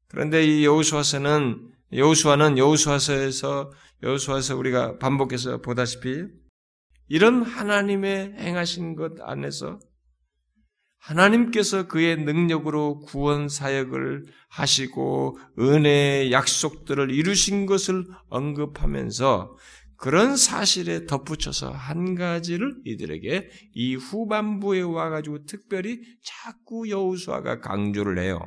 그런데 0.08 0.46
이 0.46 0.64
여호수아서는 0.64 1.74
여호수아는 1.92 2.58
여호수아서에서 2.58 3.72
여호수아서 4.02 4.56
우리가 4.56 5.00
반복해서 5.00 5.62
보다시피 5.62 6.24
이런 7.10 7.44
하나님의 7.44 8.36
행하신 8.40 8.96
것 8.96 9.20
안에서 9.20 9.80
하나님께서 11.04 11.88
그의 11.88 12.18
능력으로 12.24 13.00
구원 13.00 13.50
사역을 13.50 14.26
하시고 14.50 15.38
은혜의 15.60 16.32
약속들을 16.32 17.12
이루신 17.12 17.66
것을 17.66 18.06
언급하면서 18.30 19.58
그런 19.98 20.38
사실에 20.38 21.06
덧붙여서 21.06 21.72
한 21.72 22.16
가지를 22.16 22.76
이들에게 22.86 23.50
이 23.74 23.96
후반부에 23.96 24.82
와가지고 24.82 25.46
특별히 25.46 26.02
자꾸 26.24 26.90
여우수아가 26.90 27.60
강조를 27.60 28.20
해요. 28.20 28.40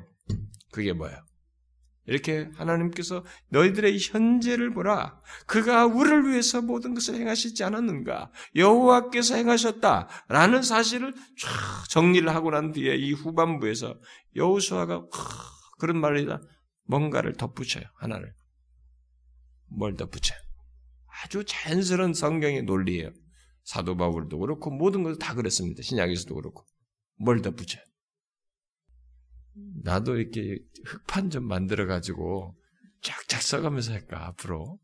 그게 0.72 0.92
뭐예요? 0.92 1.16
이렇게 2.06 2.48
하나님께서 2.54 3.24
너희들의 3.50 3.98
현재를 3.98 4.72
보라. 4.72 5.20
그가 5.46 5.86
우리를 5.86 6.30
위해서 6.30 6.62
모든 6.62 6.94
것을 6.94 7.16
행하시지 7.16 7.62
않았는가? 7.64 8.30
여호와께서 8.54 9.36
행하셨다라는 9.36 10.62
사실을 10.62 11.12
쫙 11.12 11.88
정리를 11.90 12.28
하고 12.28 12.50
난 12.50 12.72
뒤에 12.72 12.96
이 12.96 13.12
후반부에서 13.12 13.98
여호수아가 14.36 15.06
그런 15.78 16.00
말이다. 16.00 16.40
뭔가를 16.84 17.34
덧붙여요. 17.34 17.84
하나를. 17.96 18.32
뭘 19.68 19.96
덧붙여요? 19.96 20.38
아주 21.24 21.44
자연스러운 21.44 22.14
성경의 22.14 22.62
논리예요. 22.62 23.10
사도 23.64 23.96
바울도 23.96 24.38
그렇고 24.38 24.70
모든 24.70 25.02
것을 25.02 25.18
다 25.18 25.34
그랬습니다. 25.34 25.82
신약에서도 25.82 26.32
그렇고. 26.34 26.64
뭘 27.18 27.42
덧붙여요? 27.42 27.82
나도 29.82 30.16
이렇게 30.16 30.58
흑판 30.84 31.30
좀 31.30 31.44
만들어가지고 31.44 32.56
쫙쫙 33.02 33.42
써가면서 33.42 33.92
할까, 33.92 34.26
앞으로. 34.26 34.78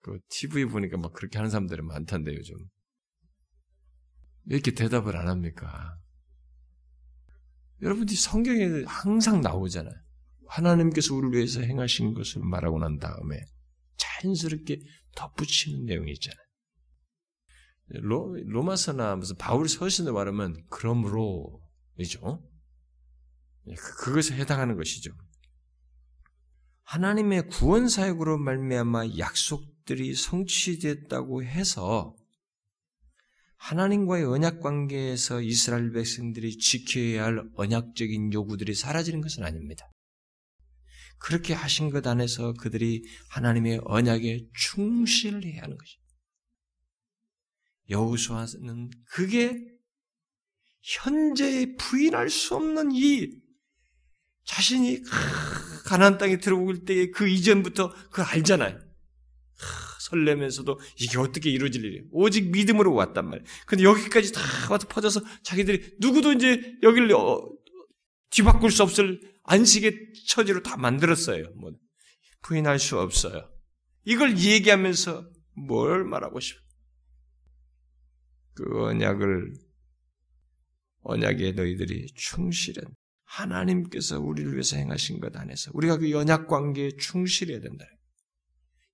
그 0.00 0.18
TV 0.28 0.66
보니까 0.66 0.96
막 0.96 1.12
그렇게 1.12 1.38
하는 1.38 1.50
사람들이 1.50 1.82
많던데, 1.82 2.34
요즘. 2.34 2.56
왜 4.46 4.56
이렇게 4.56 4.72
대답을 4.72 5.16
안 5.16 5.28
합니까? 5.28 5.98
여러분들이 7.82 8.16
성경에 8.16 8.84
항상 8.86 9.40
나오잖아요. 9.40 9.94
하나님께서 10.48 11.14
우리를 11.14 11.36
위해서 11.36 11.60
행하신 11.60 12.14
것을 12.14 12.42
말하고 12.42 12.78
난 12.78 12.98
다음에 12.98 13.40
자연스럽게 13.96 14.80
덧붙이는 15.16 15.84
내용이 15.84 16.12
있잖아요. 16.12 16.46
로, 17.88 18.36
로마서나 18.44 19.16
무슨 19.16 19.36
바울 19.36 19.68
서신을 19.68 20.12
말하면 20.12 20.64
그러므로이죠. 20.70 22.42
예, 23.68 23.74
그, 23.74 24.04
그것에 24.04 24.34
해당하는 24.34 24.76
것이죠. 24.76 25.12
하나님의 26.82 27.48
구원 27.48 27.88
사역으로 27.88 28.38
말미암아 28.38 29.18
약속들이 29.18 30.14
성취됐다고 30.14 31.42
해서 31.42 32.14
하나님과의 33.56 34.24
언약 34.24 34.60
관계에서 34.60 35.40
이스라엘 35.40 35.90
백성들이 35.90 36.58
지켜야 36.58 37.24
할 37.24 37.42
언약적인 37.54 38.32
요구들이 38.32 38.74
사라지는 38.74 39.20
것은 39.20 39.44
아닙니다. 39.44 39.90
그렇게 41.18 41.54
하신 41.54 41.90
것 41.90 42.06
안에서 42.06 42.52
그들이 42.52 43.02
하나님의 43.30 43.80
언약에 43.84 44.46
충실해야 44.54 45.62
하는 45.62 45.76
것입니다. 45.76 46.06
여호수아는 47.88 48.90
그게 49.06 49.56
현재 50.82 51.74
부인할 51.76 52.30
수 52.30 52.54
없는 52.54 52.92
이 52.92 53.45
자신이 54.46 55.02
가나안 55.84 56.18
땅에 56.18 56.38
들어올 56.38 56.84
때의 56.84 57.10
그 57.10 57.28
이전부터 57.28 57.92
그걸 58.10 58.24
알잖아요. 58.24 58.80
설레면서도 60.00 60.78
이게 61.00 61.18
어떻게 61.18 61.50
이루어질 61.50 61.84
일이에요. 61.84 62.04
오직 62.12 62.50
믿음으로 62.50 62.94
왔단 62.94 63.28
말이에요. 63.28 63.44
근데 63.66 63.84
여기까지 63.84 64.32
다 64.32 64.40
와서 64.70 64.86
퍼져서 64.88 65.20
자기들이 65.42 65.96
누구도 65.98 66.32
이제 66.32 66.76
여기를 66.82 67.12
어, 67.14 67.40
뒤바꿀 68.30 68.70
수 68.70 68.82
없을 68.82 69.20
안식의 69.44 70.12
처지로 70.28 70.62
다 70.62 70.76
만들었어요. 70.76 71.52
뭐 71.56 71.72
부인할 72.42 72.78
수 72.78 72.98
없어요. 73.00 73.50
이걸 74.04 74.38
얘기하면서 74.38 75.28
뭘 75.66 76.04
말하고 76.04 76.38
싶어? 76.38 76.60
그 78.54 78.84
언약을 78.84 79.52
언약에 81.02 81.52
너희들이 81.52 82.06
충실한 82.14 82.94
하나님께서 83.26 84.20
우리를 84.20 84.52
위해서 84.52 84.76
행하신 84.76 85.20
것 85.20 85.36
안에서 85.36 85.70
우리가 85.74 85.98
그 85.98 86.10
연약 86.10 86.46
관계에 86.46 86.90
충실해야 86.98 87.60
된다. 87.60 87.84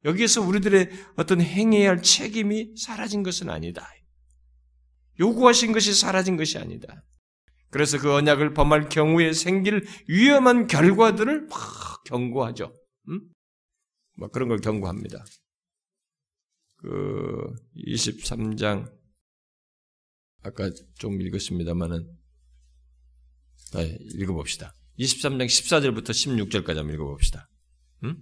여기에서 0.05 0.43
우리들의 0.43 0.91
어떤 1.17 1.41
행해야 1.41 1.91
할 1.91 2.03
책임이 2.03 2.75
사라진 2.77 3.23
것은 3.23 3.51
아니다. 3.51 3.89
요구하신 5.21 5.73
것이 5.73 5.95
사라진 5.95 6.37
것이 6.37 6.59
아니다. 6.59 7.05
그래서 7.71 7.99
그 7.99 8.13
언약을 8.13 8.53
범할 8.55 8.89
경우에 8.89 9.33
생길 9.33 9.87
위험한 10.09 10.67
결과들을 10.67 11.47
막 11.47 12.05
경고하죠. 12.05 12.75
음? 13.09 13.21
뭐 14.17 14.29
그런 14.29 14.49
걸 14.49 14.59
경고합니다. 14.59 15.25
그 16.79 17.55
23장 17.77 18.93
아까 20.43 20.71
좀 20.99 21.21
읽었습니다만은 21.21 22.03
네, 22.05 22.22
읽어봅시다. 23.81 24.75
23장 24.99 25.47
14절부터 25.47 26.11
16절까지 26.11 26.77
한번 26.77 26.95
읽어봅시다. 26.95 27.49
음? 28.05 28.17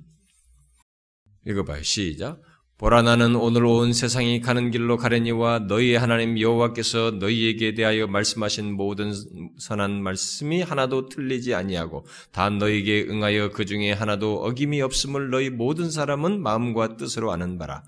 읽어봐요. 1.47 1.83
시작. 1.83 2.41
보라 2.81 3.03
나는 3.03 3.37
오늘 3.37 3.67
온 3.67 3.93
세상이 3.93 4.41
가는 4.41 4.71
길로 4.71 4.97
가려니와 4.97 5.67
너희의 5.69 5.99
하나님 5.99 6.41
여호와께서 6.41 7.11
너희에게 7.21 7.75
대하여 7.75 8.07
말씀하신 8.07 8.73
모든 8.73 9.13
선한 9.59 10.03
말씀이 10.03 10.63
하나도 10.63 11.11
틀리지 11.11 11.53
아니하고 11.53 12.07
다 12.33 12.49
너희에게 12.49 13.07
응하여 13.11 13.51
그 13.51 13.67
중에 13.67 13.93
하나도 13.93 14.43
어김이 14.45 14.81
없음을 14.81 15.29
너희 15.29 15.51
모든 15.51 15.91
사람은 15.91 16.43
마음과 16.43 16.97
뜻으로 16.97 17.33
아는 17.33 17.59
바라. 17.59 17.83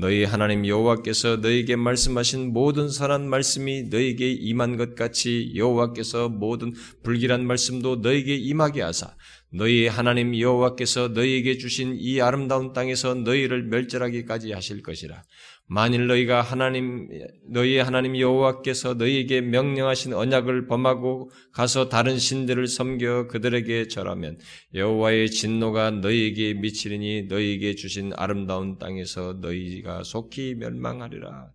너희 0.00 0.22
하나님 0.22 0.64
여호와께서 0.64 1.38
너희에게 1.38 1.74
말씀하신 1.74 2.52
모든 2.52 2.88
선한 2.88 3.28
말씀이 3.28 3.88
너희에게 3.90 4.30
임한 4.30 4.76
것 4.76 4.94
같이 4.94 5.50
여호와께서 5.56 6.28
모든 6.28 6.72
불길한 7.02 7.44
말씀도 7.44 7.96
너희에게 7.96 8.36
임하게 8.36 8.82
하사 8.82 9.16
너희 9.52 9.88
하나님 9.88 10.38
여호와께서 10.38 11.08
너희에게 11.08 11.58
주신 11.58 11.96
이 11.98 12.20
아름다운 12.20 12.72
땅에서 12.72 13.14
너희를 13.14 13.64
멸절하기까지 13.64 14.52
하실 14.52 14.82
것이라. 14.82 15.24
만일 15.70 16.06
너희가 16.06 16.40
하나님 16.40 17.08
너희의 17.50 17.84
하나님 17.84 18.18
여호와께서 18.18 18.94
너희에게 18.94 19.42
명령하신 19.42 20.14
언약을 20.14 20.66
범하고 20.66 21.30
가서 21.52 21.90
다른 21.90 22.18
신들을 22.18 22.66
섬겨 22.66 23.28
그들에게 23.28 23.88
절하면 23.88 24.38
여호와의 24.72 25.30
진노가 25.30 25.90
너희에게 25.90 26.54
미치리니 26.54 27.24
너희에게 27.24 27.74
주신 27.74 28.12
아름다운 28.16 28.78
땅에서 28.78 29.38
너희가 29.42 30.04
속히 30.04 30.54
멸망하리라. 30.54 31.50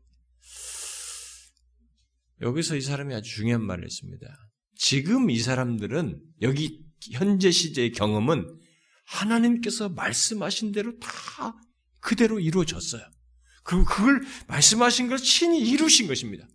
여기서 2.42 2.76
이 2.76 2.82
사람이 2.82 3.16
아주 3.16 3.36
중요한 3.36 3.64
말을 3.64 3.84
했습니다. 3.84 4.28
지금 4.76 5.32
이 5.32 5.40
사람들은 5.40 6.22
여기 6.44 6.84
현재 7.12 7.50
시제의 7.50 7.94
경험은 7.94 8.46
하나님께서 9.08 9.90
말씀하신 9.90 10.72
대로 10.72 10.98
다 11.00 11.56
그대로 12.00 12.40
이루어졌어요. 12.40 13.02
그리고 13.64 13.86
그걸 13.86 14.22
말씀하신 14.48 15.08
걸 15.08 15.18
친히 15.18 15.60
이루신 15.60 16.08
것입니다. 16.08 16.48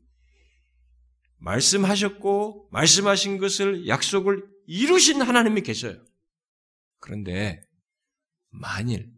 말씀하셨고 1.38 2.68
말씀하신 2.70 3.38
것을 3.38 3.88
약속을 3.88 4.44
이루신 4.66 5.22
하나님이 5.22 5.62
계셔요. 5.62 6.04
그런데 7.00 7.62
만일 8.50 9.10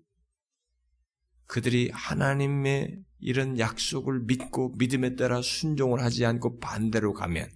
그들이 1.47 1.91
하나님의 1.93 3.03
이런 3.19 3.59
약속을 3.59 4.21
믿고 4.21 4.75
믿음에 4.79 5.17
따라 5.17 5.43
순종을 5.43 6.01
하지 6.01 6.25
않고 6.25 6.59
반대로 6.59 7.13
가면 7.13 7.51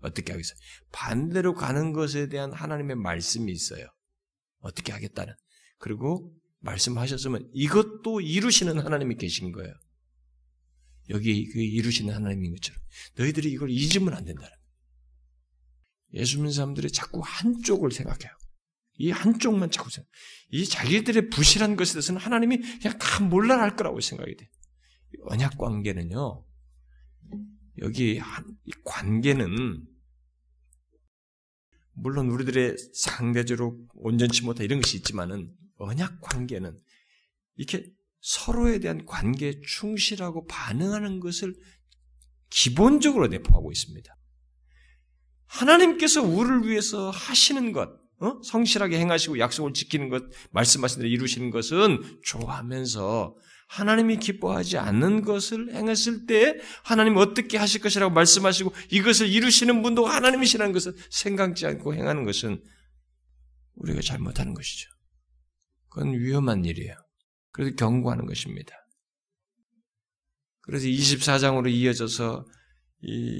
어떻게 0.00 0.32
하겠어요? 0.32 0.58
반대로 0.92 1.54
가는 1.54 1.92
것에 1.92 2.28
대한 2.28 2.52
하나님의 2.52 2.96
말씀이 2.96 3.50
있어요. 3.50 3.86
어떻게 4.60 4.92
하겠다는. 4.92 5.34
그리고 5.78 6.32
말씀하셨으면 6.60 7.50
이것도 7.52 8.20
이루시는 8.20 8.78
하나님이 8.78 9.16
계신 9.16 9.52
거예요. 9.52 9.72
여기 11.10 11.46
그 11.48 11.60
이루시는 11.60 12.14
하나님인 12.14 12.54
것처럼 12.54 12.80
너희들이 13.16 13.50
이걸 13.50 13.70
잊으면 13.70 14.14
안 14.14 14.24
된다는 14.24 14.50
예수 16.14 16.36
믿는 16.36 16.52
사람들이 16.52 16.90
자꾸 16.90 17.20
한쪽을 17.24 17.90
생각해요. 17.90 18.30
이 18.94 19.10
한쪽만 19.10 19.70
자꾸 19.70 19.90
생각. 19.90 20.10
이 20.50 20.64
자기들의 20.64 21.30
부실한 21.30 21.76
것에 21.76 21.94
대해서는 21.94 22.20
하나님이 22.20 22.58
그냥 22.58 22.98
다 22.98 23.24
몰라 23.24 23.60
할 23.60 23.76
거라고 23.76 24.00
생각이 24.00 24.36
돼. 24.36 24.48
언약 25.26 25.56
관계는요. 25.56 26.44
여기 27.80 28.20
관계는 28.84 29.86
물론 31.92 32.30
우리들의 32.30 32.76
상대적으로 32.94 33.78
온전치 33.94 34.44
못한 34.44 34.64
이런 34.64 34.80
것이 34.80 34.96
있지만은 34.96 35.52
언약 35.78 36.20
관계는 36.20 36.78
이렇게 37.56 37.90
서로에 38.20 38.78
대한 38.78 39.04
관계에 39.06 39.60
충실하고 39.66 40.46
반응하는 40.46 41.20
것을 41.20 41.54
기본적으로 42.50 43.28
내포하고 43.28 43.70
있습니다. 43.72 44.14
하나님께서 45.46 46.22
우리를 46.22 46.66
위해서 46.66 47.10
하시는 47.10 47.72
것, 47.72 47.88
어? 48.20 48.40
성실하게 48.42 48.98
행하시고 48.98 49.38
약속을 49.38 49.72
지키는 49.72 50.08
것, 50.08 50.24
말씀하신 50.50 50.98
대로 50.98 51.08
이루시는 51.08 51.50
것은 51.50 52.20
좋아하면서 52.24 53.36
하나님이 53.68 54.18
기뻐하지 54.18 54.78
않는 54.78 55.22
것을 55.22 55.74
행했을 55.74 56.26
때 56.26 56.58
하나님 56.84 57.16
어떻게 57.16 57.58
하실 57.58 57.80
것이라고 57.82 58.12
말씀하시고 58.14 58.72
이것을 58.90 59.28
이루시는 59.28 59.82
분도 59.82 60.06
하나님이시라는 60.06 60.72
것을 60.72 60.94
생각지 61.10 61.66
않고 61.66 61.94
행하는 61.94 62.24
것은 62.24 62.62
우리가 63.76 64.00
잘못하는 64.00 64.54
것이죠. 64.54 64.90
그건 65.98 66.14
위험한 66.14 66.64
일이에요. 66.64 66.94
그래서 67.50 67.74
경고하는 67.74 68.26
것입니다. 68.26 68.72
그래서 70.60 70.86
24장으로 70.86 71.68
이어져서 71.68 72.46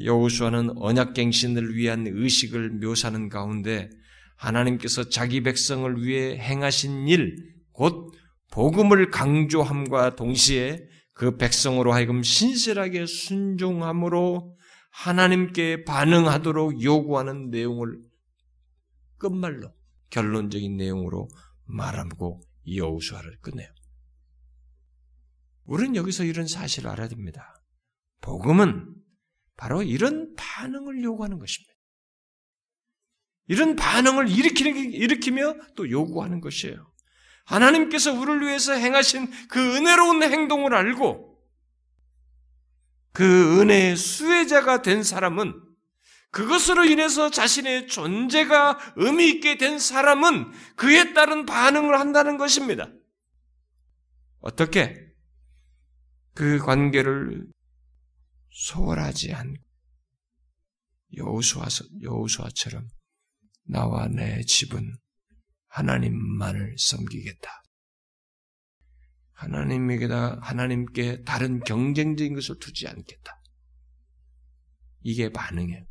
여호수아는 0.05 0.77
언약갱신을 0.77 1.77
위한 1.77 2.07
의식을 2.09 2.71
묘사하는 2.81 3.29
가운데 3.29 3.89
하나님께서 4.37 5.09
자기 5.09 5.43
백성을 5.43 6.03
위해 6.03 6.37
행하신 6.37 7.07
일, 7.07 7.37
곧 7.73 8.13
복음을 8.51 9.11
강조함과 9.11 10.17
동시에 10.17 10.81
그 11.13 11.37
백성으로 11.37 11.93
하여금 11.93 12.23
신실하게 12.25 13.07
순종함으로 13.07 14.57
하나님께 14.91 15.85
반응하도록 15.85 16.83
요구하는 16.83 17.51
내용을 17.51 18.01
끝말로 19.19 19.73
결론적인 20.11 20.77
내용으로 20.77 21.29
말하고 21.67 22.48
여우수아를 22.77 23.39
끝내요. 23.41 23.69
우리는 25.65 25.97
여기서 25.97 26.25
이런 26.25 26.47
사실을 26.47 26.91
알아야 26.91 27.09
됩니다. 27.09 27.55
복음은 28.21 28.95
바로 29.57 29.83
이런 29.83 30.35
반응을 30.35 31.03
요구하는 31.03 31.39
것입니다. 31.39 31.75
이런 33.47 33.77
반응을 33.77 34.29
일으키는, 34.29 34.93
일으키며 34.93 35.57
또 35.75 35.91
요구하는 35.91 36.41
것이에요. 36.41 36.93
하나님께서 37.45 38.13
우리를 38.13 38.47
위해서 38.47 38.75
행하신 38.75 39.31
그 39.49 39.77
은혜로운 39.77 40.23
행동을 40.23 40.75
알고 40.75 41.39
그 43.13 43.61
은혜의 43.61 43.97
수혜자가 43.97 44.83
된 44.83 45.03
사람은 45.03 45.68
그것으로 46.31 46.85
인해서 46.85 47.31
자신의 47.31 47.89
존재가 47.89 48.95
의미 48.97 49.29
있게 49.29 49.57
된 49.57 49.79
사람은 49.79 50.53
그에 50.77 51.15
따른 51.15 51.47
반응을 51.47 51.99
한다는 51.99 52.37
것입니다. 52.37 52.91
어떻게? 54.41 54.95
그 56.35 56.59
관계를 56.59 57.47
소홀하지 58.51 59.33
않고 59.33 59.69
여우수아, 61.17 61.67
여우수아처럼 62.03 62.87
나와 63.65 64.09
내 64.09 64.43
집은 64.43 64.97
하나님만을 65.69 66.77
섬기겠다. 66.79 67.63
하나님에게다 69.33 70.39
하나님께 70.41 71.23
다른 71.23 71.61
경쟁적인 71.61 72.35
것을 72.35 72.59
두지 72.59 72.89
않겠다. 72.89 73.41
이게 75.03 75.31
반응이에요. 75.31 75.88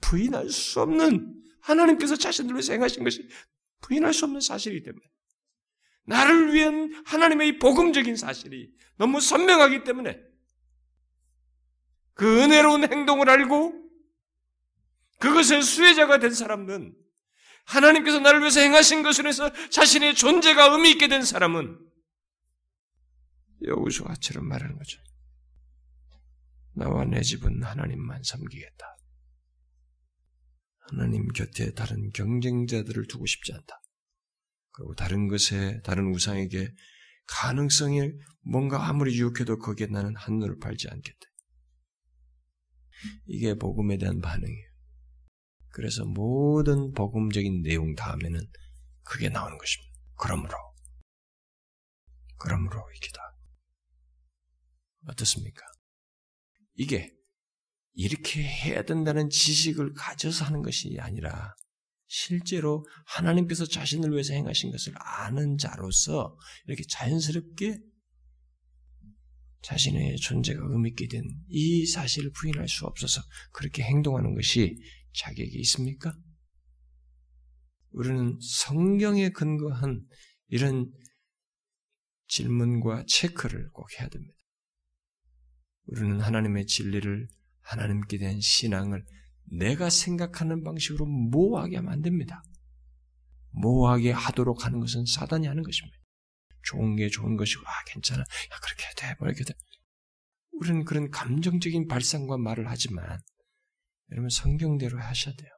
부인할 0.00 0.48
수 0.50 0.80
없는 0.80 1.34
하나님께서 1.60 2.16
자신들을 2.16 2.56
위해서 2.56 2.72
행하신 2.72 3.04
것이 3.04 3.28
부인할 3.80 4.14
수 4.14 4.24
없는 4.24 4.40
사실이기 4.40 4.82
때문에 4.84 5.04
나를 6.04 6.54
위한 6.54 6.92
하나님의 7.04 7.58
복음적인 7.58 8.16
사실이 8.16 8.72
너무 8.96 9.20
선명하기 9.20 9.84
때문에 9.84 10.18
그 12.14 12.42
은혜로운 12.42 12.90
행동을 12.90 13.28
알고 13.28 13.88
그것의 15.20 15.62
수혜자가 15.62 16.18
된 16.18 16.32
사람은 16.32 16.94
하나님께서 17.64 18.20
나를 18.20 18.40
위해서 18.40 18.60
행하신 18.60 19.02
것으로 19.02 19.28
해서 19.28 19.52
자신의 19.68 20.14
존재가 20.14 20.72
의미 20.72 20.90
있게 20.92 21.08
된 21.08 21.22
사람은 21.22 21.78
여우수아처럼 23.64 24.48
말하는 24.48 24.76
거죠. 24.78 25.00
나와 26.74 27.04
내 27.04 27.20
집은 27.20 27.62
하나님만 27.62 28.22
섬기겠다. 28.22 28.96
하나님 30.90 31.28
곁에 31.28 31.72
다른 31.74 32.10
경쟁자들을 32.10 33.06
두고 33.08 33.26
싶지 33.26 33.52
않다. 33.52 33.82
그리고 34.72 34.94
다른 34.94 35.28
것에, 35.28 35.80
다른 35.82 36.12
우상에게 36.14 36.72
가능성이 37.26 38.12
뭔가 38.40 38.88
아무리 38.88 39.18
유혹해도 39.18 39.58
거기에 39.58 39.88
나는 39.88 40.16
한눈을 40.16 40.58
팔지 40.58 40.88
않겠다. 40.88 41.18
이게 43.26 43.54
복음에 43.54 43.98
대한 43.98 44.20
반응이에요. 44.20 44.68
그래서 45.70 46.04
모든 46.04 46.92
복음적인 46.92 47.62
내용 47.62 47.94
다음에는 47.94 48.40
그게 49.02 49.28
나오는 49.28 49.56
것입니다. 49.58 49.92
그러므로 50.16 50.56
그러므로 52.38 52.82
이기다. 52.96 53.20
어떻습니까? 55.08 55.62
이게 56.74 57.17
이렇게 57.98 58.44
해야 58.44 58.84
된다는 58.84 59.28
지식을 59.28 59.92
가져서 59.94 60.44
하는 60.44 60.62
것이 60.62 60.96
아니라 61.00 61.52
실제로 62.06 62.86
하나님께서 63.06 63.66
자신을 63.66 64.12
위해서 64.12 64.34
행하신 64.34 64.70
것을 64.70 64.94
아는 64.96 65.58
자로서 65.58 66.38
이렇게 66.68 66.84
자연스럽게 66.88 67.76
자신의 69.62 70.16
존재가 70.18 70.60
의미있게 70.70 71.08
된 71.08 71.24
이 71.48 71.86
사실을 71.86 72.30
부인할 72.30 72.68
수 72.68 72.86
없어서 72.86 73.20
그렇게 73.52 73.82
행동하는 73.82 74.32
것이 74.36 74.80
자격이 75.14 75.58
있습니까? 75.62 76.16
우리는 77.90 78.38
성경에 78.40 79.30
근거한 79.30 80.06
이런 80.46 80.88
질문과 82.28 83.06
체크를 83.08 83.70
꼭 83.72 83.88
해야 83.98 84.08
됩니다. 84.08 84.38
우리는 85.86 86.20
하나님의 86.20 86.66
진리를 86.66 87.26
하나님께 87.68 88.18
대한 88.18 88.40
신앙을 88.40 89.04
내가 89.44 89.90
생각하는 89.90 90.64
방식으로 90.64 91.06
모호하게 91.06 91.76
하면 91.76 91.92
안 91.92 92.02
됩니다. 92.02 92.42
모호하게 93.50 94.12
하도록 94.12 94.64
하는 94.64 94.80
것은 94.80 95.04
사단이 95.06 95.46
하는 95.46 95.62
것입니다. 95.62 95.96
좋은 96.62 96.96
게 96.96 97.08
좋은 97.08 97.36
것이고, 97.36 97.62
아, 97.66 97.70
괜찮아. 97.86 98.20
야, 98.20 98.58
그렇게 98.62 98.84
돼. 98.96 99.14
뭐 99.18 99.28
이렇게 99.28 99.44
돼. 99.44 99.54
우리는 100.52 100.84
그런 100.84 101.10
감정적인 101.10 101.86
발상과 101.88 102.36
말을 102.38 102.68
하지만 102.68 103.20
여러분 104.10 104.28
성경대로 104.28 104.98
하셔야 104.98 105.34
돼요. 105.36 105.50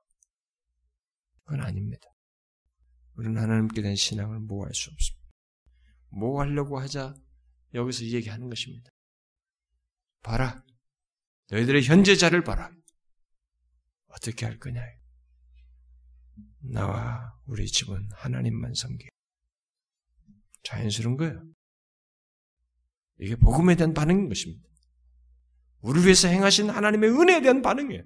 그건 1.45 1.63
아닙니다. 1.63 2.07
우리는 3.15 3.41
하나님께 3.41 3.83
대한 3.83 3.97
신앙을 3.97 4.41
모호할 4.41 4.75
수 4.75 4.91
없습니다. 4.91 5.27
모호하려고 6.11 6.79
하자 6.79 7.15
여기서 7.75 8.05
얘기하는 8.07 8.49
것입니다. 8.49 8.91
봐라. 10.23 10.63
너희들의 11.51 11.83
현재자를 11.83 12.45
봐라. 12.45 12.71
어떻게 14.09 14.47
할 14.47 14.59
거냐. 14.59 14.83
나와 16.63 17.35
우리 17.47 17.67
집은 17.67 18.09
하나님만 18.13 18.75
섬기. 18.75 19.09
자연스러운 20.63 21.17
거예요. 21.17 21.43
이게 23.19 23.37
복음에 23.37 23.77
대한 23.77 23.95
반응인 23.95 24.29
것입니다. 24.29 24.69
우리 25.81 26.03
위해서 26.03 26.29
행하신 26.29 26.71
하나님의 26.71 27.11
은혜에 27.11 27.41
대한 27.41 27.63
반응이에요. 27.63 28.05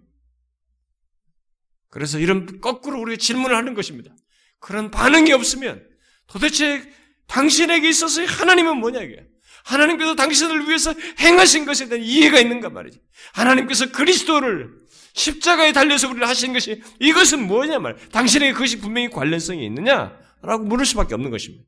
그래서 1.91 2.19
이런 2.19 2.61
거꾸로 2.61 3.01
우리가 3.01 3.19
질문을 3.21 3.55
하는 3.55 3.75
것입니다. 3.75 4.15
그런 4.59 4.91
반응이 4.91 5.33
없으면 5.33 5.89
도대체 6.27 6.91
당신에게 7.27 7.89
있어서 7.89 8.25
하나님은 8.25 8.79
뭐냐 8.79 9.03
이게? 9.03 9.34
하나님께서 9.65 10.15
당신을 10.15 10.69
위해서 10.69 10.95
행하신 11.19 11.65
것에 11.65 11.89
대한 11.89 12.05
이해가 12.05 12.39
있는가 12.39 12.71
말이지. 12.71 13.01
하나님께서 13.33 13.91
그리스도를 13.91 14.71
십자가에 15.15 15.73
달려서 15.73 16.09
우리를 16.11 16.27
하신 16.29 16.53
것이 16.53 16.83
이것은 17.01 17.47
뭐냐 17.47 17.79
말. 17.79 17.97
당신에게 18.11 18.53
그것이 18.53 18.79
분명히 18.79 19.09
관련성이 19.11 19.65
있느냐 19.67 20.19
라고 20.43 20.65
물을 20.65 20.85
수밖에 20.85 21.15
없는 21.15 21.31
것입니다. 21.31 21.65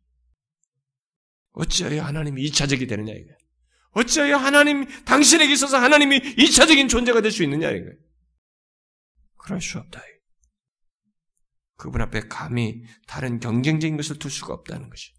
어찌하여 1.53 2.03
하나님이 2.03 2.43
이차적이 2.45 2.87
되느냐 2.87 3.13
이거. 3.15 3.33
어찌하여 3.93 4.37
하나님 4.37 4.85
당신에게 5.05 5.53
있어서 5.55 5.79
하나님이 5.79 6.21
이차적인 6.37 6.89
존재가 6.89 7.23
될 7.23 7.31
수 7.33 7.43
있느냐 7.45 7.71
이거. 7.71 7.91
그럴 9.39 9.61
수 9.63 9.79
없다. 9.79 10.03
그분 11.77 12.03
앞에 12.03 12.23
감히 12.29 12.85
다른 13.07 13.39
경쟁적인 13.39 13.97
것을 13.97 14.19
둘 14.19 14.31
수가 14.31 14.53
없다는 14.53 14.91
것이. 14.91 15.16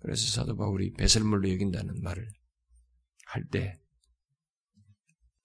그래서 0.00 0.26
사도 0.30 0.56
바울이 0.56 0.92
배설물로 0.94 1.50
여긴다는 1.50 2.02
말을 2.02 2.28
할 3.26 3.44
때 3.50 3.78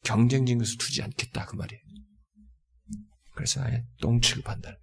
경쟁적인 0.04 0.58
것을 0.60 0.78
두지 0.78 1.02
않겠다 1.02 1.46
그 1.46 1.56
말이에요. 1.56 1.82
그래서 3.36 3.62
아예 3.64 3.86
똥 4.02 4.20
취급한다는 4.22 4.78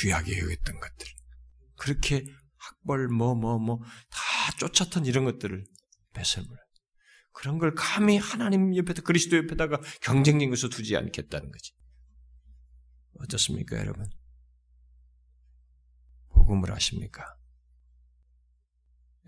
귀하게 0.00 0.38
여겼던 0.38 0.80
것들. 0.80 1.06
그렇게 1.76 2.24
학벌 2.58 3.08
뭐 3.08 3.34
뭐 3.34 3.58
뭐 3.58 3.80
다 4.10 4.56
쫓았던 4.58 5.06
이런 5.06 5.24
것들을 5.24 5.64
배설물. 6.14 6.56
그런 7.32 7.58
걸 7.58 7.74
감히 7.74 8.18
하나님 8.18 8.76
옆에다 8.76 9.02
그리스도 9.02 9.36
옆에다가 9.38 9.80
경쟁적인 10.02 10.50
것을 10.50 10.68
두지 10.70 10.96
않겠다는 10.96 11.50
거지. 11.50 11.72
어떻습니까, 13.20 13.76
여러분? 13.78 14.06
복음을 16.30 16.72
아십니까? 16.72 17.36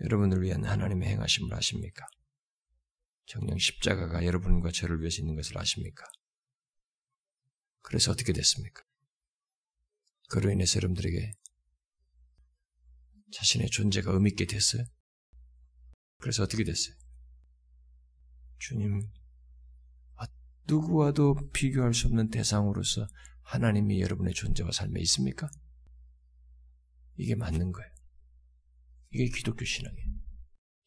여러분을 0.01 0.41
위한 0.41 0.63
하나님의 0.65 1.09
행하심을 1.09 1.53
아십니까? 1.53 2.05
정령 3.27 3.57
십자가가 3.57 4.25
여러분과 4.25 4.71
저를 4.71 4.99
위해서 4.99 5.21
있는 5.21 5.35
것을 5.35 5.57
아십니까? 5.57 6.05
그래서 7.81 8.11
어떻게 8.11 8.33
됐습니까? 8.33 8.83
그로 10.29 10.51
인해서 10.51 10.77
여러분들에게 10.77 11.31
자신의 13.31 13.69
존재가 13.69 14.11
의미있게 14.11 14.45
됐어요? 14.45 14.83
그래서 16.19 16.43
어떻게 16.43 16.63
됐어요? 16.63 16.95
주님, 18.59 19.01
아, 20.15 20.25
누구와도 20.67 21.51
비교할 21.51 21.93
수 21.93 22.07
없는 22.07 22.29
대상으로서 22.29 23.07
하나님이 23.43 24.01
여러분의 24.01 24.33
존재와 24.33 24.71
삶에 24.71 24.99
있습니까? 25.01 25.49
이게 27.17 27.35
맞는 27.35 27.71
거예요. 27.71 27.94
이게 29.15 29.29
기독교 29.29 29.63
신앙이에요. 29.63 30.09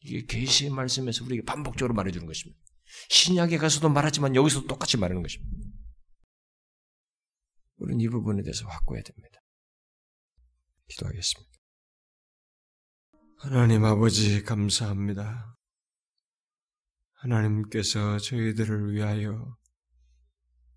이게 0.01 0.25
계시의 0.25 0.69
말씀에서 0.69 1.25
우리에게 1.25 1.43
반복적으로 1.43 1.95
말해주는 1.95 2.27
것입니다. 2.27 2.61
신약에 3.09 3.57
가서도 3.57 3.89
말하지만 3.89 4.35
여기서도 4.35 4.67
똑같이 4.67 4.97
말하는 4.97 5.23
것입니다. 5.23 5.57
우리는 7.77 8.01
이 8.01 8.07
부분에 8.07 8.43
대해서 8.43 8.67
확고해야 8.67 9.01
됩니다. 9.03 9.39
기도하겠습니다. 10.87 11.51
하나님 13.37 13.83
아버지 13.85 14.43
감사합니다. 14.43 15.55
하나님께서 17.13 18.19
저희들을 18.19 18.93
위하여 18.93 19.57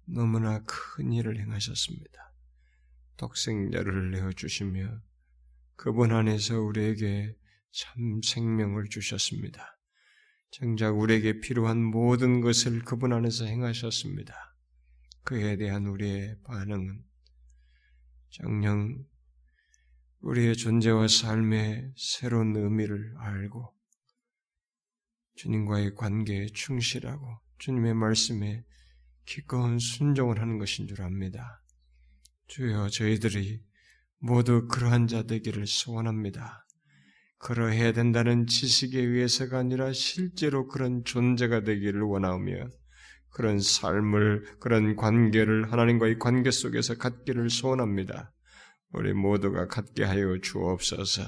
너무나 0.07 0.63
큰 0.65 1.13
일을 1.13 1.39
행하셨습니다. 1.39 2.35
독생자를 3.17 4.11
내어 4.11 4.33
주시며 4.33 5.03
그분 5.77 6.13
안에서 6.13 6.61
우리에게 6.61 7.37
참 7.73 8.21
생명을 8.23 8.89
주셨습니다. 8.89 9.79
정작 10.51 10.99
우리에게 10.99 11.41
필요한 11.41 11.83
모든 11.83 12.41
것을 12.43 12.81
그분 12.85 13.13
안에서 13.13 13.47
행하셨습니다. 13.47 14.35
그에 15.25 15.57
대한 15.57 15.87
우리의 15.87 16.37
반응은 16.45 17.03
정녕 18.31 19.05
우리의 20.21 20.57
존재와 20.57 21.09
삶의 21.09 21.95
새로운 21.97 22.55
의미를 22.55 23.15
알고 23.19 23.75
주님과의 25.37 25.95
관계에 25.95 26.47
충실하고 26.53 27.41
주님의 27.59 27.95
말씀에 27.95 28.65
기꺼운 29.25 29.79
순종을 29.79 30.41
하는 30.41 30.59
것인 30.59 30.87
줄 30.87 31.03
압니다. 31.03 31.63
주여 32.49 32.89
저희들이 32.91 33.65
모두 34.19 34.69
그러한 34.69 35.07
자 35.07 35.23
되기를 35.23 35.67
소원합니다. 35.67 36.67
그러해야 37.43 37.93
된다는 37.93 38.47
지식에 38.47 39.01
의해서가 39.01 39.59
아니라 39.59 39.93
실제로 39.93 40.69
그런 40.69 41.03
존재가 41.05 41.65
되기를 41.65 42.01
원하며 42.03 42.69
그런 43.31 43.59
삶을, 43.59 44.59
그런 44.61 44.95
관계를 44.95 45.73
하나님과의 45.73 46.19
관계 46.21 46.53
속에서 46.53 46.97
갖기를 46.97 47.51
소원합니다. 47.51 48.33
우리 48.93 49.13
모두가 49.13 49.67
갖게 49.67 50.05
하여 50.05 50.39
주옵소서. 50.41 51.23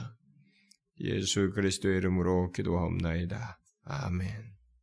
예수 1.00 1.50
그리스도의 1.50 1.96
이름으로 1.96 2.52
기도하옵나이다. 2.52 3.58
아멘. 3.84 4.53